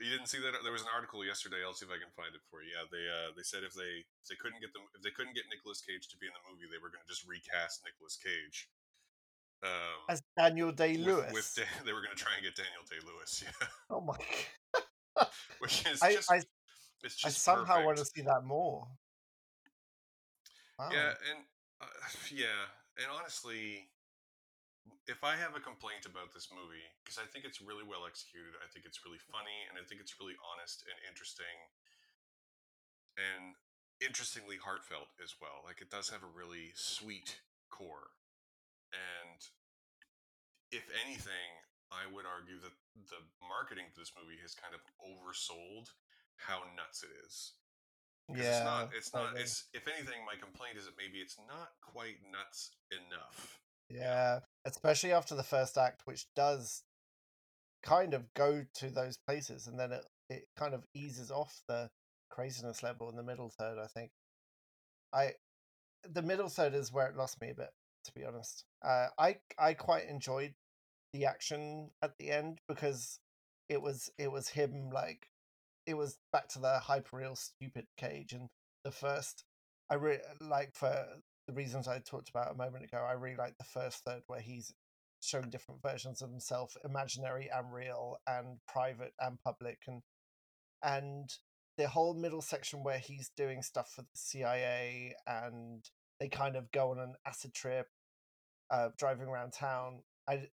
you 0.00 0.08
didn't 0.08 0.32
see 0.32 0.40
that 0.40 0.56
there 0.64 0.72
was 0.72 0.80
an 0.80 0.92
article 0.94 1.20
yesterday 1.20 1.60
i'll 1.60 1.76
see 1.76 1.84
if 1.84 1.92
i 1.92 2.00
can 2.00 2.10
find 2.16 2.32
it 2.32 2.40
for 2.48 2.64
you 2.64 2.72
yeah 2.72 2.88
they 2.88 3.04
uh 3.04 3.30
they 3.36 3.44
said 3.44 3.60
if 3.62 3.76
they 3.76 4.00
if 4.00 4.26
they 4.32 4.38
couldn't 4.40 4.62
get 4.64 4.72
them 4.72 4.82
if 4.96 5.04
they 5.04 5.12
couldn't 5.12 5.36
get 5.36 5.44
Nicolas 5.52 5.84
cage 5.84 6.08
to 6.08 6.16
be 6.16 6.24
in 6.24 6.32
the 6.32 6.44
movie 6.48 6.64
they 6.72 6.80
were 6.80 6.88
going 6.88 7.04
to 7.04 7.10
just 7.10 7.28
recast 7.28 7.84
Nicolas 7.84 8.16
cage 8.16 8.72
um 9.60 10.00
As 10.08 10.24
Daniel 10.40 10.72
Day 10.72 10.96
Lewis. 10.96 11.28
with 11.36 11.52
Dan- 11.52 11.84
they 11.84 11.92
were 11.92 12.00
going 12.00 12.16
to 12.16 12.22
try 12.22 12.32
and 12.32 12.42
get 12.42 12.56
daniel 12.56 12.80
day 12.88 12.96
lewis 13.04 13.44
yeah 13.44 13.68
oh 13.92 14.00
my! 14.00 14.16
which 15.60 15.84
is 15.84 16.00
I, 16.00 16.16
just 16.16 16.32
I 16.32 16.40
it's 17.02 17.24
I 17.24 17.28
somehow 17.28 17.84
want 17.84 17.98
to 17.98 18.04
see 18.04 18.22
that 18.22 18.44
more. 18.44 18.86
Wow. 20.80 20.88
yeah 20.96 21.12
and 21.28 21.44
uh, 21.84 21.92
yeah 22.32 22.64
and 22.96 23.12
honestly 23.12 23.84
if 25.04 25.20
I 25.26 25.36
have 25.36 25.52
a 25.52 25.62
complaint 25.62 26.06
about 26.06 26.32
this 26.32 26.48
movie, 26.54 26.86
because 27.02 27.18
I 27.18 27.26
think 27.28 27.44
it's 27.44 27.60
really 27.60 27.84
well 27.84 28.06
executed, 28.06 28.56
I 28.62 28.68
think 28.70 28.86
it's 28.86 29.02
really 29.04 29.20
funny, 29.20 29.66
and 29.68 29.76
I 29.76 29.84
think 29.84 30.00
it's 30.00 30.16
really 30.22 30.38
honest 30.40 30.86
and 30.86 30.96
interesting, 31.04 31.56
and 33.18 33.58
interestingly 34.00 34.56
heartfelt 34.56 35.10
as 35.20 35.36
well. 35.42 35.66
Like 35.66 35.82
it 35.82 35.90
does 35.92 36.08
have 36.10 36.22
a 36.24 36.32
really 36.32 36.72
sweet 36.74 37.42
core, 37.68 38.14
and 38.94 39.40
if 40.70 40.86
anything, 41.04 41.50
I 41.90 42.06
would 42.06 42.24
argue 42.24 42.62
that 42.62 42.74
the 43.10 43.20
marketing 43.42 43.90
for 43.90 44.00
this 44.00 44.14
movie 44.14 44.38
has 44.42 44.54
kind 44.54 44.72
of 44.74 44.82
oversold 45.02 45.90
how 46.38 46.62
nuts 46.78 47.02
it 47.02 47.10
is. 47.26 47.59
Yeah. 48.36 48.44
it's 48.44 48.64
not. 48.64 48.90
It's 48.96 49.14
not. 49.14 49.36
It's 49.36 49.64
if 49.74 49.86
anything, 49.86 50.24
my 50.26 50.38
complaint 50.40 50.76
is 50.76 50.86
that 50.86 50.94
maybe 50.98 51.18
it's 51.18 51.36
not 51.48 51.70
quite 51.80 52.16
nuts 52.30 52.70
enough. 52.90 53.60
Yeah, 53.88 54.40
especially 54.64 55.12
after 55.12 55.34
the 55.34 55.42
first 55.42 55.76
act, 55.76 56.02
which 56.04 56.26
does 56.36 56.82
kind 57.82 58.14
of 58.14 58.32
go 58.34 58.64
to 58.74 58.90
those 58.90 59.16
places, 59.16 59.66
and 59.66 59.78
then 59.78 59.92
it 59.92 60.04
it 60.28 60.48
kind 60.56 60.74
of 60.74 60.84
eases 60.94 61.30
off 61.30 61.62
the 61.68 61.90
craziness 62.30 62.82
level 62.82 63.10
in 63.10 63.16
the 63.16 63.22
middle 63.22 63.50
third. 63.50 63.78
I 63.78 63.86
think. 63.86 64.10
I 65.12 65.32
the 66.08 66.22
middle 66.22 66.48
third 66.48 66.74
is 66.74 66.92
where 66.92 67.08
it 67.08 67.16
lost 67.16 67.40
me 67.40 67.50
a 67.50 67.54
bit, 67.54 67.70
to 68.04 68.12
be 68.12 68.24
honest. 68.24 68.64
Uh, 68.82 69.08
I 69.18 69.36
I 69.58 69.74
quite 69.74 70.08
enjoyed 70.08 70.54
the 71.12 71.26
action 71.26 71.90
at 72.02 72.16
the 72.18 72.30
end 72.30 72.60
because 72.68 73.18
it 73.68 73.82
was 73.82 74.10
it 74.18 74.30
was 74.30 74.48
him 74.48 74.90
like 74.92 75.28
it 75.86 75.94
was 75.94 76.18
back 76.32 76.48
to 76.48 76.58
the 76.58 76.80
hyperreal 76.84 77.36
stupid 77.36 77.86
cage 77.96 78.32
and 78.32 78.48
the 78.84 78.90
first 78.90 79.44
I 79.90 79.94
really 79.94 80.20
like 80.40 80.74
for 80.74 81.06
the 81.48 81.52
reasons 81.52 81.88
I 81.88 81.98
talked 81.98 82.30
about 82.30 82.52
a 82.52 82.56
moment 82.56 82.84
ago. 82.84 82.98
I 82.98 83.12
really 83.12 83.36
like 83.36 83.58
the 83.58 83.64
first 83.64 84.04
third 84.04 84.22
where 84.28 84.40
he's 84.40 84.72
showing 85.20 85.50
different 85.50 85.82
versions 85.82 86.22
of 86.22 86.30
himself, 86.30 86.76
imaginary 86.84 87.50
and 87.52 87.72
real, 87.72 88.18
and 88.26 88.58
private 88.68 89.12
and 89.18 89.38
public, 89.42 89.78
and 89.88 90.02
and 90.82 91.28
the 91.76 91.88
whole 91.88 92.14
middle 92.14 92.42
section 92.42 92.84
where 92.84 92.98
he's 92.98 93.30
doing 93.36 93.62
stuff 93.62 93.92
for 93.94 94.02
the 94.02 94.08
CIA 94.14 95.14
and 95.26 95.84
they 96.20 96.28
kind 96.28 96.56
of 96.56 96.70
go 96.72 96.90
on 96.90 96.98
an 96.98 97.14
acid 97.26 97.52
trip, 97.54 97.86
uh, 98.70 98.90
driving 98.96 99.26
around 99.28 99.52
town. 99.52 100.02
I 100.28 100.48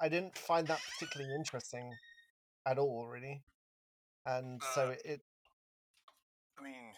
I 0.00 0.08
didn't 0.08 0.36
find 0.36 0.66
that 0.66 0.80
particularly 0.92 1.34
interesting 1.34 1.94
at 2.66 2.78
all, 2.78 3.08
really, 3.08 3.42
and 4.26 4.62
so 4.74 4.90
Uh, 4.90 4.96
it 5.04 5.20
I 6.58 6.62
mean, 6.62 6.94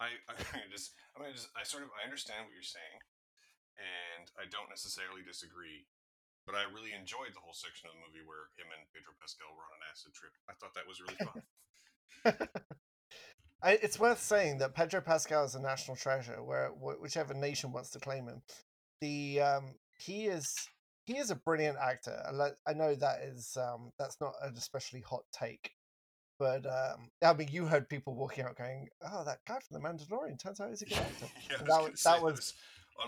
I 0.00 0.06
I 0.32 0.68
just 0.70 0.94
I 1.14 1.20
mean, 1.20 1.28
I 1.30 1.32
just 1.32 1.48
I 1.56 1.62
sort 1.64 1.82
of 1.82 1.90
I 1.98 2.04
understand 2.04 2.46
what 2.46 2.54
you're 2.54 2.62
saying, 2.66 3.00
and 3.76 4.30
I 4.38 4.48
don't 4.48 4.68
necessarily 4.70 5.22
disagree. 5.22 5.86
But 6.46 6.56
I 6.56 6.64
really 6.72 6.96
enjoyed 6.96 7.36
the 7.36 7.44
whole 7.44 7.52
section 7.52 7.90
of 7.90 7.92
the 7.92 8.00
movie 8.00 8.24
where 8.24 8.48
him 8.56 8.72
and 8.72 8.88
Pedro 8.88 9.12
Pascal 9.20 9.52
were 9.52 9.68
on 9.68 9.84
an 9.84 9.88
acid 9.92 10.16
trip. 10.16 10.32
I 10.48 10.56
thought 10.56 10.72
that 10.72 10.88
was 10.88 10.96
really 11.04 11.20
fun. 11.20 12.48
I, 13.62 13.72
it's 13.82 14.00
worth 14.00 14.20
saying 14.22 14.58
that 14.58 14.74
Pedro 14.74 15.02
Pascal 15.02 15.44
is 15.44 15.54
a 15.56 15.60
national 15.60 15.98
treasure, 15.98 16.42
where 16.42 16.68
wh- 16.68 17.00
whichever 17.02 17.34
nation 17.34 17.70
wants 17.70 17.90
to 17.90 17.98
claim 17.98 18.28
him. 18.28 18.40
The 19.02 19.42
um, 19.42 19.74
he 19.98 20.26
is 20.26 20.48
he 21.08 21.18
is 21.18 21.30
a 21.30 21.34
brilliant 21.34 21.78
actor. 21.78 22.22
I, 22.26 22.50
I 22.70 22.74
know 22.74 22.94
that 22.94 23.20
is 23.22 23.56
um, 23.56 23.90
that's 23.98 24.20
not 24.20 24.34
an 24.42 24.54
especially 24.56 25.00
hot 25.00 25.24
take, 25.32 25.72
but 26.38 26.64
um, 26.66 27.10
I 27.22 27.32
mean 27.32 27.48
you 27.50 27.66
heard 27.66 27.88
people 27.88 28.14
walking 28.14 28.44
out 28.44 28.56
going, 28.56 28.88
"Oh, 29.10 29.24
that 29.24 29.38
guy 29.46 29.58
from 29.60 29.80
The 29.82 29.88
Mandalorian 29.88 30.38
turns 30.38 30.60
out 30.60 30.68
he's 30.70 30.82
a 30.82 30.86
good 30.86 30.98
actor." 31.08 31.26
yeah, 31.50 31.56
I 31.56 31.60
And 31.60 31.68
was 31.68 31.68
that 31.68 31.82
was- 31.82 32.02
that 32.04 32.22
was- 32.22 32.54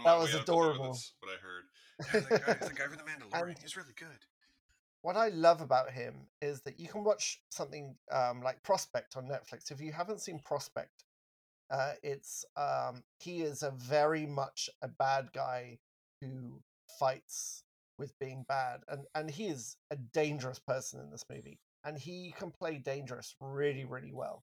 that 0.05 0.19
was 0.19 0.33
way 0.33 0.39
out 0.41 0.47
the 0.47 0.53
door, 0.53 0.71
adorable. 0.71 0.93
That's 0.93 1.13
what 1.21 1.33
I 1.33 1.39
heard. 1.43 1.65
Yeah, 2.15 2.21
the 2.39 2.39
guy, 2.39 2.69
the 2.69 2.75
guy 2.75 2.85
from 2.87 2.97
the 2.97 3.03
Mandalorian. 3.03 3.49
And- 3.51 3.59
He's 3.59 3.77
really 3.77 3.93
good. 3.97 4.25
what 5.03 5.17
I 5.17 5.29
love 5.31 5.61
about 5.61 5.91
him 5.91 6.15
is 6.41 6.61
that 6.63 6.79
you 6.81 6.87
can 6.89 7.03
watch 7.05 7.43
something 7.51 7.97
um, 8.13 8.41
like 8.43 8.63
Prospect 8.63 9.17
on 9.17 9.25
Netflix. 9.25 9.71
If 9.71 9.81
you 9.81 9.93
haven't 9.93 10.21
seen 10.21 10.39
Prospect, 10.39 11.05
uh, 11.71 11.93
it's 12.03 12.45
um, 12.57 13.03
he 13.19 13.43
is 13.43 13.63
a 13.65 13.73
very 13.73 14.27
much 14.27 14.71
a 14.83 14.89
bad 14.89 15.31
guy 15.35 15.79
who 16.21 16.61
fights 16.99 17.65
with 18.01 18.19
being 18.19 18.45
bad, 18.49 18.81
and 18.89 19.05
and 19.15 19.31
he 19.31 19.47
is 19.47 19.77
a 19.93 19.97
dangerous 19.97 20.59
person 20.59 21.01
in 21.01 21.11
this 21.11 21.25
movie, 21.31 21.61
and 21.85 21.97
he 21.97 22.35
can 22.37 22.51
play 22.51 22.79
dangerous 22.79 23.37
really 23.41 23.85
really 23.85 24.13
well. 24.13 24.43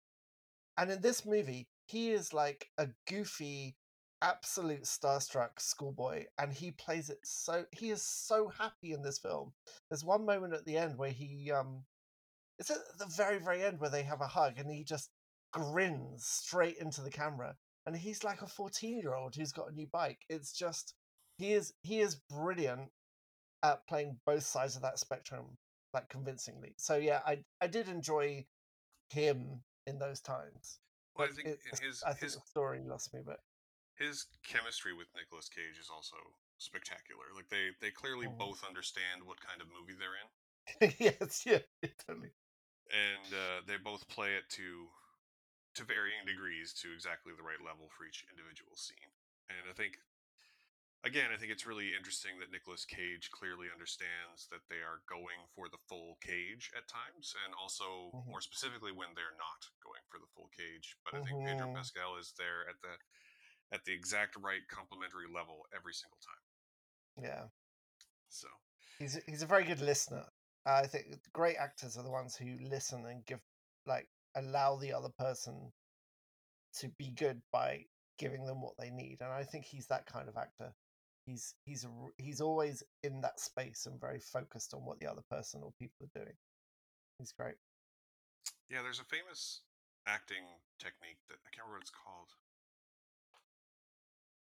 And 0.78 0.92
in 0.92 1.02
this 1.02 1.26
movie, 1.26 1.68
he 1.88 2.12
is 2.12 2.34
like 2.34 2.70
a 2.78 2.88
goofy, 3.10 3.76
absolute 4.22 4.84
starstruck 4.84 5.60
schoolboy, 5.60 6.26
and 6.38 6.54
he 6.54 6.72
plays 6.72 7.10
it 7.10 7.20
so. 7.24 7.66
He 7.74 7.90
is 7.90 8.04
so 8.04 8.50
happy 8.50 8.94
in 8.94 9.02
this 9.02 9.20
film. 9.20 9.54
There's 9.90 10.06
one 10.06 10.26
moment 10.26 10.54
at 10.54 10.66
the 10.66 10.78
end 10.78 10.98
where 10.98 11.12
he 11.12 11.52
um, 11.52 11.84
it's 12.60 12.72
at 12.72 12.78
the 13.00 13.08
very 13.08 13.40
very 13.40 13.64
end 13.64 13.80
where 13.80 13.90
they 13.90 14.04
have 14.04 14.22
a 14.22 14.28
hug, 14.28 14.60
and 14.60 14.72
he 14.72 14.84
just 14.84 15.10
grins 15.52 16.26
straight 16.26 16.78
into 16.78 17.02
the 17.02 17.10
camera, 17.10 17.56
and 17.86 17.98
he's 17.98 18.24
like 18.24 18.42
a 18.42 18.48
14 18.48 19.00
year 19.00 19.16
old 19.16 19.36
who's 19.36 19.52
got 19.52 19.72
a 19.72 19.76
new 19.76 19.88
bike. 19.88 20.20
It's 20.30 20.54
just 20.54 20.94
he 21.38 21.54
is 21.54 21.74
he 21.84 22.00
is 22.00 22.16
brilliant 22.30 22.90
at 23.64 23.88
playing 23.88 24.20
both 24.26 24.44
sides 24.44 24.76
of 24.76 24.82
that 24.84 25.00
spectrum 25.00 25.58
like 25.94 26.10
convincingly. 26.10 26.76
So 26.78 26.98
yeah, 26.98 27.22
I 27.26 27.44
I 27.62 27.68
did 27.68 27.88
enjoy 27.90 28.48
him 29.10 29.64
in 29.88 30.00
those 30.00 30.22
times. 30.22 30.80
Well, 31.16 31.28
I 31.28 31.32
think 31.32 31.48
it, 31.48 31.60
his 31.82 32.06
I 32.06 32.14
think 32.14 32.34
his 32.34 32.38
story 32.46 32.84
lost 32.84 33.14
me 33.14 33.22
a 33.22 33.24
bit. 33.24 33.40
his 33.96 34.28
chemistry 34.44 34.94
with 34.94 35.14
Nicolas 35.14 35.50
Cage 35.50 35.78
is 35.78 35.90
also 35.90 36.16
spectacular. 36.58 37.34
Like 37.36 37.50
they 37.50 37.72
they 37.82 37.92
clearly 37.92 38.26
Mhm. 38.26 38.38
both 38.38 38.64
understand 38.64 39.24
what 39.26 39.42
kind 39.42 39.62
of 39.62 39.68
movie 39.68 39.94
they're 39.94 40.16
in, 40.16 40.30
yes, 41.00 41.46
yeah, 41.46 41.60
totally. 42.00 42.32
and 42.92 43.34
uh, 43.34 43.62
they 43.66 43.78
both 43.78 44.08
play 44.08 44.36
it 44.36 44.50
to 44.50 44.88
to 45.76 45.84
varying 45.86 46.26
degrees 46.26 46.74
to 46.74 46.94
exactly 46.94 47.34
the 47.38 47.44
right 47.44 47.62
level 47.64 47.90
for 47.90 48.06
each 48.06 48.26
individual 48.32 48.76
scene. 48.76 49.14
And 49.50 49.70
I 49.70 49.74
think 49.74 50.00
again, 51.04 51.32
I 51.34 51.38
think 51.38 51.52
it's 51.52 51.66
really 51.66 51.96
interesting 51.96 52.40
that 52.40 52.52
Nicolas 52.52 52.86
Cage 52.86 53.32
clearly 53.32 53.68
understands 53.72 54.48
that 54.52 54.68
they 54.70 54.82
are 54.84 55.02
going 55.08 55.48
for 55.56 55.70
the 55.70 55.78
full 55.88 56.18
cage 56.22 56.72
at 56.76 56.88
times, 56.88 57.34
and 57.46 57.54
also 57.56 58.14
Mhm. 58.14 58.32
more 58.32 58.42
specifically 58.42 58.92
when 58.92 59.14
they're 59.16 59.38
not 59.38 59.70
going 59.84 60.04
for 60.10 60.20
the 60.20 60.28
full 60.36 60.50
cage. 60.50 60.98
But 61.06 61.16
I 61.16 61.22
think 61.22 61.44
Pedro 61.46 61.68
Mhm. 61.68 61.76
Pascal 61.76 62.18
is 62.18 62.34
there 62.38 62.68
at 62.70 62.82
the 62.82 62.98
at 63.72 63.86
the 63.86 63.94
exact 63.94 64.36
right 64.38 64.68
complementary 64.70 65.28
level 65.28 65.68
every 65.76 65.94
single 65.94 66.20
time. 66.20 66.44
Yeah, 67.18 67.50
So 68.30 68.48
he's 69.00 69.16
he's 69.26 69.42
a 69.42 69.48
very 69.48 69.64
good 69.64 69.80
listener. 69.80 70.26
I 70.66 70.86
think 70.88 71.32
great 71.34 71.58
actors 71.58 71.98
are 71.98 72.04
the 72.04 72.12
ones 72.12 72.36
who 72.36 72.58
listen 72.60 73.06
and 73.08 73.26
give 73.26 73.42
like 73.88 74.10
allow 74.36 74.76
the 74.76 74.94
other 74.94 75.10
person 75.10 75.74
to 76.74 76.88
be 76.90 77.12
good 77.12 77.42
by 77.52 77.86
giving 78.18 78.46
them 78.46 78.62
what 78.62 78.78
they 78.78 78.90
need, 78.90 79.22
and 79.22 79.32
I 79.32 79.44
think 79.44 79.66
he's 79.66 79.88
that 79.88 80.06
kind 80.06 80.30
of 80.30 80.38
actor. 80.38 80.74
He's 81.28 81.54
he's 81.68 81.86
he's 82.16 82.40
always 82.40 82.82
in 83.04 83.20
that 83.20 83.40
space 83.44 83.84
and 83.86 84.00
very 84.00 84.20
focused 84.24 84.74
on 84.74 84.88
what 84.88 85.00
the 85.04 85.12
other 85.12 85.28
person 85.30 85.60
or 85.62 85.76
people 85.78 86.08
are 86.08 86.24
doing. 86.24 86.34
He's 87.20 87.34
great. 87.36 87.60
yeah, 88.72 88.80
there's 88.82 89.04
a 89.04 89.12
famous 89.12 89.60
acting 90.08 90.48
technique 90.80 91.20
that 91.28 91.36
I 91.44 91.52
can't 91.52 91.68
remember 91.68 91.84
what 91.84 91.88
it's 91.92 91.92
called. 91.92 92.32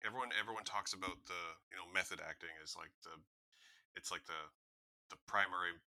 Everyone 0.02 0.34
everyone 0.34 0.66
talks 0.66 0.98
about 0.98 1.22
the 1.30 1.42
you 1.70 1.78
know 1.78 1.86
method 1.94 2.18
acting 2.26 2.50
is 2.66 2.74
like 2.74 2.90
the 3.06 3.14
it's 3.94 4.10
like 4.10 4.26
the 4.26 4.42
the 5.14 5.22
primary 5.30 5.78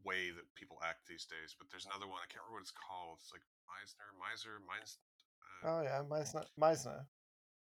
way 0.00 0.32
that 0.32 0.48
people 0.56 0.80
act 0.80 1.04
these 1.04 1.28
days. 1.28 1.52
But 1.52 1.68
there's 1.68 1.84
another 1.84 2.08
one 2.08 2.24
I 2.24 2.28
can't 2.32 2.40
remember 2.48 2.64
what 2.64 2.68
it's 2.68 2.72
called. 2.72 3.20
It's 3.20 3.36
like 3.36 3.44
Meisner, 3.68 4.08
Meiser, 4.16 4.56
Meisner. 4.64 5.12
Uh, 5.44 5.60
Oh 5.68 5.80
yeah, 5.84 6.00
Meisner. 6.08 6.48
Meisner. 6.56 7.04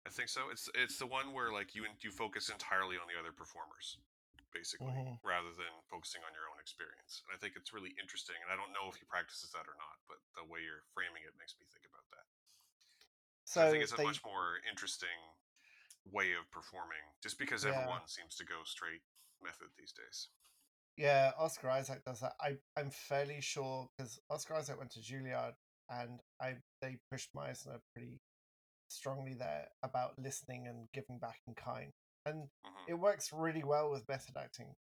I 0.06 0.10
think 0.10 0.28
so. 0.28 0.48
It's 0.50 0.68
it's 0.74 0.98
the 0.98 1.06
one 1.06 1.32
where 1.32 1.52
like 1.52 1.74
you 1.74 1.86
you 2.00 2.10
focus 2.10 2.48
entirely 2.48 2.96
on 2.98 3.06
the 3.06 3.18
other 3.18 3.32
performers, 3.32 3.98
basically, 4.52 4.96
Mhm. 4.96 5.18
rather 5.22 5.52
than 5.52 5.84
focusing 5.90 6.22
on 6.24 6.32
your 6.34 6.48
own 6.50 6.58
experience. 6.60 7.22
And 7.26 7.34
I 7.34 7.38
think 7.38 7.54
it's 7.56 7.72
really 7.72 7.94
interesting. 8.00 8.36
And 8.42 8.50
I 8.50 8.56
don't 8.56 8.72
know 8.72 8.88
if 8.88 8.96
he 8.96 9.04
practices 9.04 9.52
that 9.52 9.68
or 9.68 9.76
not, 9.76 10.00
but 10.08 10.18
the 10.34 10.44
way 10.44 10.62
you're 10.64 10.84
framing 10.94 11.22
it 11.28 11.36
makes 11.38 11.54
me 11.60 11.66
think 11.70 11.84
about 11.86 12.08
that. 12.16 12.26
So 13.44 13.60
I 13.60 13.66
think 13.66 13.82
it's 13.82 13.92
a 13.92 13.98
they 13.98 14.04
much 14.06 14.24
more 14.24 14.58
interesting 14.68 15.34
way 16.04 16.32
of 16.32 16.50
performing, 16.50 17.14
just 17.22 17.38
because 17.38 17.64
Yeah. 17.64 17.66
everyone 17.66 18.06
seems 18.08 18.36
to 18.36 18.44
go 18.44 18.64
straight 18.64 19.02
method 19.42 19.68
these 19.76 19.92
days. 19.92 20.28
Yeah, 20.96 21.32
Oscar 21.38 21.70
Isaac 21.70 22.04
does 22.04 22.20
that. 22.20 22.34
I 22.40 22.58
I'm 22.76 22.90
fairly 22.90 23.40
sure 23.40 23.88
because 23.96 24.18
Oscar 24.30 24.54
Isaac 24.54 24.78
went 24.78 24.90
to 24.92 25.00
Juilliard, 25.00 25.54
and 25.88 26.20
I 26.40 26.58
they 26.80 26.98
pushed 27.10 27.32
Meisner 27.34 27.80
pretty 27.94 28.20
strongly 28.88 29.34
there 29.34 29.68
about 29.82 30.18
listening 30.18 30.66
and 30.68 30.88
giving 30.92 31.18
back 31.18 31.40
in 31.46 31.54
kind, 31.54 31.92
and 32.26 32.48
hmm 32.64 32.88
it 32.88 32.94
works 32.94 33.32
really 33.32 33.64
well 33.64 33.90
with 33.90 34.08
method 34.08 34.36
acting, 34.36 34.74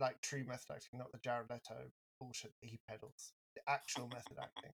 like 0.00 0.20
true 0.20 0.44
method 0.46 0.70
acting, 0.72 0.98
not 0.98 1.12
the 1.12 1.18
Jared 1.18 1.50
Leto 1.50 1.90
bullshit 2.20 2.52
that 2.60 2.68
he 2.70 2.80
peddles. 2.88 3.32
The 3.54 3.62
actual 3.68 4.08
method 4.08 4.38
acting. 4.42 4.72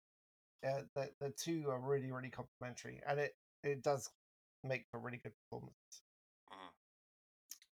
Yeah, 0.64 0.82
the 0.96 1.12
the 1.20 1.32
two 1.32 1.70
are 1.70 1.80
really 1.80 2.12
really 2.12 2.30
complementary, 2.32 3.02
and 3.08 3.20
it 3.20 3.36
it 3.64 3.84
does 3.84 4.10
make 4.64 4.86
for 4.92 5.00
really 5.00 5.18
good 5.18 5.34
performance. 5.50 6.02
hmm 6.50 6.70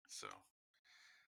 So, 0.08 0.26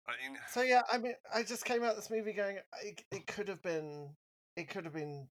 I 0.06 0.12
mean, 0.22 0.38
So 0.46 0.62
yeah, 0.62 0.82
I 0.90 0.98
mean, 0.98 1.14
I 1.34 1.42
just 1.42 1.64
came 1.64 1.82
out 1.82 1.96
this 1.96 2.10
movie 2.10 2.32
going, 2.32 2.58
it, 2.82 3.04
it 3.10 3.26
could 3.26 3.48
have 3.48 3.62
been, 3.62 4.10
it 4.56 4.68
could 4.68 4.84
have 4.84 4.94
been, 4.94 5.28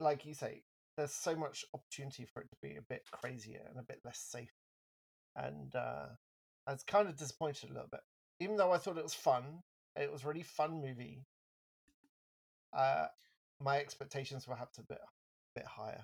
like 0.00 0.24
you 0.24 0.34
say, 0.34 0.62
there's 0.98 1.14
so 1.14 1.36
much 1.36 1.64
opportunity 1.72 2.26
for 2.26 2.42
it 2.42 2.50
to 2.50 2.56
be 2.60 2.74
a 2.74 2.82
bit 2.82 3.06
crazier 3.12 3.62
and 3.70 3.78
a 3.78 3.86
bit 3.86 4.00
less 4.04 4.18
safe, 4.18 4.52
and 5.36 5.74
uh, 5.76 6.10
I 6.66 6.72
was 6.72 6.82
kind 6.82 7.08
of 7.08 7.16
disappointed 7.16 7.70
a 7.70 7.72
little 7.72 7.88
bit, 7.88 8.02
even 8.40 8.56
though 8.58 8.72
I 8.74 8.78
thought 8.78 8.98
it 8.98 9.06
was 9.06 9.14
fun. 9.14 9.62
It 9.94 10.10
was 10.10 10.24
a 10.24 10.28
really 10.28 10.42
fun 10.42 10.82
movie. 10.82 11.22
Uh, 12.76 13.06
my 13.62 13.78
expectations 13.78 14.46
were 14.46 14.54
perhaps 14.54 14.78
a 14.78 14.82
bit, 14.82 14.98
bit 15.54 15.64
higher. 15.64 16.02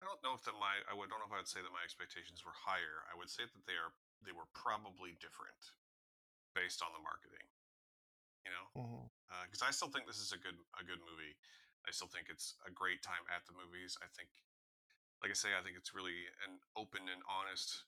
I 0.00 0.08
don't 0.08 0.20
know 0.24 0.32
if 0.32 0.40
that 0.48 0.56
my 0.56 0.80
I 0.88 0.96
would 0.96 1.12
don't 1.12 1.20
know 1.20 1.28
if 1.28 1.36
I 1.36 1.44
would 1.44 1.52
say 1.52 1.60
that 1.60 1.76
my 1.76 1.84
expectations 1.84 2.40
were 2.40 2.56
higher. 2.56 3.04
I 3.12 3.14
would 3.20 3.28
say 3.28 3.44
that 3.44 3.64
they 3.68 3.76
are 3.76 3.92
they 4.24 4.32
were 4.32 4.48
probably 4.56 5.20
different 5.20 5.76
based 6.56 6.80
on 6.80 6.88
the 6.96 7.04
marketing. 7.04 7.44
You 8.48 8.52
know, 8.56 9.12
because 9.44 9.60
I 9.60 9.68
still 9.68 9.92
think 9.92 10.08
this 10.08 10.24
is 10.24 10.32
a 10.32 10.40
good 10.40 10.56
a 10.80 10.84
good 10.88 11.04
movie. 11.04 11.36
I 11.86 11.90
still 11.92 12.08
think 12.08 12.28
it's 12.28 12.56
a 12.66 12.70
great 12.70 13.02
time 13.02 13.24
at 13.32 13.46
the 13.46 13.56
movies. 13.56 13.96
I 14.00 14.08
think, 14.12 14.28
like 15.22 15.30
I 15.32 15.38
say, 15.38 15.56
I 15.56 15.62
think 15.64 15.76
it's 15.76 15.94
really 15.94 16.28
an 16.44 16.60
open 16.76 17.08
and 17.08 17.22
honest 17.26 17.84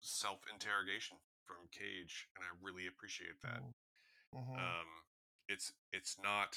self 0.00 0.40
interrogation 0.48 1.20
from 1.44 1.68
Cage, 1.70 2.28
and 2.36 2.44
I 2.44 2.50
really 2.64 2.86
appreciate 2.86 3.36
that. 3.42 3.62
hmm 4.32 4.56
Um, 4.56 4.88
it's 5.48 5.72
it's 5.92 6.16
not 6.22 6.56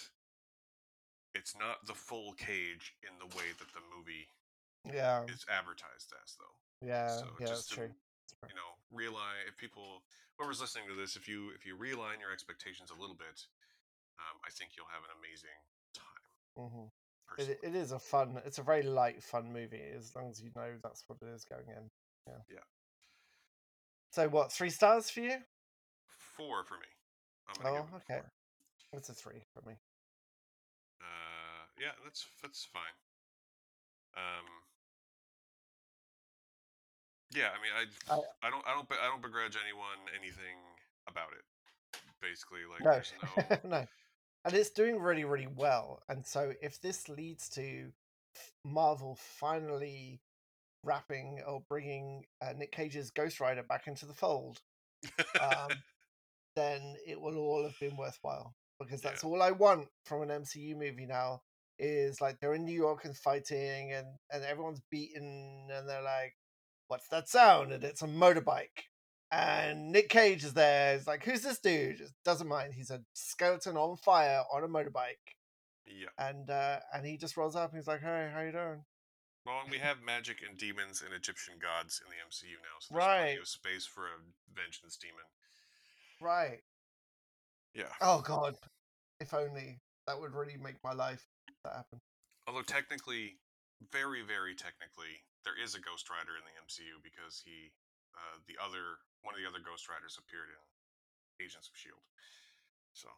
it's 1.34 1.58
not 1.58 1.86
the 1.88 1.98
full 1.98 2.34
Cage 2.34 2.94
in 3.02 3.14
the 3.18 3.30
way 3.36 3.50
that 3.58 3.70
the 3.74 3.84
movie 3.90 4.30
yeah, 4.86 5.24
is 5.26 5.46
advertised 5.50 6.14
as, 6.22 6.36
though. 6.38 6.56
yeah, 6.86 7.08
so 7.08 7.26
yeah, 7.40 7.48
just 7.48 7.68
that's 7.68 7.70
to 7.70 7.76
true. 7.76 7.92
True. 8.40 8.50
you 8.52 8.58
know 8.60 8.72
realign 8.92 9.40
if 9.48 9.56
people 9.56 10.04
whoever's 10.36 10.60
listening 10.60 10.88
to 10.92 10.96
this 10.96 11.16
if 11.16 11.28
you 11.28 11.52
if 11.56 11.66
you 11.66 11.76
realign 11.80 12.20
your 12.20 12.32
expectations 12.32 12.92
a 12.92 12.98
little 13.00 13.16
bit 13.16 13.48
um, 14.20 14.36
i 14.44 14.52
think 14.52 14.76
you'll 14.76 14.90
have 14.92 15.04
an 15.08 15.14
amazing 15.20 15.56
time 16.56 16.70
hmm 16.70 16.88
It, 17.38 17.60
it 17.64 17.76
is 17.76 17.92
a 17.92 18.00
fun. 18.00 18.42
It's 18.46 18.60
a 18.60 18.64
very 18.64 18.84
light, 18.84 19.24
fun 19.24 19.52
movie. 19.52 19.82
As 19.98 20.16
long 20.16 20.30
as 20.30 20.42
you 20.42 20.52
know 20.56 20.70
that's 20.84 21.04
what 21.08 21.18
it 21.22 21.28
is 21.34 21.46
going 21.46 21.68
in. 21.68 21.90
Yeah. 22.28 22.42
Yeah. 22.50 22.60
So 24.12 24.30
what? 24.30 24.52
Three 24.52 24.70
stars 24.70 25.10
for 25.10 25.22
you? 25.22 25.38
four 26.38 26.64
for 26.64 26.76
me 26.76 26.88
Oh, 27.66 27.86
okay. 27.96 28.22
four. 28.22 28.32
It's 28.94 29.10
a 29.10 29.14
three 29.14 29.44
for 29.54 29.68
me. 29.68 29.76
uh 31.02 31.66
yeah 31.80 31.92
that's 32.04 32.26
that's 32.42 32.66
fine 32.66 32.96
um 34.16 34.46
yeah 37.34 37.50
i 37.54 37.58
mean 37.62 37.74
i 37.76 37.84
I- 38.14 38.48
i 38.48 38.50
don't 38.50 38.64
i 38.68 38.74
don't 38.74 38.88
i 38.92 39.08
don't 39.08 39.22
begrudge 39.22 39.58
anyone 39.58 40.00
anything 40.16 40.58
about 41.08 41.32
it 41.34 41.46
basically 42.22 42.66
like 42.70 42.82
No, 42.84 42.92
there's 42.92 43.14
no 43.22 43.60
no. 43.70 43.88
And 44.46 44.54
it's 44.54 44.70
doing 44.72 45.00
really, 45.00 45.24
really 45.24 45.48
well. 45.48 46.02
And 46.10 46.26
so 46.26 46.54
if 46.62 46.82
this 46.82 47.08
leads 47.08 47.50
to 47.50 47.92
Marvel 48.66 49.18
finally 49.40 50.22
wrapping 50.84 51.42
or 51.48 51.64
bringing 51.70 52.26
uh, 52.42 52.54
Nick 52.58 52.72
Cage's 52.72 53.12
Ghost 53.12 53.40
Rider 53.40 53.64
back 53.64 53.88
into 53.88 54.06
the 54.06 54.14
fold, 54.14 54.60
um, 55.40 55.70
then 56.56 56.96
it 57.08 57.20
will 57.20 57.38
all 57.38 57.64
have 57.64 57.80
been 57.80 57.98
worthwhile 57.98 58.56
because 58.80 59.04
Yeah. 59.04 59.12
that's 59.12 59.24
all 59.24 59.42
I 59.42 59.52
want 59.52 59.88
from 60.06 60.22
an 60.24 60.32
MCU 60.32 60.76
movie 60.76 61.06
now 61.06 61.42
is 61.80 62.22
like 62.22 62.40
they're 62.40 62.54
in 62.54 62.66
New 62.66 62.76
York 62.76 63.06
and 63.06 63.18
fighting 63.18 63.92
and 63.94 64.08
and 64.32 64.44
everyone's 64.44 64.82
beaten 64.92 65.68
and 65.72 65.90
they're 65.90 66.04
like 66.04 66.36
what's 66.88 67.08
that 67.10 67.28
sound 67.28 67.72
and 67.72 67.84
it's 67.84 68.04
a 68.04 68.08
motorbike 68.08 68.86
and 69.34 69.92
Nick 69.92 70.10
Cage 70.10 70.44
is 70.44 70.54
there 70.54 70.96
it's 70.96 71.08
like 71.08 71.24
who's 71.24 71.42
this 71.42 71.60
dude? 71.60 71.98
Just 71.98 72.14
doesn't 72.24 72.48
mind 72.48 72.74
he's 72.74 72.92
a 72.92 73.02
skeleton 73.14 73.76
on 73.78 73.98
fire 73.98 74.44
on 74.54 74.64
a 74.64 74.68
motorbike. 74.68 75.36
Yeah. 75.86 76.10
And 76.18 76.50
uh 76.50 76.80
and 76.94 77.06
he 77.06 77.18
just 77.18 77.36
rolls 77.38 77.56
up 77.56 77.72
and 77.72 77.80
he's 77.80 77.88
like 77.88 78.02
hey 78.02 78.30
how 78.34 78.42
you 78.42 78.52
doing? 78.52 78.84
Well 79.46 79.60
and 79.64 79.72
we 79.72 79.80
have 79.80 79.98
magic 80.06 80.38
and 80.48 80.58
demons 80.58 81.02
and 81.04 81.14
egyptian 81.14 81.56
gods 81.62 82.02
in 82.04 82.10
the 82.10 82.16
mcu 82.24 82.54
now 82.62 82.78
so 82.80 82.94
there's 82.94 83.06
plenty 83.06 83.32
Right. 83.32 83.40
of 83.40 83.48
space 83.48 83.86
for 83.86 84.04
a 84.06 84.18
vengeance 84.56 84.98
demon. 84.98 85.26
Right. 86.22 86.60
Yeah. 87.74 87.92
Oh 88.02 88.22
god 88.22 88.56
if 89.20 89.34
only 89.34 89.80
that 90.08 90.20
would 90.20 90.34
really 90.34 90.58
make 90.62 90.76
my 90.84 90.94
life 90.94 91.26
that 91.64 91.74
happen. 91.76 92.02
Although 92.48 92.62
technically, 92.64 93.38
very 93.92 94.22
very 94.22 94.54
technically, 94.54 95.24
there 95.46 95.56
is 95.56 95.76
a 95.76 95.80
Ghost 95.80 96.10
Rider 96.10 96.36
in 96.36 96.44
the 96.44 96.56
MCU 96.60 97.00
because 97.04 97.42
he, 97.44 97.72
uh, 98.16 98.36
the 98.48 98.56
other 98.60 99.00
one 99.24 99.36
of 99.36 99.42
the 99.42 99.48
other 99.48 99.64
Ghost 99.64 99.90
Riders 99.90 100.20
appeared 100.20 100.52
in 100.52 100.62
Agents 101.44 101.68
of 101.68 101.76
Shield. 101.76 102.04
So 102.94 103.10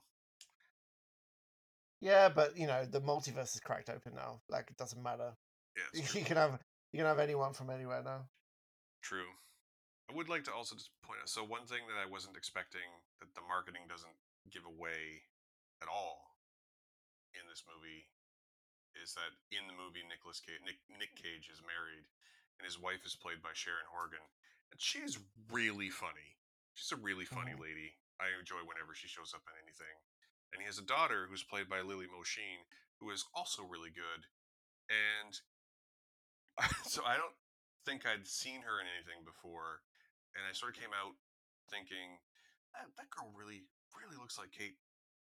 Yeah, 2.01 2.29
but 2.29 2.55
you 2.57 2.67
know 2.67 2.85
the 2.85 3.01
multiverse 3.01 3.53
is 3.53 3.61
cracked 3.61 3.89
open 3.89 4.15
now. 4.15 4.41
Like 4.49 4.69
it 4.69 4.77
doesn't 4.77 5.01
matter. 5.01 5.35
yeah. 5.75 6.01
You 6.13 6.23
can 6.23 6.37
have 6.37 6.59
You 6.93 6.99
can 7.03 7.09
have 7.09 7.19
anyone 7.19 7.53
from 7.53 7.69
anywhere 7.69 8.01
now. 8.03 8.29
True. 9.01 9.29
I 10.09 10.13
would 10.13 10.29
like 10.29 10.45
to 10.45 10.53
also 10.53 10.77
just 10.77 10.93
point 11.01 11.19
out. 11.21 11.29
So 11.29 11.41
one 11.41 11.65
thing 11.65 11.81
that 11.89 11.97
I 11.97 12.05
wasn't 12.05 12.37
expecting 12.37 12.85
that 13.19 13.33
the 13.33 13.41
marketing 13.49 13.89
doesn't 13.89 14.15
give 14.53 14.63
away 14.63 15.25
at 15.81 15.89
all 15.89 16.37
in 17.33 17.43
this 17.49 17.65
movie 17.65 18.05
is 18.95 19.17
that 19.17 19.33
in 19.51 19.65
the 19.67 19.75
movie 19.75 20.05
Nicolas 20.07 20.39
Cage, 20.39 20.61
Nick, 20.63 20.79
Nick 20.87 21.17
Cage 21.19 21.51
is 21.51 21.59
married, 21.65 22.05
and 22.57 22.63
his 22.63 22.79
wife 22.79 23.03
is 23.03 23.17
played 23.17 23.43
by 23.43 23.51
Sharon 23.51 23.89
Horgan, 23.91 24.23
and 24.75 24.81
she 24.83 24.99
is 24.99 25.17
really 25.47 25.87
funny. 25.87 26.35
She's 26.75 26.91
a 26.91 26.99
really 26.99 27.23
funny 27.23 27.53
Mhm. 27.53 27.59
lady. 27.59 27.97
I 28.19 28.27
enjoy 28.37 28.61
whenever 28.65 28.93
she 28.93 29.07
shows 29.07 29.33
up 29.33 29.47
in 29.47 29.55
anything. 29.63 30.03
And 30.51 30.59
he 30.59 30.65
has 30.65 30.77
a 30.77 30.81
daughter 30.83 31.27
who's 31.27 31.43
played 31.43 31.69
by 31.69 31.79
Lily 31.79 32.07
Mo 32.07 32.23
Sheen, 32.23 32.67
who 32.99 33.09
is 33.09 33.23
also 33.33 33.63
really 33.63 33.89
good. 33.89 34.27
And 34.89 35.41
so 36.83 37.05
I 37.05 37.15
don't 37.15 37.35
think 37.85 38.05
I'd 38.05 38.27
seen 38.27 38.63
her 38.63 38.81
in 38.81 38.87
anything 38.87 39.23
before, 39.23 39.81
and 40.35 40.45
I 40.45 40.51
sort 40.51 40.75
of 40.75 40.81
came 40.81 40.93
out 40.93 41.15
thinking 41.69 42.19
that, 42.73 42.93
that 42.97 43.09
girl 43.11 43.31
really, 43.31 43.69
really 43.95 44.17
looks 44.17 44.37
like 44.37 44.51
Kate. 44.51 44.77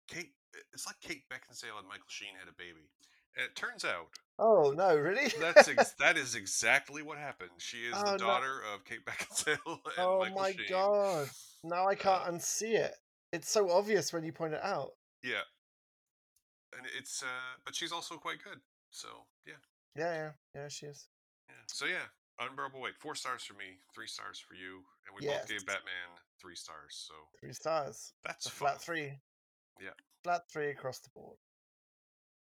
Kate, 0.07 0.37
it's 0.73 0.87
like 0.87 1.01
Kate 1.01 1.27
Beckinsale 1.31 1.79
and 1.79 1.89
Michael 1.89 2.09
Sheen 2.09 2.37
had 2.37 2.49
a 2.49 2.53
baby. 2.53 2.93
It 3.37 3.55
turns 3.57 3.85
out 3.85 4.09
Oh 4.39 4.73
no, 4.77 4.97
really? 4.97 5.31
that's 5.41 5.69
ex- 5.69 5.93
that 5.99 6.17
is 6.17 6.35
exactly 6.35 7.03
what 7.03 7.19
happened. 7.19 7.51
She 7.59 7.79
is 7.79 7.95
Oh, 7.97 8.05
the 8.05 8.11
no. 8.13 8.17
daughter 8.19 8.61
of 8.73 8.85
Kate 8.85 9.05
Beckinsale 9.07 9.59
and 9.67 9.79
oh 9.99 10.19
Michael 10.21 10.35
my 10.37 10.53
Sheen. 10.53 10.67
god! 10.69 11.29
Now 11.63 11.87
I 11.87 11.95
can't 11.95 12.23
Uh, 12.27 12.33
unsee 12.33 12.75
it. 12.75 12.95
It's 13.33 13.51
so 13.51 13.71
obvious 13.71 14.13
when 14.13 14.25
you 14.25 14.33
point 14.33 14.55
it 14.55 14.63
out. 14.63 14.93
Yeah, 15.23 15.45
and 16.77 16.87
it's 16.99 17.23
uh, 17.23 17.27
but 17.65 17.75
she's 17.75 17.93
also 17.93 18.17
quite 18.17 18.43
good. 18.43 18.59
So 18.91 19.09
yeah, 19.47 19.55
Yeah, 19.97 20.15
yeah, 20.15 20.31
yeah. 20.55 20.69
She 20.69 20.87
is. 20.87 21.07
yeah. 21.49 21.55
So 21.69 21.85
yeah, 21.87 22.09
unbearable 22.41 22.81
weight. 22.81 22.97
Four 22.99 23.15
stars 23.15 23.45
for 23.45 23.55
me, 23.55 23.79
three 23.95 24.07
stars 24.09 24.39
for 24.39 24.55
you, 24.55 24.83
and 25.07 25.15
we 25.19 25.27
both 25.27 25.47
gave 25.49 25.67
Batman 25.67 26.11
three 26.41 26.57
stars. 26.57 27.05
So 27.07 27.15
Three 27.39 27.53
stars. 27.53 28.15
that's 28.25 28.49
flat 28.49 28.81
three. 28.81 29.13
Yeah. 29.81 29.91
Flat 30.25 30.43
three 30.51 30.71
across 30.71 30.99
the 31.01 31.11
board. 31.15 31.37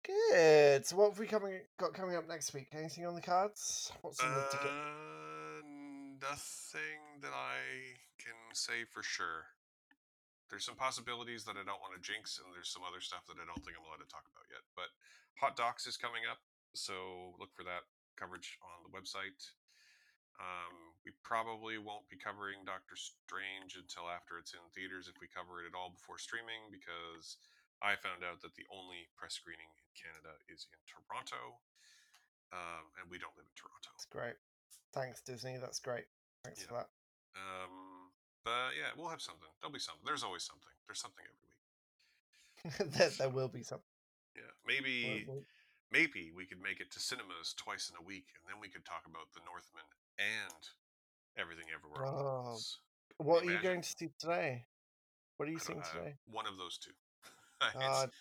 Good. 0.05 0.87
So 0.87 0.97
what 0.97 1.11
have 1.11 1.19
we 1.19 1.27
coming 1.27 1.61
got 1.79 1.93
coming 1.93 2.17
up 2.17 2.29
next 2.29 2.55
week? 2.55 2.69
Anything 2.73 3.07
on 3.07 3.15
the 3.15 3.21
cards? 3.21 3.93
What's 4.01 4.21
on 4.21 4.33
the 4.33 4.47
ticket? 4.51 4.71
Uh, 4.71 5.61
nothing 6.21 7.21
that 7.21 7.37
I 7.37 7.61
can 8.17 8.37
say 8.53 8.89
for 8.89 9.03
sure. 9.03 9.45
There's 10.49 10.65
some 10.65 10.75
possibilities 10.75 11.45
that 11.45 11.55
I 11.55 11.63
don't 11.63 11.79
want 11.79 11.95
to 11.95 12.03
jinx, 12.03 12.41
and 12.43 12.51
there's 12.51 12.73
some 12.73 12.83
other 12.83 12.99
stuff 12.99 13.23
that 13.31 13.39
I 13.39 13.47
don't 13.47 13.61
think 13.63 13.79
I'm 13.79 13.87
allowed 13.87 14.03
to 14.03 14.11
talk 14.11 14.27
about 14.27 14.51
yet. 14.51 14.65
But 14.75 14.91
Hot 15.39 15.55
Docs 15.55 15.87
is 15.87 15.95
coming 15.95 16.27
up, 16.27 16.43
so 16.75 17.37
look 17.39 17.55
for 17.55 17.63
that 17.63 17.87
coverage 18.19 18.59
on 18.65 18.83
the 18.83 18.91
website. 18.91 19.39
Um, 20.41 20.97
we 21.05 21.13
probably 21.23 21.77
won't 21.77 22.09
be 22.09 22.17
covering 22.17 22.65
Doctor 22.65 22.97
Strange 22.97 23.77
until 23.77 24.09
after 24.11 24.41
it's 24.41 24.57
in 24.57 24.65
theaters, 24.73 25.07
if 25.07 25.21
we 25.21 25.29
cover 25.31 25.63
it 25.63 25.69
at 25.69 25.77
all 25.77 25.93
before 25.93 26.19
streaming, 26.19 26.73
because 26.73 27.37
I 27.81 27.97
found 27.97 28.21
out 28.21 28.45
that 28.45 28.55
the 28.55 28.69
only 28.69 29.09
press 29.17 29.41
screening 29.41 29.73
in 29.81 29.89
Canada 29.97 30.37
is 30.53 30.69
in 30.69 30.81
Toronto, 30.85 31.61
um, 32.53 32.93
and 33.01 33.09
we 33.09 33.17
don't 33.17 33.33
live 33.41 33.49
in 33.49 33.57
Toronto. 33.57 33.89
That's 33.97 34.09
great. 34.09 34.37
Thanks, 34.93 35.25
Disney. 35.25 35.57
That's 35.57 35.81
great. 35.81 36.05
Thanks 36.45 36.63
for 36.65 36.85
that. 36.85 36.93
Um, 37.37 38.13
but 38.45 38.77
yeah, 38.77 38.93
we'll 38.97 39.09
have 39.09 39.25
something. 39.25 39.49
There'll 39.61 39.73
be 39.73 39.81
something. 39.81 40.05
There's 40.05 40.25
always 40.25 40.45
something. 40.45 40.73
There's 40.85 41.01
something 41.01 41.25
every 41.25 41.45
week. 41.49 41.61
there, 42.99 43.13
there 43.17 43.33
will 43.33 43.49
be 43.49 43.63
something. 43.63 43.89
Yeah, 44.37 44.53
maybe 44.67 45.27
maybe 45.93 46.31
we 46.35 46.47
could 46.47 46.63
make 46.63 46.81
it 46.81 46.91
to 46.93 47.01
cinemas 47.01 47.57
twice 47.57 47.91
in 47.91 47.97
a 47.97 48.05
week, 48.05 48.29
and 48.37 48.45
then 48.47 48.61
we 48.61 48.69
could 48.69 48.85
talk 48.85 49.09
about 49.09 49.33
The 49.35 49.41
Northman 49.49 49.89
and 50.21 50.63
everything 51.39 51.67
everywhere 51.73 52.07
Oh. 52.07 52.59
What 53.19 53.45
are 53.45 53.53
you 53.53 53.61
going 53.63 53.83
to 53.83 53.89
see 53.89 54.11
today? 54.19 54.65
What 55.37 55.49
are 55.49 55.53
you 55.53 55.59
seeing 55.59 55.83
today? 55.93 56.17
one 56.31 56.47
of 56.47 56.57
those 56.57 56.79
two. 56.79 56.93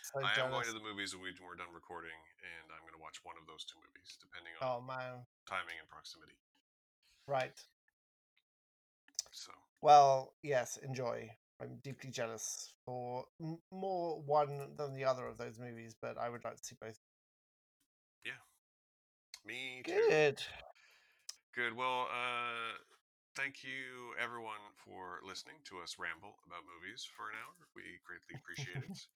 So 0.02 0.20
I 0.20 0.36
am 0.40 0.52
going 0.52 0.66
to 0.66 0.74
the 0.74 0.80
movies 0.84 1.14
when 1.16 1.24
we- 1.24 1.36
we're 1.40 1.56
done 1.56 1.72
recording, 1.74 2.18
and 2.44 2.72
I'm 2.74 2.82
going 2.82 2.94
to 2.94 3.00
watch 3.00 3.24
one 3.24 3.38
of 3.38 3.48
those 3.48 3.64
two 3.64 3.78
movies, 3.80 4.18
depending 4.20 4.54
on 4.60 4.68
Oh 4.68 4.82
man. 4.82 5.26
timing 5.48 5.80
and 5.80 5.88
proximity. 5.88 6.38
Right. 7.28 7.56
So 9.32 9.52
Well, 9.82 10.36
yes, 10.44 10.78
enjoy. 10.78 11.30
I'm 11.62 11.78
deeply 11.78 12.10
jealous 12.10 12.74
for 12.86 13.26
m- 13.40 13.62
more 13.72 14.22
one 14.22 14.76
than 14.76 14.94
the 14.94 15.06
other 15.06 15.26
of 15.28 15.38
those 15.38 15.58
movies, 15.60 15.96
but 16.02 16.18
I 16.18 16.30
would 16.30 16.44
like 16.44 16.56
to 16.58 16.64
see 16.64 16.76
both. 16.76 17.00
Yeah. 18.26 18.34
Me 19.46 19.82
too. 19.84 19.92
Good. 20.10 20.44
Good. 21.54 21.74
Well, 21.74 22.08
uh, 22.12 22.78
thank 23.36 23.62
you 23.64 24.14
everyone 24.18 24.62
for 24.78 25.22
listening 25.26 25.62
to 25.70 25.82
us 25.82 25.98
ramble 26.02 26.42
about 26.46 26.66
movies 26.66 27.06
for 27.06 27.30
an 27.30 27.38
hour. 27.38 27.54
We 27.76 28.02
greatly 28.06 28.36
appreciate 28.38 28.84
it. 28.86 29.00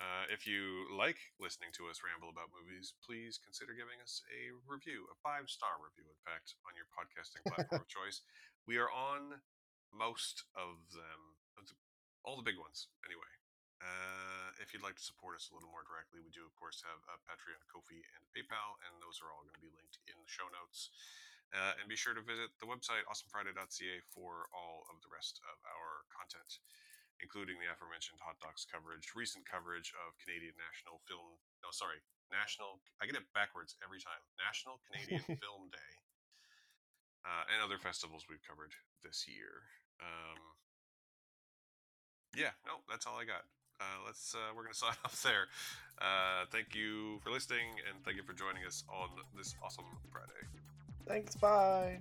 Uh, 0.00 0.24
if 0.32 0.48
you 0.48 0.88
like 0.88 1.20
listening 1.36 1.68
to 1.76 1.84
us 1.92 2.00
ramble 2.00 2.32
about 2.32 2.48
movies, 2.56 2.96
please 3.04 3.36
consider 3.36 3.76
giving 3.76 4.00
us 4.00 4.24
a 4.32 4.48
review, 4.64 5.04
a 5.12 5.16
five 5.20 5.44
star 5.52 5.76
review, 5.76 6.08
in 6.08 6.16
fact, 6.24 6.56
on 6.64 6.72
your 6.72 6.88
podcasting 6.88 7.44
platform 7.44 7.84
of 7.84 7.90
choice. 8.00 8.24
We 8.64 8.80
are 8.80 8.88
on 8.88 9.44
most 9.92 10.48
of 10.56 10.88
them, 10.96 11.36
all 12.24 12.40
the 12.40 12.48
big 12.48 12.56
ones, 12.56 12.88
anyway. 13.04 13.28
Uh, 13.84 14.56
if 14.64 14.72
you'd 14.72 14.80
like 14.80 14.96
to 14.96 15.04
support 15.04 15.36
us 15.36 15.52
a 15.52 15.54
little 15.56 15.68
more 15.68 15.84
directly, 15.84 16.24
we 16.24 16.32
do, 16.32 16.48
of 16.48 16.56
course, 16.56 16.80
have 16.80 17.04
a 17.04 17.20
Patreon, 17.28 17.60
Ko-Fi, 17.68 18.00
and 18.16 18.24
PayPal, 18.32 18.80
and 18.88 19.04
those 19.04 19.20
are 19.20 19.28
all 19.28 19.44
going 19.44 19.56
to 19.56 19.60
be 19.60 19.68
linked 19.76 20.00
in 20.08 20.16
the 20.16 20.32
show 20.32 20.48
notes. 20.48 20.88
Uh, 21.50 21.74
and 21.82 21.90
be 21.90 21.98
sure 21.98 22.14
to 22.14 22.22
visit 22.22 22.54
the 22.62 22.68
website, 22.68 23.02
awesomefriday.ca, 23.10 23.96
for 24.14 24.46
all 24.54 24.86
of 24.86 25.02
the 25.02 25.10
rest 25.10 25.42
of 25.50 25.58
our 25.66 26.06
content, 26.06 26.62
including 27.18 27.58
the 27.58 27.66
aforementioned 27.66 28.22
Hot 28.22 28.38
Docs 28.38 28.70
coverage, 28.70 29.10
recent 29.18 29.42
coverage 29.42 29.90
of 30.06 30.14
Canadian 30.22 30.54
National 30.54 31.02
Film. 31.10 31.42
No, 31.66 31.74
sorry, 31.74 31.98
National. 32.30 32.78
I 33.02 33.10
get 33.10 33.18
it 33.18 33.26
backwards 33.34 33.74
every 33.82 33.98
time. 33.98 34.22
National 34.38 34.78
Canadian 34.86 35.26
Film 35.42 35.74
Day, 35.74 35.92
uh, 37.26 37.50
and 37.50 37.58
other 37.58 37.82
festivals 37.82 38.30
we've 38.30 38.42
covered 38.46 38.70
this 39.02 39.26
year. 39.26 39.66
Um, 39.98 40.38
yeah, 42.38 42.54
no, 42.62 42.80
that's 42.86 43.10
all 43.10 43.18
I 43.18 43.26
got. 43.26 43.42
Uh, 43.82 44.06
let's. 44.06 44.34
Uh, 44.34 44.54
we're 44.54 44.62
gonna 44.62 44.78
sign 44.78 44.94
off 45.04 45.18
there. 45.22 45.50
Uh, 45.98 46.46
thank 46.54 46.74
you 46.78 47.18
for 47.26 47.30
listening, 47.30 47.74
and 47.90 47.98
thank 48.04 48.16
you 48.16 48.22
for 48.22 48.32
joining 48.32 48.64
us 48.64 48.84
on 48.86 49.10
this 49.36 49.54
awesome 49.62 49.90
Friday. 50.14 50.46
Thanks. 51.06 51.36
Bye. 51.36 51.98